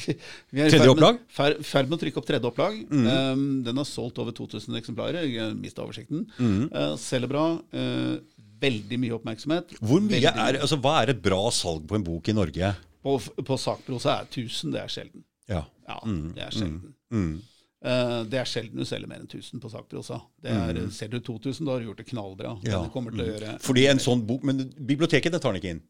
[0.51, 2.79] Vi er i Tredje ferd med- Ferd med å trykke opp tredje opplag.
[2.89, 5.27] Um, den har solgt over 2000 eksemplarer.
[5.29, 6.25] Jeg mista oversikten.
[6.41, 7.45] Uh, selger bra.
[7.75, 8.17] Uh,
[8.63, 9.77] veldig mye oppmerksomhet.
[9.83, 12.73] Hvor mye Veldig er, altså, Hva er et bra salg på en bok i Norge?
[13.05, 14.73] På, på sakprosa er 1000.
[14.75, 15.25] Det er sjelden.
[15.49, 15.63] Ja.
[15.89, 16.01] Ja,
[16.35, 16.95] det er sjelden.
[17.13, 17.31] Mm.
[17.79, 20.19] Uh, det er sjelden du selger mer enn 1000 på sakprosa.
[20.43, 22.57] Det er, Selger du 2000, da har du gjort det knallbra.
[22.59, 22.67] Mm.
[22.73, 22.83] Ja.
[22.89, 25.85] Til å gjøre Fordi en sånn bok Men biblioteket det tar den ikke inn.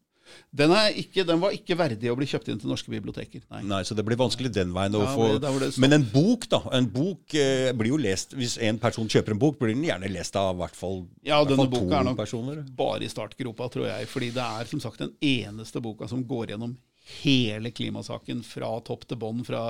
[0.50, 0.72] Den,
[1.02, 3.42] ikke, den var ikke verdig å bli kjøpt inn til norske biblioteker.
[3.52, 3.62] Nei.
[3.68, 5.70] Nei, Så det blir vanskelig den veien å Ja, få men det.
[5.78, 6.62] Men en bok, da.
[6.78, 10.10] En bok eh, blir jo lest Hvis en person kjøper en bok, blir den gjerne
[10.12, 12.64] lest av i hvert fall, Ja, i hvert denne boka er nok personer.
[12.76, 14.08] bare i startgropa, tror jeg.
[14.08, 16.76] Fordi det er som sagt den eneste boka som går gjennom
[17.22, 19.62] hele klimasaken fra topp til bånn, fra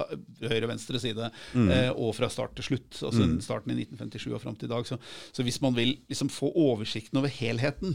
[0.42, 2.98] høyre og venstre side, eh, og fra start til slutt.
[3.06, 4.88] Altså starten i 1957 og fram til i dag.
[4.88, 4.98] Så,
[5.32, 7.94] så hvis man vil liksom få oversikten over helheten,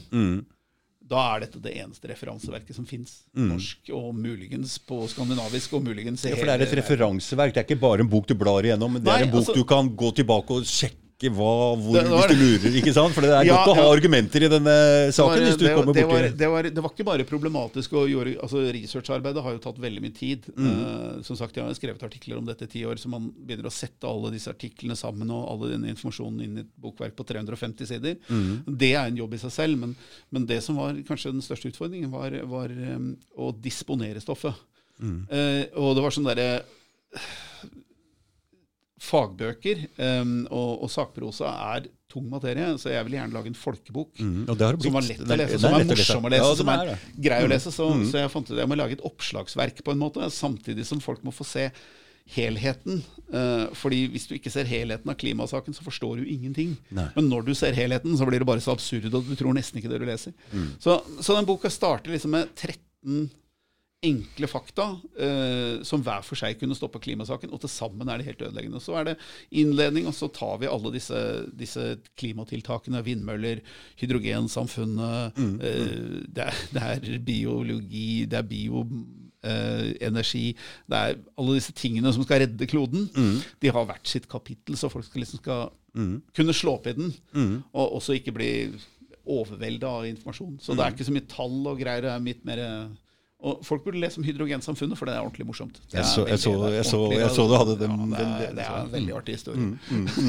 [1.10, 3.24] da er dette det eneste referanseverket som fins.
[3.36, 7.54] Norsk, og muligens på skandinavisk, og muligens Ja, for det er et referanseverk.
[7.54, 9.44] Det er ikke bare en bok du blar igjennom, men det Nei, er en bok
[9.44, 12.76] altså- du kan gå tilbake og sjekke hva, hvor, Det var hvis du lurer.
[12.82, 13.14] ikke sant?
[13.16, 13.94] For det er Ja, godt å ha ja.
[13.96, 14.74] argumenter i denne
[15.16, 15.44] saken.
[15.46, 18.36] hvis du det, kommer det, var, det, var, det var ikke bare problematisk å gjøre
[18.44, 20.50] altså Researcharbeidet har jo tatt veldig mye tid.
[20.58, 23.70] Eh, som sagt, Jeg har skrevet artikler om dette i ti år, så man begynner
[23.70, 27.24] å sette alle disse artiklene sammen og alle denne informasjonen inn i et bokverk på
[27.30, 28.18] 350 sider.
[28.68, 29.96] Det er en jobb i seg selv, men,
[30.34, 34.54] men det som var kanskje den største utfordringen, var, var um, å disponere stoffet.
[35.04, 36.64] Eh, og det var sånn derre
[39.04, 44.22] Fagbøker um, og, og sakprosa er tung materie, så jeg vil gjerne lage en folkebok.
[44.22, 44.46] Mm,
[44.86, 46.94] Som var lett å lese, som er morsom å lese, Ja, som er
[47.26, 47.74] grei å lese.
[47.74, 50.86] Så, så jeg fant ut at jeg må lage et oppslagsverk på en måte, samtidig
[50.88, 51.68] som folk må få se
[52.38, 53.02] helheten.
[53.34, 56.78] Uh, fordi hvis du ikke ser helheten av klimasaken, så forstår du ingenting.
[56.96, 57.10] Nei.
[57.18, 59.82] Men når du ser helheten, så blir det bare så absurd, og du tror nesten
[59.82, 60.38] ikke det du leser.
[60.80, 63.28] Så, så den boka starter liksom med 13
[64.04, 64.86] enkle fakta
[65.20, 68.82] eh, som hver for seg kunne stoppe klimasaken, og til sammen er det helt ødeleggende.
[68.84, 69.16] Så er det
[69.52, 71.20] innledning, og så tar vi alle disse,
[71.58, 71.84] disse
[72.20, 73.04] klimatiltakene.
[73.06, 73.64] Vindmøller,
[74.02, 80.46] hydrogensamfunnet, eh, det, er, det er biologi, det er bioenergi.
[80.92, 83.10] det er alle disse tingene som skal redde kloden.
[83.64, 85.72] De har hvert sitt kapittel, så folk skal liksom skal
[86.34, 87.12] kunne slå opp i den,
[87.72, 88.52] og også ikke bli
[89.24, 90.58] overvelda av informasjon.
[90.60, 92.04] Så det er ikke så mye tall og greier.
[92.04, 92.60] Det er litt mer
[93.44, 95.80] og Folk burde lese om hydrogensamfunnet, for det er ordentlig morsomt.
[95.92, 98.64] Jeg så- jeg så- jeg så- jeg så du hadde den- Ja, det, er, det
[98.64, 99.66] er en veldig artig historie.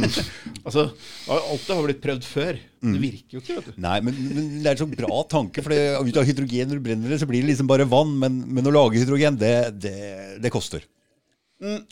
[0.66, 0.82] altså,
[1.30, 2.58] alt det har blitt prøvd før.
[2.84, 3.80] Det virker jo ikke, vet du.
[3.80, 6.80] Nei, men, men det er en sånn bra tanke, for det, ut av hydrogen når
[6.82, 8.18] du brenner det, så blir det liksom bare vann.
[8.18, 9.94] Men, men å lage hydrogen, det, det,
[10.42, 10.82] det koster.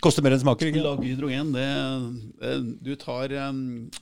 [0.03, 0.83] Koster mer enn smaker, ikke?
[0.85, 3.29] Lage hydrogen, det, Du tar,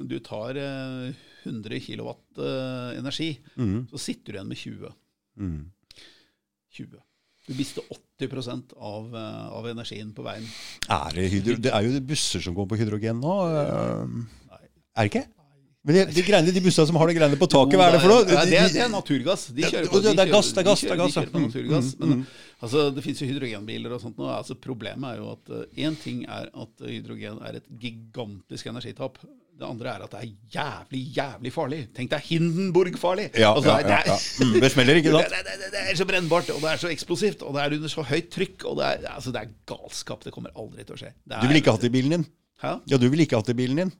[0.00, 1.12] du tar eh,
[1.44, 2.08] 100 kW
[2.40, 3.38] eh, energi,
[3.92, 4.90] så sitter du igjen med 20.
[6.80, 6.98] 20.
[7.50, 10.46] Du mister 80 av, eh, av energien på veien.
[10.86, 13.36] Er det, hydro, det er jo busser som går på hydrogen nå.
[13.50, 14.16] øh,
[14.52, 14.64] Nei.
[14.94, 15.26] Er det ikke?
[15.80, 18.00] Men de, de, greiene, de bussene som har de greiene på taket, hva er det
[18.02, 18.24] for noe?
[18.28, 19.46] Nei, det, er, det er naturgass.
[19.56, 21.14] De kjører på, de det er gass, det er gass, de det er kjører, de
[21.16, 21.88] kjører på Mm, naturgass.
[21.96, 22.26] mm, Men
[22.60, 24.26] altså, det fins jo hydrogenbiler og sånt nå.
[24.28, 29.16] Altså, problemet er jo at én ting er at hydrogen er et gigantisk energitap.
[29.60, 31.80] Det andre er at det er jævlig, jævlig farlig.
[31.96, 33.26] Tenk deg Hindenburg-farlig!
[33.36, 34.44] Ja, Altså, ja, det, ja, er-.
[34.46, 35.34] Mm, det smeller, ikke det, sant?
[35.48, 37.92] det, det, det er så brennbart, og det er så eksplosivt, og det er under
[37.92, 38.64] så høyt trykk.
[38.70, 40.24] Og det er, altså, det er galskap.
[40.24, 41.10] Det kommer aldri til å skje.
[41.12, 42.24] Det Du er- ville ikke hatt det i bilen din?
[42.62, 42.72] Hæ?
[42.88, 43.92] Ja, du ville ikke hatt det i bilen din?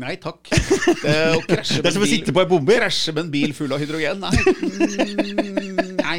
[0.00, 0.46] Nei takk.
[0.48, 1.16] Det,
[1.50, 2.78] Det er som å sitte på ei bombe.
[2.78, 4.22] Krasje med en bil full av hydrogen?
[4.22, 4.32] Nei.
[4.40, 6.18] Mm, Nei.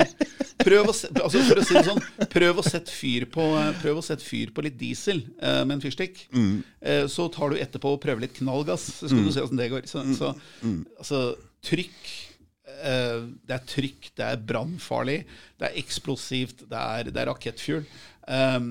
[0.68, 2.02] Prøv å, se, altså for å si det sånn,
[2.32, 3.46] prøv å sette fyr på,
[3.82, 6.26] prøv å sette fyr på litt diesel eh, med en fyrstikk.
[6.82, 9.72] Eh, så tar du etterpå og prøver litt knallgass, så skal du se åssen det
[9.74, 9.88] går.
[9.90, 10.34] Så, så
[10.98, 11.22] altså,
[11.68, 12.00] trykk
[12.78, 15.20] eh, Det er trykk, det er brannfarlig,
[15.62, 17.86] det er eksplosivt, det er, det er rakettfuel.
[18.32, 18.68] Um,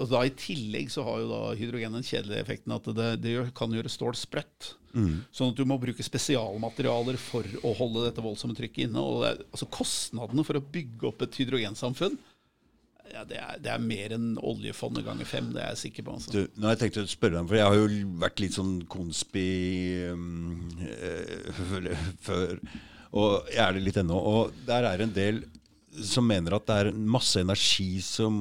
[0.00, 3.36] og da I tillegg så har jo da hydrogen den kjedelige effekten at det, det
[3.36, 4.72] gjør, kan gjøre stål sprøtt.
[4.96, 9.02] Sånn at du må bruke spesialmaterialer for å holde dette voldsomme trykket inne.
[9.02, 12.16] Og er, altså Kostnadene for å bygge opp et hydrogensamfunn
[13.12, 15.50] ja, det, er, det er mer enn oljefondet ganger fem.
[15.54, 16.16] Det er jeg sikker på.
[16.16, 16.32] Altså.
[16.34, 18.74] Du, nå har jeg tenkt å spørre deg, for jeg har jo vært litt sånn
[18.90, 19.46] konspi
[20.10, 21.62] um, eh,
[22.26, 22.58] før,
[23.16, 24.18] og jeg er det litt ennå.
[24.18, 25.44] Og der er en del
[26.04, 28.36] som mener at det er masse energi som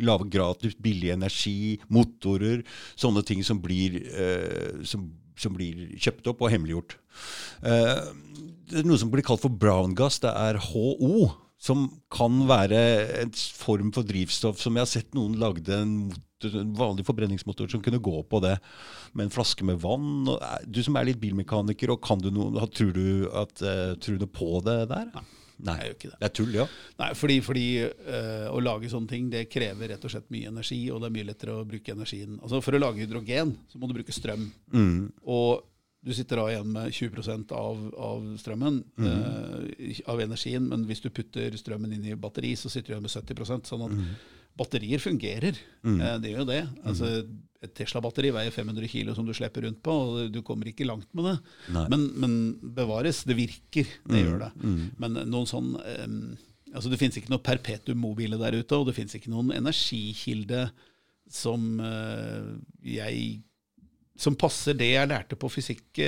[0.00, 2.64] lager gratis, billig energi, motorer,
[2.98, 5.08] sånne ting som blir, eh, som,
[5.38, 6.96] som blir kjøpt opp og hemmeliggjort.
[7.66, 8.02] Eh,
[8.70, 10.20] det er noe som blir kalt for brown gas.
[10.22, 11.30] Det er HO.
[11.60, 12.78] Som kan være
[13.20, 15.90] en form for drivstoff som jeg har sett noen lagde en,
[16.48, 18.54] en vanlig forbrenningsmotor som kunne gå på det
[19.12, 20.30] med en flaske med vann.
[20.38, 24.16] Eh, du som er litt bilmekaniker, og kan du noe, tror, du at, eh, tror
[24.22, 25.12] du på det der?
[25.12, 25.26] Nei.
[25.66, 26.18] Jeg gjør ikke det.
[26.20, 26.66] Det er tull, ja.
[27.02, 30.80] Nei, fordi, fordi eh, å lage sånne ting det krever rett og slett mye energi,
[30.90, 32.38] og det er mye lettere å bruke energien.
[32.40, 34.48] Altså For å lage hydrogen så må du bruke strøm.
[35.28, 35.66] Og
[36.00, 41.10] du sitter da igjen med 20% av, av strømmen, eh, av energien, men hvis du
[41.12, 43.96] putter strømmen inn i batteri, så sitter du igjen med 70% sånn at
[44.60, 45.56] batterier fungerer.
[45.84, 46.60] Eh, det gjør jo det.
[46.84, 47.10] Altså,
[47.60, 51.08] et Tesla-batteri veier 500 kilo som du slipper rundt på, og du kommer ikke langt
[51.16, 51.34] med det.
[51.92, 52.36] Men, men
[52.76, 53.90] bevares, det virker.
[54.08, 54.52] Det gjør det.
[55.02, 56.06] Men noen sånn eh,
[56.70, 60.68] altså Det fins ikke noe perpetuum mobile der ute, og det fins ikke noen energikilde
[61.30, 62.50] som eh,
[62.96, 63.40] jeg
[64.20, 66.00] Som passer det jeg lærte på fysikk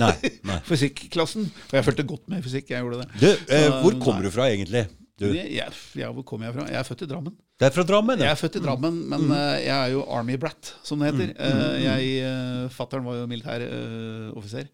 [0.00, 0.14] Nei.
[0.42, 0.58] nei.
[0.70, 1.44] fysikklassen.
[1.46, 2.72] Og jeg fulgte godt med i fysikk.
[2.72, 3.20] jeg gjorde det.
[3.20, 4.30] Du, eh, hvor kommer nei.
[4.30, 4.88] du fra egentlig?
[5.14, 5.28] Du.
[5.30, 5.46] Jeg,
[5.94, 6.64] jeg, hvor kommer jeg fra?
[6.66, 7.34] Jeg er født i Drammen.
[7.54, 10.34] Det er fra Drammen, Jeg er født i Drammen, men uh, jeg er jo Army
[10.42, 11.28] brat, som det heter.
[11.38, 14.66] Uh, jeg, uh, Fattern var jo militæroffiser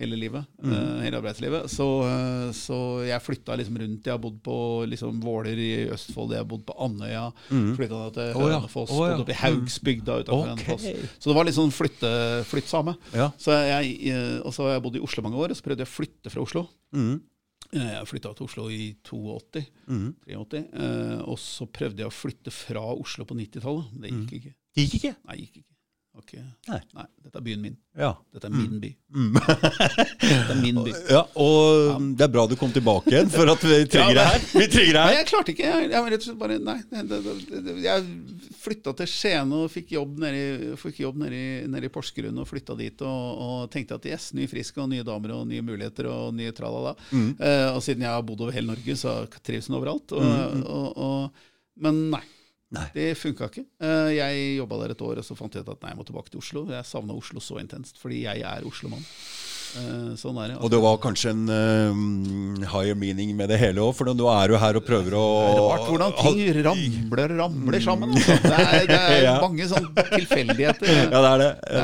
[0.00, 0.46] hele livet.
[0.64, 1.68] hele arbeidslivet.
[1.68, 1.88] Så,
[2.56, 4.08] så jeg flytta liksom rundt.
[4.08, 4.56] Jeg har bodd på
[4.88, 7.26] liksom, Våler i Østfold, jeg har bodd på Andøya.
[7.52, 9.20] Flytta til Hønefoss, oh, ja, oh, ja.
[9.20, 10.70] oppe i Haugsbygda utafor okay.
[10.72, 11.12] Hønefoss.
[11.18, 12.14] Så det var litt sånn flytte,
[12.48, 12.96] flyttsame.
[13.12, 13.28] Ja.
[13.36, 15.92] Så jeg, og så har jeg bodd i Oslo mange år, og så prøvde jeg
[15.92, 16.66] å flytte fra Oslo.
[16.96, 17.18] Mm.
[17.74, 19.64] Eh, Jeg flytta til Oslo i 82.
[19.90, 20.10] Mm.
[20.30, 23.90] 83, eh, og så prøvde jeg å flytte fra Oslo på 90-tallet.
[24.00, 24.54] Det gikk ikke.
[24.74, 25.14] Det gikk ikke?
[25.28, 25.73] Nei, gikk ikke.
[26.14, 26.36] Ok.
[26.68, 26.78] Nei.
[26.94, 27.74] Nei, dette er byen min.
[27.98, 28.12] Ja.
[28.30, 28.90] Dette er min by.
[30.22, 30.92] Dette er min by.
[31.16, 31.22] ja.
[31.42, 34.44] Og det er bra du kom tilbake igjen, for at vi trenger det her.
[34.52, 35.66] Vi trenger det Nei, jeg klarte ikke.
[35.66, 37.34] Jeg, jeg, rett og slett bare, nei, det, det,
[37.66, 38.04] det, jeg
[38.62, 42.38] flytta til Skien og fikk jobb nede i, fikk jobb nede i, nede i Porsgrunn
[42.44, 45.66] og flytta dit og, og tenkte at yes, ny frisk og nye damer og nye
[45.66, 46.94] muligheter og nye tralala.
[47.10, 50.14] Eh, og siden jeg har bodd over hele Norge, så trives jeg overalt.
[50.14, 51.44] Og, og, og,
[51.82, 52.22] men nei.
[52.74, 52.86] Nei.
[52.94, 53.64] Det funka ikke.
[53.80, 56.06] Eh, Jeg jobba der et år, og så fant jeg ut at nei, jeg må
[56.08, 56.66] tilbake til Oslo.
[56.74, 59.04] Jeg savna Oslo så intenst, fordi jeg er Oslo-mann.
[59.74, 60.56] Eh, Sånn er det.
[60.62, 64.52] Og det var kanskje en eh, higher meaning med det hele òg, for nå er
[64.52, 68.14] du her og prøver å er rart hvordan ting ramler ramler sammen.
[68.14, 68.36] Altså.
[68.44, 70.92] Det er, det er mange sånne tilfeldigheter.
[71.10, 71.50] Ja, det er det.
[71.64, 71.82] Det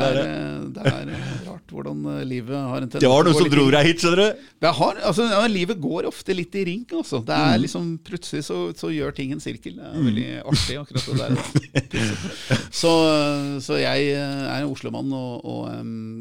[0.71, 1.50] Det, er er, det.
[1.71, 4.03] Rart hvordan eh, livet har en tendens det var noen noe som dro deg hit,
[4.03, 4.47] skjønner du.
[4.61, 6.85] Det har, altså, ja, livet går ofte litt i ring.
[6.93, 7.23] Altså.
[7.25, 9.79] Det er liksom, plutselig så, så gjør ting en sirkel.
[9.79, 12.19] Det er veldig artig, akkurat det der.
[12.81, 12.91] Så,
[13.63, 15.65] så jeg eh, er en Oslo-mann og, og,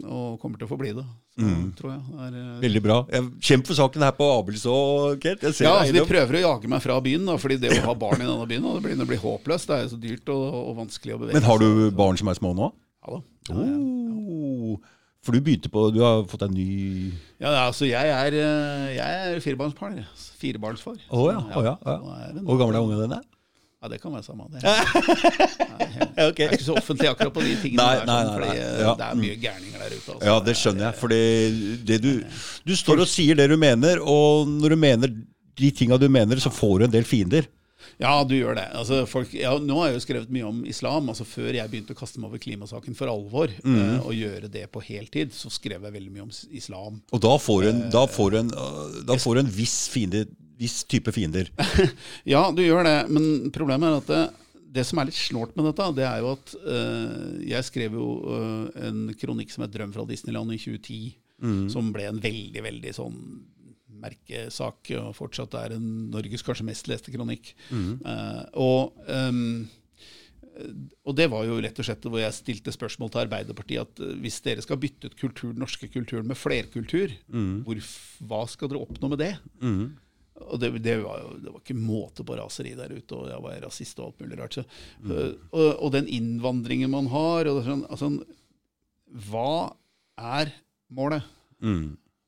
[0.10, 1.06] og kommer til å forbli det.
[1.40, 2.02] Så, tror jeg.
[2.26, 2.98] Er, eh, Veldig bra.
[3.46, 4.76] Kjemp for saken her på Abelså,
[5.24, 5.46] Kent.
[5.46, 7.86] Jeg ser Ja, altså De prøver å jage meg fra byen, da, fordi det å
[7.88, 9.70] ha barn i denne byen det blir, det blir håpløst.
[9.70, 12.32] Det er jo så dyrt og, og vanskelig å bevege Men har du barn som
[12.32, 12.74] er små nå?
[13.06, 13.24] Ja da.
[13.50, 13.99] Ja, ja.
[15.20, 18.96] Oh, for du begynte på Du har fått deg ny Ja, altså jeg er, eh,
[18.96, 19.98] jeg er firebarnsfar.
[20.40, 20.96] Firebarnsfar.
[21.12, 21.98] Å ja, å ja, ja.
[22.44, 23.20] Hvor gammel er ungene dine?
[23.82, 24.48] Ja, det kan være samme.
[24.52, 26.40] Det er, Ok.
[26.40, 28.50] jeg er ikke så offentlig akkurat på de tingene Nei, der, nei, sånn, nei, fordi
[28.50, 28.64] nei.
[28.64, 28.94] eh, Ja.
[29.00, 30.00] det er mye gærninger der ute.
[30.16, 30.26] Altså.
[30.28, 30.98] Ja, det skjønner jeg.
[31.00, 31.22] Fordi
[31.88, 32.10] det du,
[32.68, 35.14] du står og sier det du mener, og når du mener
[35.60, 37.48] de tinga du mener, så får du en del fiender.
[38.00, 38.64] Ja, du gjør det.
[38.80, 41.10] Altså, folk, ja, nå har jeg jo skrevet mye om islam.
[41.12, 43.76] altså Før jeg begynte å kaste meg over klimasaken for alvor, Mm.
[43.76, 47.02] uh, og gjøre det på heltid, så skrev jeg veldig mye om islam.
[47.12, 50.24] Og da får du en, da får en, øh, da får en viss, fiende,
[50.58, 51.52] viss type fiender.
[52.26, 54.24] Ja, du gjør det, men problemet er at det,
[54.80, 58.08] det som er litt snålt med dette, det er jo at uh, jeg skrev jo
[58.32, 61.16] uh, en kronikk som het 'Drøm fra Disneyland' i 2010,
[61.72, 63.16] som ble en veldig, veldig sånn
[64.02, 67.54] merkesak, og fortsatt er en Norges kanskje mest leste kronikk.
[67.74, 69.68] Eh, og um,
[71.08, 74.18] og det var jo rett og slett hvor jeg stilte spørsmål til Arbeiderpartiet at eh,
[74.20, 77.14] hvis dere skal bytte ut kultur, den norske kulturen med flerkultur,
[77.64, 77.80] hvor,
[78.28, 79.34] hva skal dere oppnå med det?
[80.40, 83.44] Og det, det, var jo, det var ikke måte på raseri der ute, og jeg
[83.44, 84.60] var rasist og alt mulig rart.
[84.60, 84.64] Så,
[85.04, 85.16] mm.
[85.52, 88.12] og, og den innvandringen man har og sånn, altså,
[89.30, 89.52] Hva
[90.20, 90.54] er
[90.96, 91.28] målet?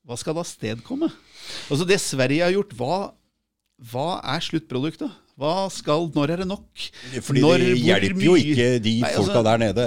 [0.06, 1.10] Hva skal det avstedkomme?
[1.70, 2.96] Altså det Sverige har gjort, hva,
[3.92, 5.18] hva er sluttproduktet?
[5.40, 6.66] Hva skal, Når er det nok?
[7.24, 9.84] Fordi Når- det hjelper jo ikke de Nei, altså- folka der nede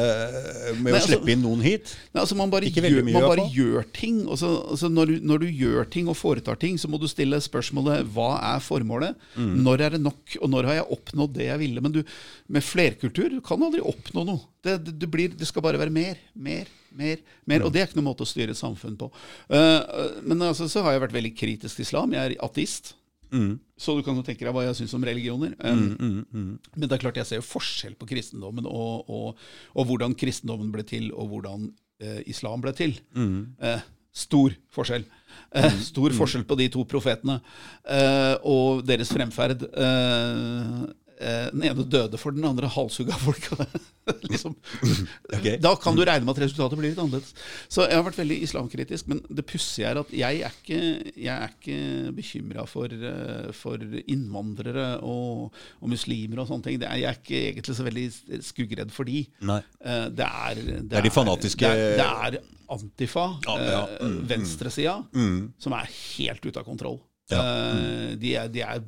[0.82, 1.96] med Nei, å altså- slippe inn noen hit.
[2.16, 4.28] Nei, altså man bare, gjør, man bare gjør ting.
[4.28, 7.08] og så- altså når, du, når du gjør ting og foretar ting, så må du
[7.08, 9.16] stille spørsmålet hva er formålet?
[9.38, 9.62] Mm.
[9.64, 11.82] Når er det nok, og når har jeg oppnådd det jeg ville?
[11.82, 12.04] Men du,
[12.50, 14.42] med flerkultur du kan aldri oppnå noe.
[14.64, 16.66] Det, det, det, blir, det skal bare være mer, mer,
[16.98, 17.24] mer.
[17.46, 17.66] mer, Mm.
[17.66, 19.12] Og det er ikke noen måte å styre et samfunn på.
[19.50, 19.82] Eh,
[20.24, 22.14] men altså, så har jeg vært veldig kritisk til islam.
[22.16, 22.94] Jeg er ateist.
[23.32, 23.56] Mm.
[23.78, 25.56] Så du kan jo tenke deg hva jeg syns om religioner.
[25.60, 29.42] Um, Men det er klart jeg ser jo forskjell på kristendommen og, og,
[29.76, 31.68] og hvordan kristendommen ble til, og hvordan
[32.00, 32.96] eh, islam ble til.
[33.16, 33.84] Eh,
[34.16, 35.04] stor forskjell.
[35.56, 37.40] Eh, stor forskjell på de to profetene
[37.92, 39.68] eh, og deres fremferd.
[39.68, 40.86] Eh, eh,
[41.16, 43.46] den ene døde for den andre halshugga folk.
[44.32, 44.56] liksom.
[45.34, 45.56] okay.
[45.64, 47.32] Da kan du regne med at resultatet blir litt annerledes.
[47.72, 50.80] Så jeg har vært veldig islamkritisk, men det pussige er at jeg er ikke,
[51.16, 51.78] jeg er ikke
[52.18, 56.82] bekymra for, eh, for innvandrere og, og muslimer og sånne ting.
[56.84, 58.06] Det er, jeg er ikke egentlig så veldig
[58.50, 59.24] skuggredd for de.
[59.52, 59.62] Nei.
[59.86, 60.62] Eh, Det er,
[60.92, 62.44] det er de fanatiske- Det er, det
[62.76, 63.82] antifa, Ja, ja.
[64.02, 64.96] Mm, venstresida,
[65.62, 67.00] som er helt ute av kontroll.
[67.30, 67.42] Ja.
[67.74, 68.20] Mm.
[68.22, 68.84] De er, de er,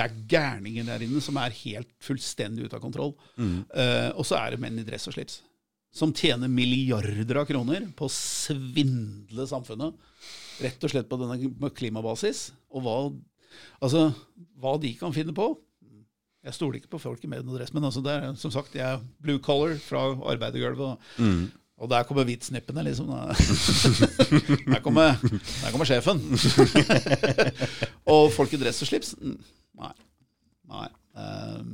[0.00, 3.12] det er gærninger der inne som er helt fullstendig ute av kontroll.
[3.36, 5.42] Eh, og så er det menn i dress og slips.
[5.92, 9.92] Som tjener milliarder av kroner på å svindle samfunnet.
[10.64, 12.46] Rett og slett på denne klimabasis.
[12.72, 12.96] Og hva,
[13.82, 14.06] altså,
[14.62, 15.52] hva de kan finne på
[16.40, 18.72] Jeg stoler ikke på folk i med og dress, men altså det er, som sagt,
[18.72, 20.80] jeg er blue collar fra arbeidergulvet.
[21.20, 21.50] Og,
[21.84, 23.10] og der kommer hvitsnippene, liksom.
[24.72, 26.22] Der kommer, der kommer sjefen.
[28.14, 29.12] og folk i dress og slips?
[29.80, 29.94] Nei.
[30.70, 30.88] Nei.
[31.18, 31.72] ehm,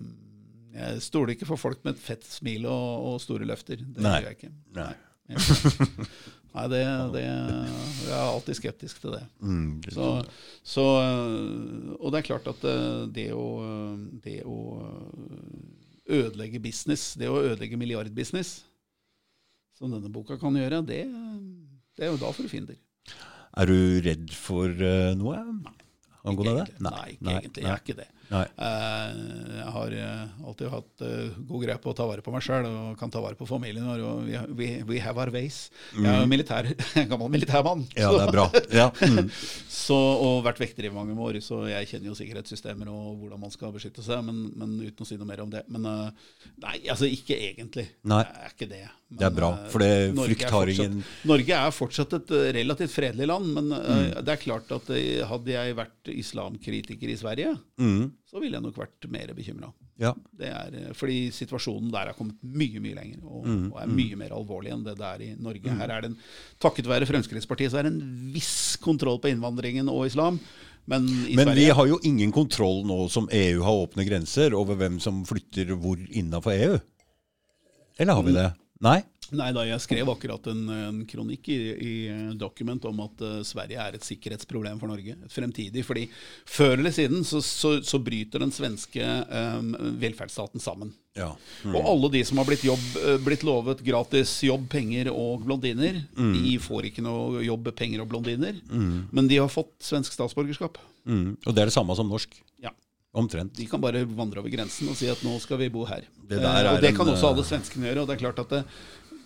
[0.77, 3.81] jeg stoler ikke for folk med et fett smil og, og store løfter.
[3.81, 4.19] Det Nei.
[4.21, 4.53] gjør jeg ikke.
[4.77, 4.93] Nei.
[6.57, 6.81] Nei, det,
[7.17, 9.23] det Jeg er alltid skeptisk til det.
[9.43, 10.11] Mm, Så,
[10.63, 14.59] så, øh, og det er klart at øh, det å, øh, det å
[16.07, 18.61] ødelegge business, det å ødelegge milliardbusiness,
[19.77, 21.03] som denne boka kan gjøre, det,
[21.99, 22.79] det er jo da for fiender.
[23.57, 24.71] Er du redd for
[25.19, 25.41] noe?
[25.49, 25.75] noe
[26.27, 26.67] angående det?
[26.77, 26.91] Egentlig.
[26.91, 27.65] Nei, ikke egentlig.
[27.65, 28.09] Jeg er ikke det.
[28.31, 28.43] Nei.
[28.59, 29.19] Eh,
[29.57, 32.67] Jeg har eh, alltid hatt eh, god greie på å ta vare på meg sjøl
[32.67, 34.03] og kan ta vare på familien vår.
[34.07, 35.69] Og vi, we, we have our ways.
[35.95, 36.69] Jeg er jo militær,
[37.03, 37.85] en gammel militærmann.
[37.87, 37.95] Mm.
[38.01, 38.47] Ja, det er bra.
[38.75, 38.89] Ja.
[39.07, 39.31] Mm.
[39.87, 43.53] Så, og vært vekter i mange år, så jeg kjenner jo sikkerhetssystemer og hvordan man
[43.55, 45.61] skal beskytte seg, men, men uten å si noe mer om det.
[45.71, 47.85] Men nei, altså ikke egentlig.
[48.11, 48.25] Nei.
[48.27, 48.81] Det er ikke det.
[49.07, 53.29] Men, Det er bra, for det Norge er fortsatt- Norge er fortsatt et relativt fredelig
[53.31, 54.25] land, men Mm.
[54.27, 54.91] det er klart at
[55.31, 58.11] hadde jeg vært islamkritiker i Sverige, mm.
[58.37, 59.71] Så ville jeg nok vært mer bekymra.
[59.97, 60.11] Ja.
[60.37, 63.87] Det er, eh, fordi situasjonen der har kommet mye mye lenger og, Mm, og er
[63.89, 65.73] mye mer alvorlig enn det det er i Norge.
[65.79, 66.19] Her er det en,
[66.61, 70.39] Takket være Fremskrittspartiet så er det en viss kontroll på innvandringen og islam.
[70.87, 74.77] Men i Men vi har jo ingen kontroll nå som EU har åpne grenser, over
[74.77, 76.79] hvem som flytter hvor innafor EU.
[77.99, 78.51] Eller har vi det?
[78.85, 79.01] Nei?
[79.35, 81.95] Nei da, jeg skrev akkurat en, en kronikk i, i
[82.39, 85.17] Document om at uh, Sverige er et sikkerhetsproblem for Norge.
[85.17, 85.83] Et fremtidig.
[85.87, 86.05] Fordi
[86.47, 90.95] før eller siden så, så, så bryter den svenske um, velferdsstaten sammen.
[91.17, 91.33] Ja.
[91.73, 96.03] Og alle de som har blitt, jobb, eh, blitt lovet gratis jobb, penger og blondiner,
[96.13, 98.59] de får ikke noe jobb, penger og blondiner.
[98.69, 100.77] Men de har fått svensk statsborgerskap.
[101.09, 101.39] Mm.
[101.41, 102.37] Og det er det samme som norsk.
[102.61, 102.75] Ja.
[103.17, 103.55] Omtrent.
[103.57, 106.05] De kan bare vandre over grensen og si at nå skal vi bo her.
[106.29, 108.03] Det Eh, og det en, kan også eh, alle svenskene gjøre.
[108.03, 108.63] Og det er klart at det,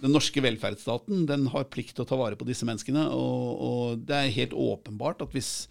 [0.01, 3.07] den norske velferdsstaten den har plikt til å ta vare på disse menneskene.
[3.13, 5.69] Og, og det er helt åpenbart at hvis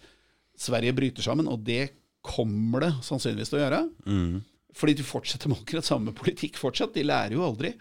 [0.60, 1.90] Sverige bryter sammen, og det
[2.22, 4.40] kommer det sannsynligvis til å gjøre Mm.
[4.76, 7.72] fordi de fortsetter med akkurat samme politikk fortsatt, de lærer jo aldri.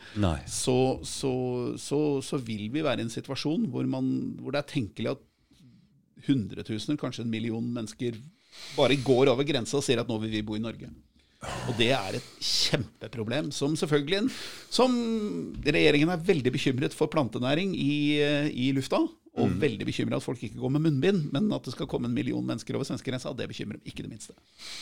[0.47, 1.31] Så, så,
[1.77, 4.07] så, så vil vi være i en situasjon hvor, man,
[4.39, 5.25] hvor det er tenkelig at
[6.27, 8.17] hundretusener, kanskje en million mennesker
[8.75, 10.89] bare går over grensa og sier at nå vil vi bo i Norge.
[11.39, 14.27] Og det er et kjempeproblem som selvfølgelig
[14.73, 14.91] som
[15.63, 18.99] regjeringen er veldig bekymret for plantenæring i, eh, i lufta.
[19.39, 21.29] Og veldig bekymret at folk ikke går med munnbind.
[21.31, 24.11] Men at det skal komme en million mennesker over svenskegrensa, det bekymrer dem ikke det
[24.11, 24.35] minste.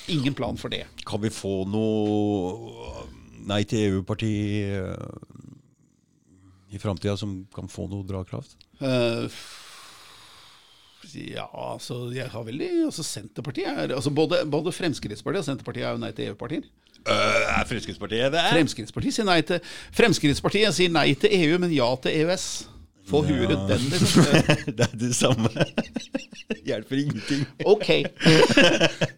[0.10, 0.88] Ingen plan for det.
[1.06, 3.06] Kan vi få noe
[3.48, 4.34] Nei til EU-parti
[4.66, 4.96] eh,
[6.76, 8.58] i framtida som kan få noe drakraft?
[8.84, 9.30] Eh,
[11.16, 15.96] ja, altså jeg har veldig altså Senterpartiet er altså både, både Fremskrittspartiet og Senterpartiet er
[15.96, 16.66] jo nei til EU-partier.
[17.08, 18.48] Uh, er Fremskrittspartiet det?
[18.52, 19.62] Fremskrittspartiet sier nei til
[19.96, 22.48] Fremskrittspartiet sier nei til EU, men ja til EØS.
[23.08, 24.26] Få huret den, liksom.
[24.68, 25.48] det er det samme.
[26.68, 27.46] Hjelper ingenting.
[27.66, 27.88] Ok.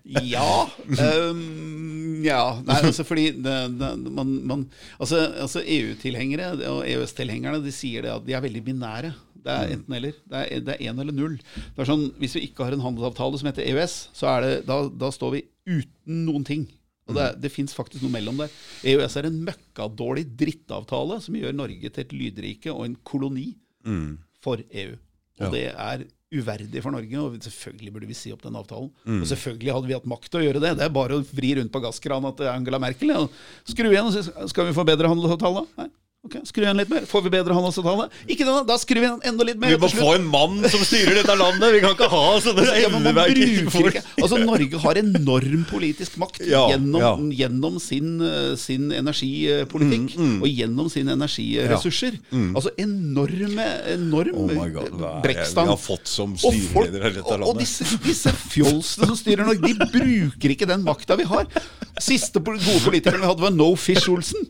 [0.09, 0.65] Ja.
[0.89, 2.41] Um, ja.
[2.65, 4.63] Nei, altså fordi det, det, man, man,
[4.97, 9.11] Altså, altså EU-tilhengere og EØS-tilhengerne de sier det at de er veldig binære.
[9.43, 10.11] Det er enten eller.
[10.29, 11.37] Det er, det er en eller null.
[11.75, 14.53] Det er sånn, Hvis vi ikke har en handelsavtale som heter EØS, så er det,
[14.67, 16.67] da, da står vi uten noen ting.
[17.09, 18.51] Og Det, er- det fins faktisk noe mellom der.
[18.85, 23.55] EØS er en møkkadårlig drittavtale som gjør Norge til et lydrike og en koloni
[24.43, 24.93] for EU.
[25.39, 25.49] Og Ja.
[25.49, 28.91] det er uverdig for Norge, og selvfølgelig burde vi si opp den avtalen.
[29.07, 30.77] Og selvfølgelig hadde vi hatt makt til å gjøre det.
[30.77, 33.07] Det er bare å vri rundt på gasskrana til Angela Merkel.
[33.09, 33.23] Ja.
[33.65, 34.21] Skru igjen og si
[34.51, 35.65] skal vi få bedre handelsavtale.
[35.79, 35.87] Nei.
[36.19, 37.05] Ok, Skru igjen litt mer.
[37.07, 38.09] Får vi bedre handelsavtale?
[38.27, 38.75] Ikke det, da.
[38.81, 39.71] Skrur vi igjen enda litt mer.
[39.71, 41.71] Vi må få en mann som styrer dette landet!
[41.71, 46.41] Vi kan ikke ha sånne Ja, man bruker ikke Altså Norge har enorm politisk makt
[46.43, 47.13] Ja, gjennom, ja.
[47.45, 52.17] gjennom sin, eh, sin energipolitikk Mm, og gjennom sine energiressurser.
[52.51, 55.69] Altså enorme, enorm Oh brekkstang.
[55.69, 59.71] vi har fått som styreleder av dette og, og disse, disse fjolsene som styrer Norge,
[59.71, 61.47] de bruker ikke den makta vi har.
[61.99, 64.43] Siste gode politikeren vi hadde, var No Fish Olsen.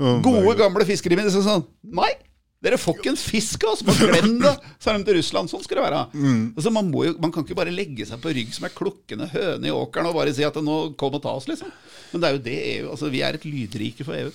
[0.00, 1.66] Oh Gode, gamle fiskeriministre sa sånn
[1.96, 2.12] Nei,
[2.60, 3.82] dere får ikke en fisk av oss!
[3.86, 4.50] Bare glem det!
[4.80, 5.48] sa de til Russland.
[5.48, 6.00] Sånn skal det være.
[6.12, 6.42] Mm.
[6.52, 9.30] Altså, man, må jo, man kan ikke bare legge seg på rygg som ei klukkende
[9.32, 11.72] høne i åkeren og bare si at nå kom og ta oss, liksom.
[12.10, 14.28] Men det er jo det EU altså, Vi er et lydrike for EU.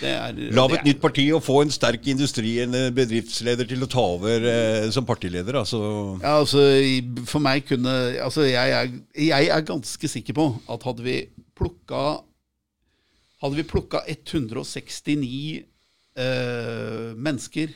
[0.00, 3.68] Det er, det et er- nytt parti og få en sterk industri, en eh, bedriftsleder
[3.70, 5.60] til å ta over eh, som partileder.
[5.62, 5.78] Altså.
[6.24, 6.66] Ja, altså,
[7.30, 7.94] for meg kunne
[8.24, 8.90] Altså, jeg er,
[9.28, 11.18] jeg er ganske sikker på at hadde vi
[11.58, 12.24] plukka
[13.38, 15.62] Hadde vi plukka 169
[16.18, 17.70] eh, mennesker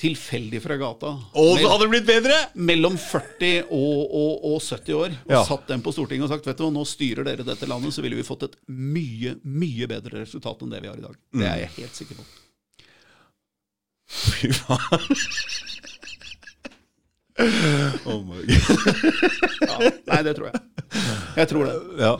[0.00, 2.36] tilfeldig fra gata Og så hadde det blitt bedre!
[2.56, 5.42] mellom 40 og, og, og 70 år, og Ja.
[5.44, 8.00] satt dem på Stortinget og sagt vet du, hva, nå styrer dere dette landet, så
[8.04, 11.18] ville vi fått et mye, mye bedre resultat enn det vi har i dag.
[11.36, 12.24] Det er jeg helt sikker på.
[14.10, 15.04] Fy faen.
[18.04, 18.54] Oh my God.
[19.60, 19.76] Ja,
[20.10, 20.60] nei, det tror jeg.
[21.36, 21.76] Jeg tror det.
[22.00, 22.12] Ja.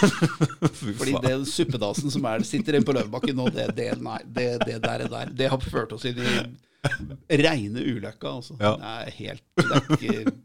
[0.98, 4.80] Fordi det suppedasen som er, sitter inne på Løvebakken nå, det, det, nei, det, det
[4.82, 8.34] der, der, det har ført oss inn i reine ulykka.
[8.38, 8.58] Altså.
[8.60, 8.74] Ja.
[8.76, 10.36] Det er helt det er ikke,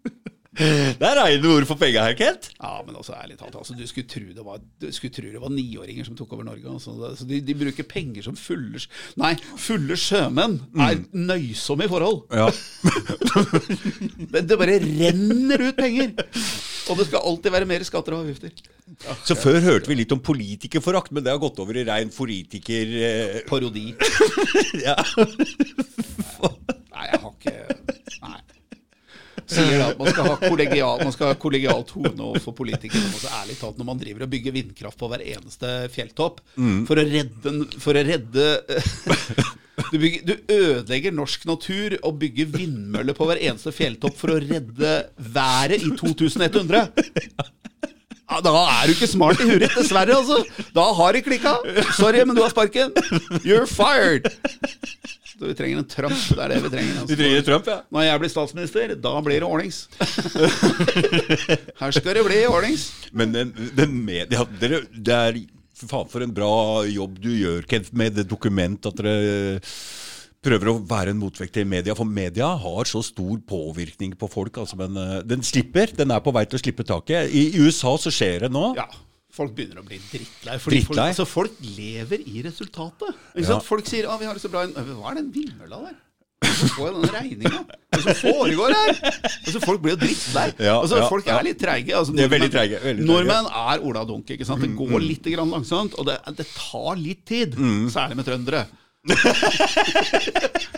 [0.58, 2.50] Det er reine ord for penga her, Kent.
[2.58, 5.42] Ja, men altså, ærlig talt, altså, du skulle tro det var, du skulle tro det
[5.42, 6.66] var niåringer som tok over Norge.
[6.72, 6.96] Altså.
[7.10, 8.82] Altså, de, de bruker penger som fulle
[9.20, 12.24] Nei, fulle sjømenn er nøysomme i forhold.
[12.34, 12.50] Ja.
[14.34, 16.16] Men det bare renner ut penger!
[16.88, 18.54] Og det skal alltid være mer skatter og avgifter.
[19.28, 22.94] Så før hørte vi litt om politikerforakt, men det har gått over i rein politiker...
[23.10, 23.90] Eh, Parodi.
[24.86, 24.96] ja.
[26.96, 27.58] Nei, jeg har ikke
[28.24, 28.40] Nei.
[29.48, 33.00] Sier at man skal ha kollegial, man skal ha kollegial tone overfor politikere.
[33.06, 36.42] men Altså, ærlig talt, når man driver og bygger vindkraft på hver eneste fjelltopp
[36.90, 38.48] for å redde, for å redde
[39.92, 44.40] du, bygger, du ødelegger norsk natur og bygger vindmøller på hver eneste fjelltopp for å
[44.44, 46.90] redde været i 2100.
[48.28, 48.52] Ja, da
[48.82, 50.18] er du ikke smart i huet, dessverre.
[50.18, 50.42] altså.
[50.76, 51.54] Da har det klikka.
[51.96, 52.92] Sorry, men du har sparken.
[53.48, 54.28] You're fired.
[55.38, 56.18] Så vi trenger en Trump.
[56.18, 56.94] Det er det vi trenger.
[56.96, 57.10] Altså.
[57.12, 57.78] Vi trenger Trump, ja.
[57.94, 59.84] Når jeg blir statsminister, da blir det ordnings.
[61.82, 62.88] Her skal det bli ordnings.
[63.14, 65.40] Men den, den media dere, Det er
[65.78, 66.52] faen for en bra
[66.90, 69.62] jobb du gjør, Kent, med det dokument at dere
[70.48, 71.96] prøver å være en motvekt til media.
[71.98, 74.58] For media har så stor påvirkning på folk.
[74.62, 75.92] Altså, men eh, den slipper.
[75.98, 77.30] Den er på vei til å slippe taket.
[77.30, 78.72] I USA så skjer det nå.
[78.78, 78.88] Ja,
[79.38, 80.58] Folk begynner å bli drittlei.
[80.62, 83.24] Fordi folk, altså, folk lever i resultatet.
[83.38, 83.60] Ja.
[83.64, 85.98] Folk sier at vi har det så bra Hva er den vindmølla der?
[86.58, 87.60] Så får jeg den regninga.
[87.94, 89.00] Hva som foregår her?
[89.26, 90.48] Altså, folk blir jo drittlei.
[90.62, 91.94] Ja, altså, ja, folk er litt treige.
[91.98, 93.06] Altså, nordmenn, er veldig treige, veldig.
[93.06, 94.34] Mm, Nordmenn er Ola Dunk.
[94.36, 94.62] ikke sant?
[94.66, 97.58] Det går litt grann langsomt, og det, det tar litt tid.
[97.58, 97.88] Mm.
[97.94, 98.66] Særlig med trøndere.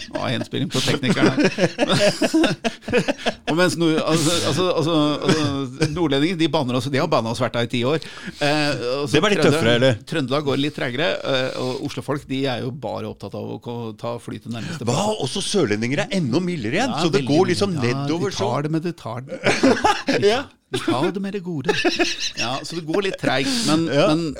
[0.09, 1.49] Ja, henspilling på teknikeren her.
[3.49, 4.95] Og mens nord, altså, altså, altså,
[5.25, 8.03] altså, nordlendinger de, banner oss, de har banna oss hvert dag i ti år.
[8.03, 8.71] Eh,
[9.09, 9.97] Det var litt Trøndelag- tøffere, eller?
[10.09, 11.09] Trøndelag går litt tregere.
[11.23, 15.07] Eh, og Oslofolk de er jo bare opptatt av å ta fly til nærmeste Hva?
[15.23, 16.93] Også sørlendinger er enda mildere igjen.
[16.95, 19.37] Ja, så det går liksom ja, nedover Ja, de tar det med det tar det.
[20.33, 20.43] Ja.
[20.69, 21.73] De tar det med det gode.
[22.37, 23.49] Ja, Så det går litt treigt.
[23.69, 24.07] Men, Ja.
[24.13, 24.35] men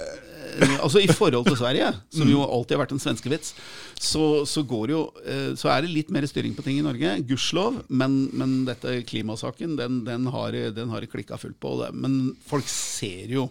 [0.80, 3.54] altså i forhold til Sverige, som jo alltid har vært en svenskevits,
[4.00, 7.16] så, så, går jo, eh, så er det litt mer styring på ting i Norge.
[7.30, 7.84] Gudskjelov.
[7.90, 11.76] Men, men dette klimasaken, den, den har, det klikka fullt på.
[11.84, 11.94] Det.
[11.96, 13.50] Men folk ser jo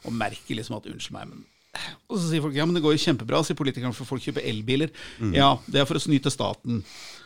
[0.00, 1.46] og merker liksom at unnskyld meg, men
[2.10, 4.42] og så sier folk ja, men det går jo kjempebra, sier politikerne, for folk kjøper
[4.50, 4.90] elbiler.
[5.36, 6.80] Ja, det er for å snyte staten.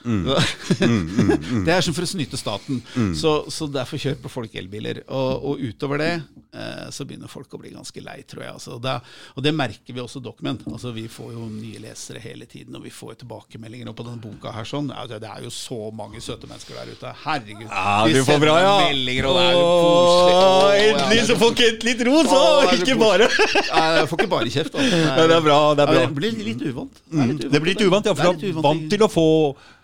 [1.67, 2.83] det er som for å snyte staten.
[3.17, 5.03] Så, så derfor kjøper folk elbiler.
[5.09, 8.57] Og, og utover det eh, så begynner folk å bli ganske lei, tror jeg.
[8.59, 8.99] Altså, det,
[9.35, 10.67] og det merker vi også Document.
[10.71, 13.91] Altså, vi får jo nye lesere hele tiden, og vi får jo tilbakemeldinger.
[13.91, 16.95] Og på denne boka her sånn, ja, det er jo så mange søte mennesker der
[16.95, 17.15] ute.
[17.25, 17.67] Herregud.
[17.69, 18.75] Ja, får sender bra, ja.
[18.89, 20.39] Meldinger, og det er jo koselig.
[20.45, 24.21] Åh, endelig det så får Kent litt ros, det så ikke bare Nei, jeg får
[24.21, 24.75] ikke bare kjeft.
[24.75, 24.99] Altså.
[25.05, 26.03] Ja, det er bra, det er bra.
[26.03, 26.99] Det blir litt uvant.
[27.05, 27.53] Det, litt uvant.
[27.55, 29.29] Det blir litt uvant, ja, for Det du er vant til å få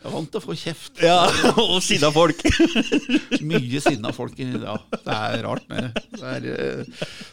[0.00, 1.00] Jeg vant til å få kjeft.
[1.04, 1.16] Ja,
[1.60, 2.38] og sinna folk.
[3.50, 4.38] Mye sinna folk.
[4.40, 6.04] i- Ja, det er rart med det.
[6.20, 6.84] Er, eh,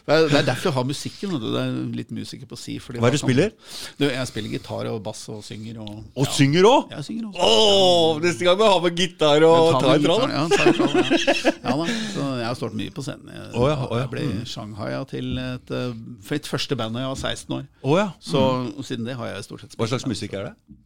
[0.04, 1.32] det er, det er derfor jeg har musikken.
[1.40, 2.76] Det er litt musiker på si.
[2.78, 3.54] Hva er det du kan- spiller?
[3.96, 5.80] Du, jeg spiller gitar og bass og synger.
[5.80, 6.32] Og, Og ja.
[6.36, 6.92] synger òg!
[6.92, 7.48] Jeg synger også.
[7.48, 10.26] Åh, neste gang må jeg ha med gitar og ta en trall.
[10.28, 11.54] Ja, ja.
[11.64, 13.32] ja da, så jeg har stått mye på scenen.
[13.32, 14.02] Jeg, oh, ja, oh, ja.
[14.04, 15.96] jeg ble shanghaia til et, eh,
[16.28, 17.64] mitt første band da jeg var 16 år.
[17.80, 18.10] Oh, ja.
[18.20, 18.44] Så
[18.76, 20.78] og siden det har jeg stort sett Hva slags musikk er det?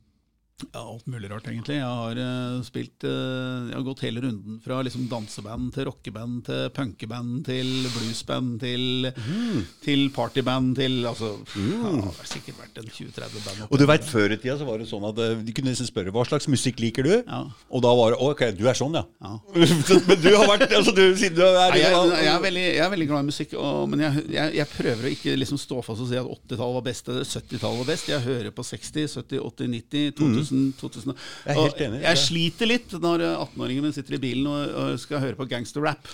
[0.72, 1.78] Ja, alt mulig rart, egentlig.
[1.78, 6.44] Jeg har uh, spilt uh, Jeg har gått hele runden fra liksom danseband til rockeband
[6.48, 9.10] til punkeband til bluesband til,
[9.84, 13.64] til partyband til Altså ja, Det har sikkert vært en 20-30 band.
[13.68, 15.90] Og du vet, Før i tida så var det sånn at uh, de kunne nesten
[15.90, 17.14] spørre hva slags musikk liker du?
[17.20, 17.42] Ja.
[17.72, 19.04] Og da var det ok, du er sånn, ja.
[19.22, 19.36] Ja.
[20.08, 22.84] Men du har vært altså du, Siden du er Nei, jeg, jeg, er veldig, jeg
[22.84, 26.04] er veldig glad i musikk, og, men jeg, jeg, prøver å ikke liksom stå fast
[26.04, 28.08] og si at 80-tallet var best eller 70-tallet var best.
[28.10, 31.14] Jeg hører på 60, 70, 80, 90, 2000, 2000.
[31.16, 34.74] Jeg er helt enig, Jeg sliter litt når eh, 18-åringen min sitter i bilen og,
[34.82, 36.10] og skal høre på gangsterrap.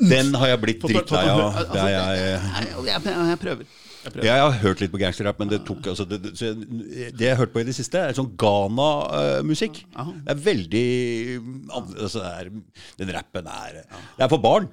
[0.00, 1.46] Den har jeg blitt drittlei av.
[1.64, 3.64] Altså, er jeg, Jeg, jeg, jeg prøver.
[3.64, 6.50] Jeg jeg har hørt litt på gangsterrap, men det tok altså det, det,
[7.16, 9.80] det jeg har hørt på i det siste, er sånn Ghana-musikk.
[9.94, 10.04] Ja.
[10.26, 10.84] Det er veldig
[11.72, 12.50] altså det er,
[13.00, 14.68] Den rappen er Det er for barn.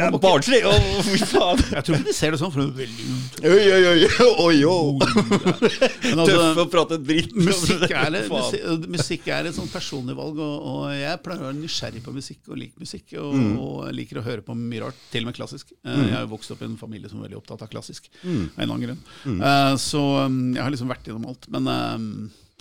[0.00, 0.60] Ja, man barnslig!
[0.66, 0.72] Å,
[1.06, 1.60] fy faen!
[1.70, 3.04] Jeg tror ikke de ser det sånn, for det er veldig
[3.44, 4.00] Oi, oi, oi!
[4.46, 5.08] oi, oi.
[6.14, 7.32] Altså, Tøff å prate dritt.
[7.36, 11.58] musikk er, musikk, musikk er et sånn personlig valg, og, og jeg pleier å være
[11.60, 13.14] nysgjerrig på musikk og liker musikk.
[13.20, 13.54] Og, Mm.
[13.60, 15.72] og liker å høre på mye rart, til og med klassisk.
[15.84, 18.06] Eh, Jeg har jo vokst opp i en familie som er veldig opptatt av klassisk.
[18.22, 18.44] Mm.
[18.44, 19.40] Av en eller annen grunn.
[19.48, 21.48] Eh, Så um, jeg har liksom vært gjennom alt.
[21.52, 22.06] Men um,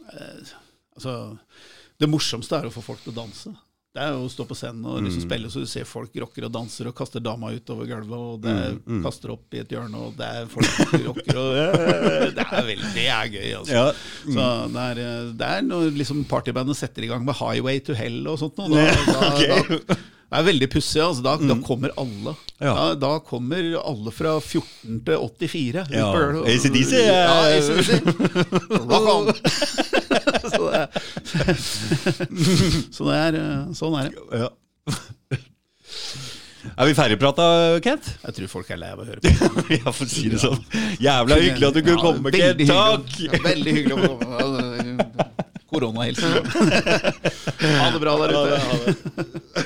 [0.10, 0.53] eh,
[0.97, 1.14] altså
[2.01, 3.53] Det morsomste er å få folk til å danse.
[3.93, 6.47] Det er jo å stå på scenen og liksom spille, så du ser folk rocker
[6.47, 9.99] og danser og kaster dama utover gulvet, og det er, kaster opp i et hjørne,
[10.07, 11.51] og det er folk rocker og
[12.39, 13.75] Det er veldig det er gøy, altså.
[13.75, 13.83] Ja.
[14.25, 18.31] Så det er, det er når liksom partybandet setter i gang med 'Highway to Hell'
[18.33, 18.57] og sånt.
[18.57, 20.01] noe, da, da,
[20.34, 21.01] det er veldig pussig.
[21.03, 21.22] Altså.
[21.26, 22.34] Da, da kommer alle.
[22.57, 22.73] Ja.
[22.73, 25.85] Da, da kommer alle fra 14 til 84.
[25.93, 26.10] Ja.
[26.49, 27.34] AC/DC Ja.
[28.89, 29.34] Rock on!
[30.53, 30.88] så, det er,
[32.95, 34.43] så det er eh, sånn er det.
[34.43, 34.49] Ja.
[36.73, 37.45] Er vi ferdigprata,
[37.84, 38.07] Kent?
[38.23, 39.64] Jeg tror folk er lei av å høre på.
[39.76, 40.61] Ja, for å si det sånn.
[41.03, 42.64] Jævla hyggelig at du kunne Ja, komme, Kent.
[42.72, 43.18] Takk!
[43.27, 45.19] Ja, veldig hyggelig å komme.
[45.73, 46.31] Koronahilsen.
[46.53, 49.65] Ha det bra der ute.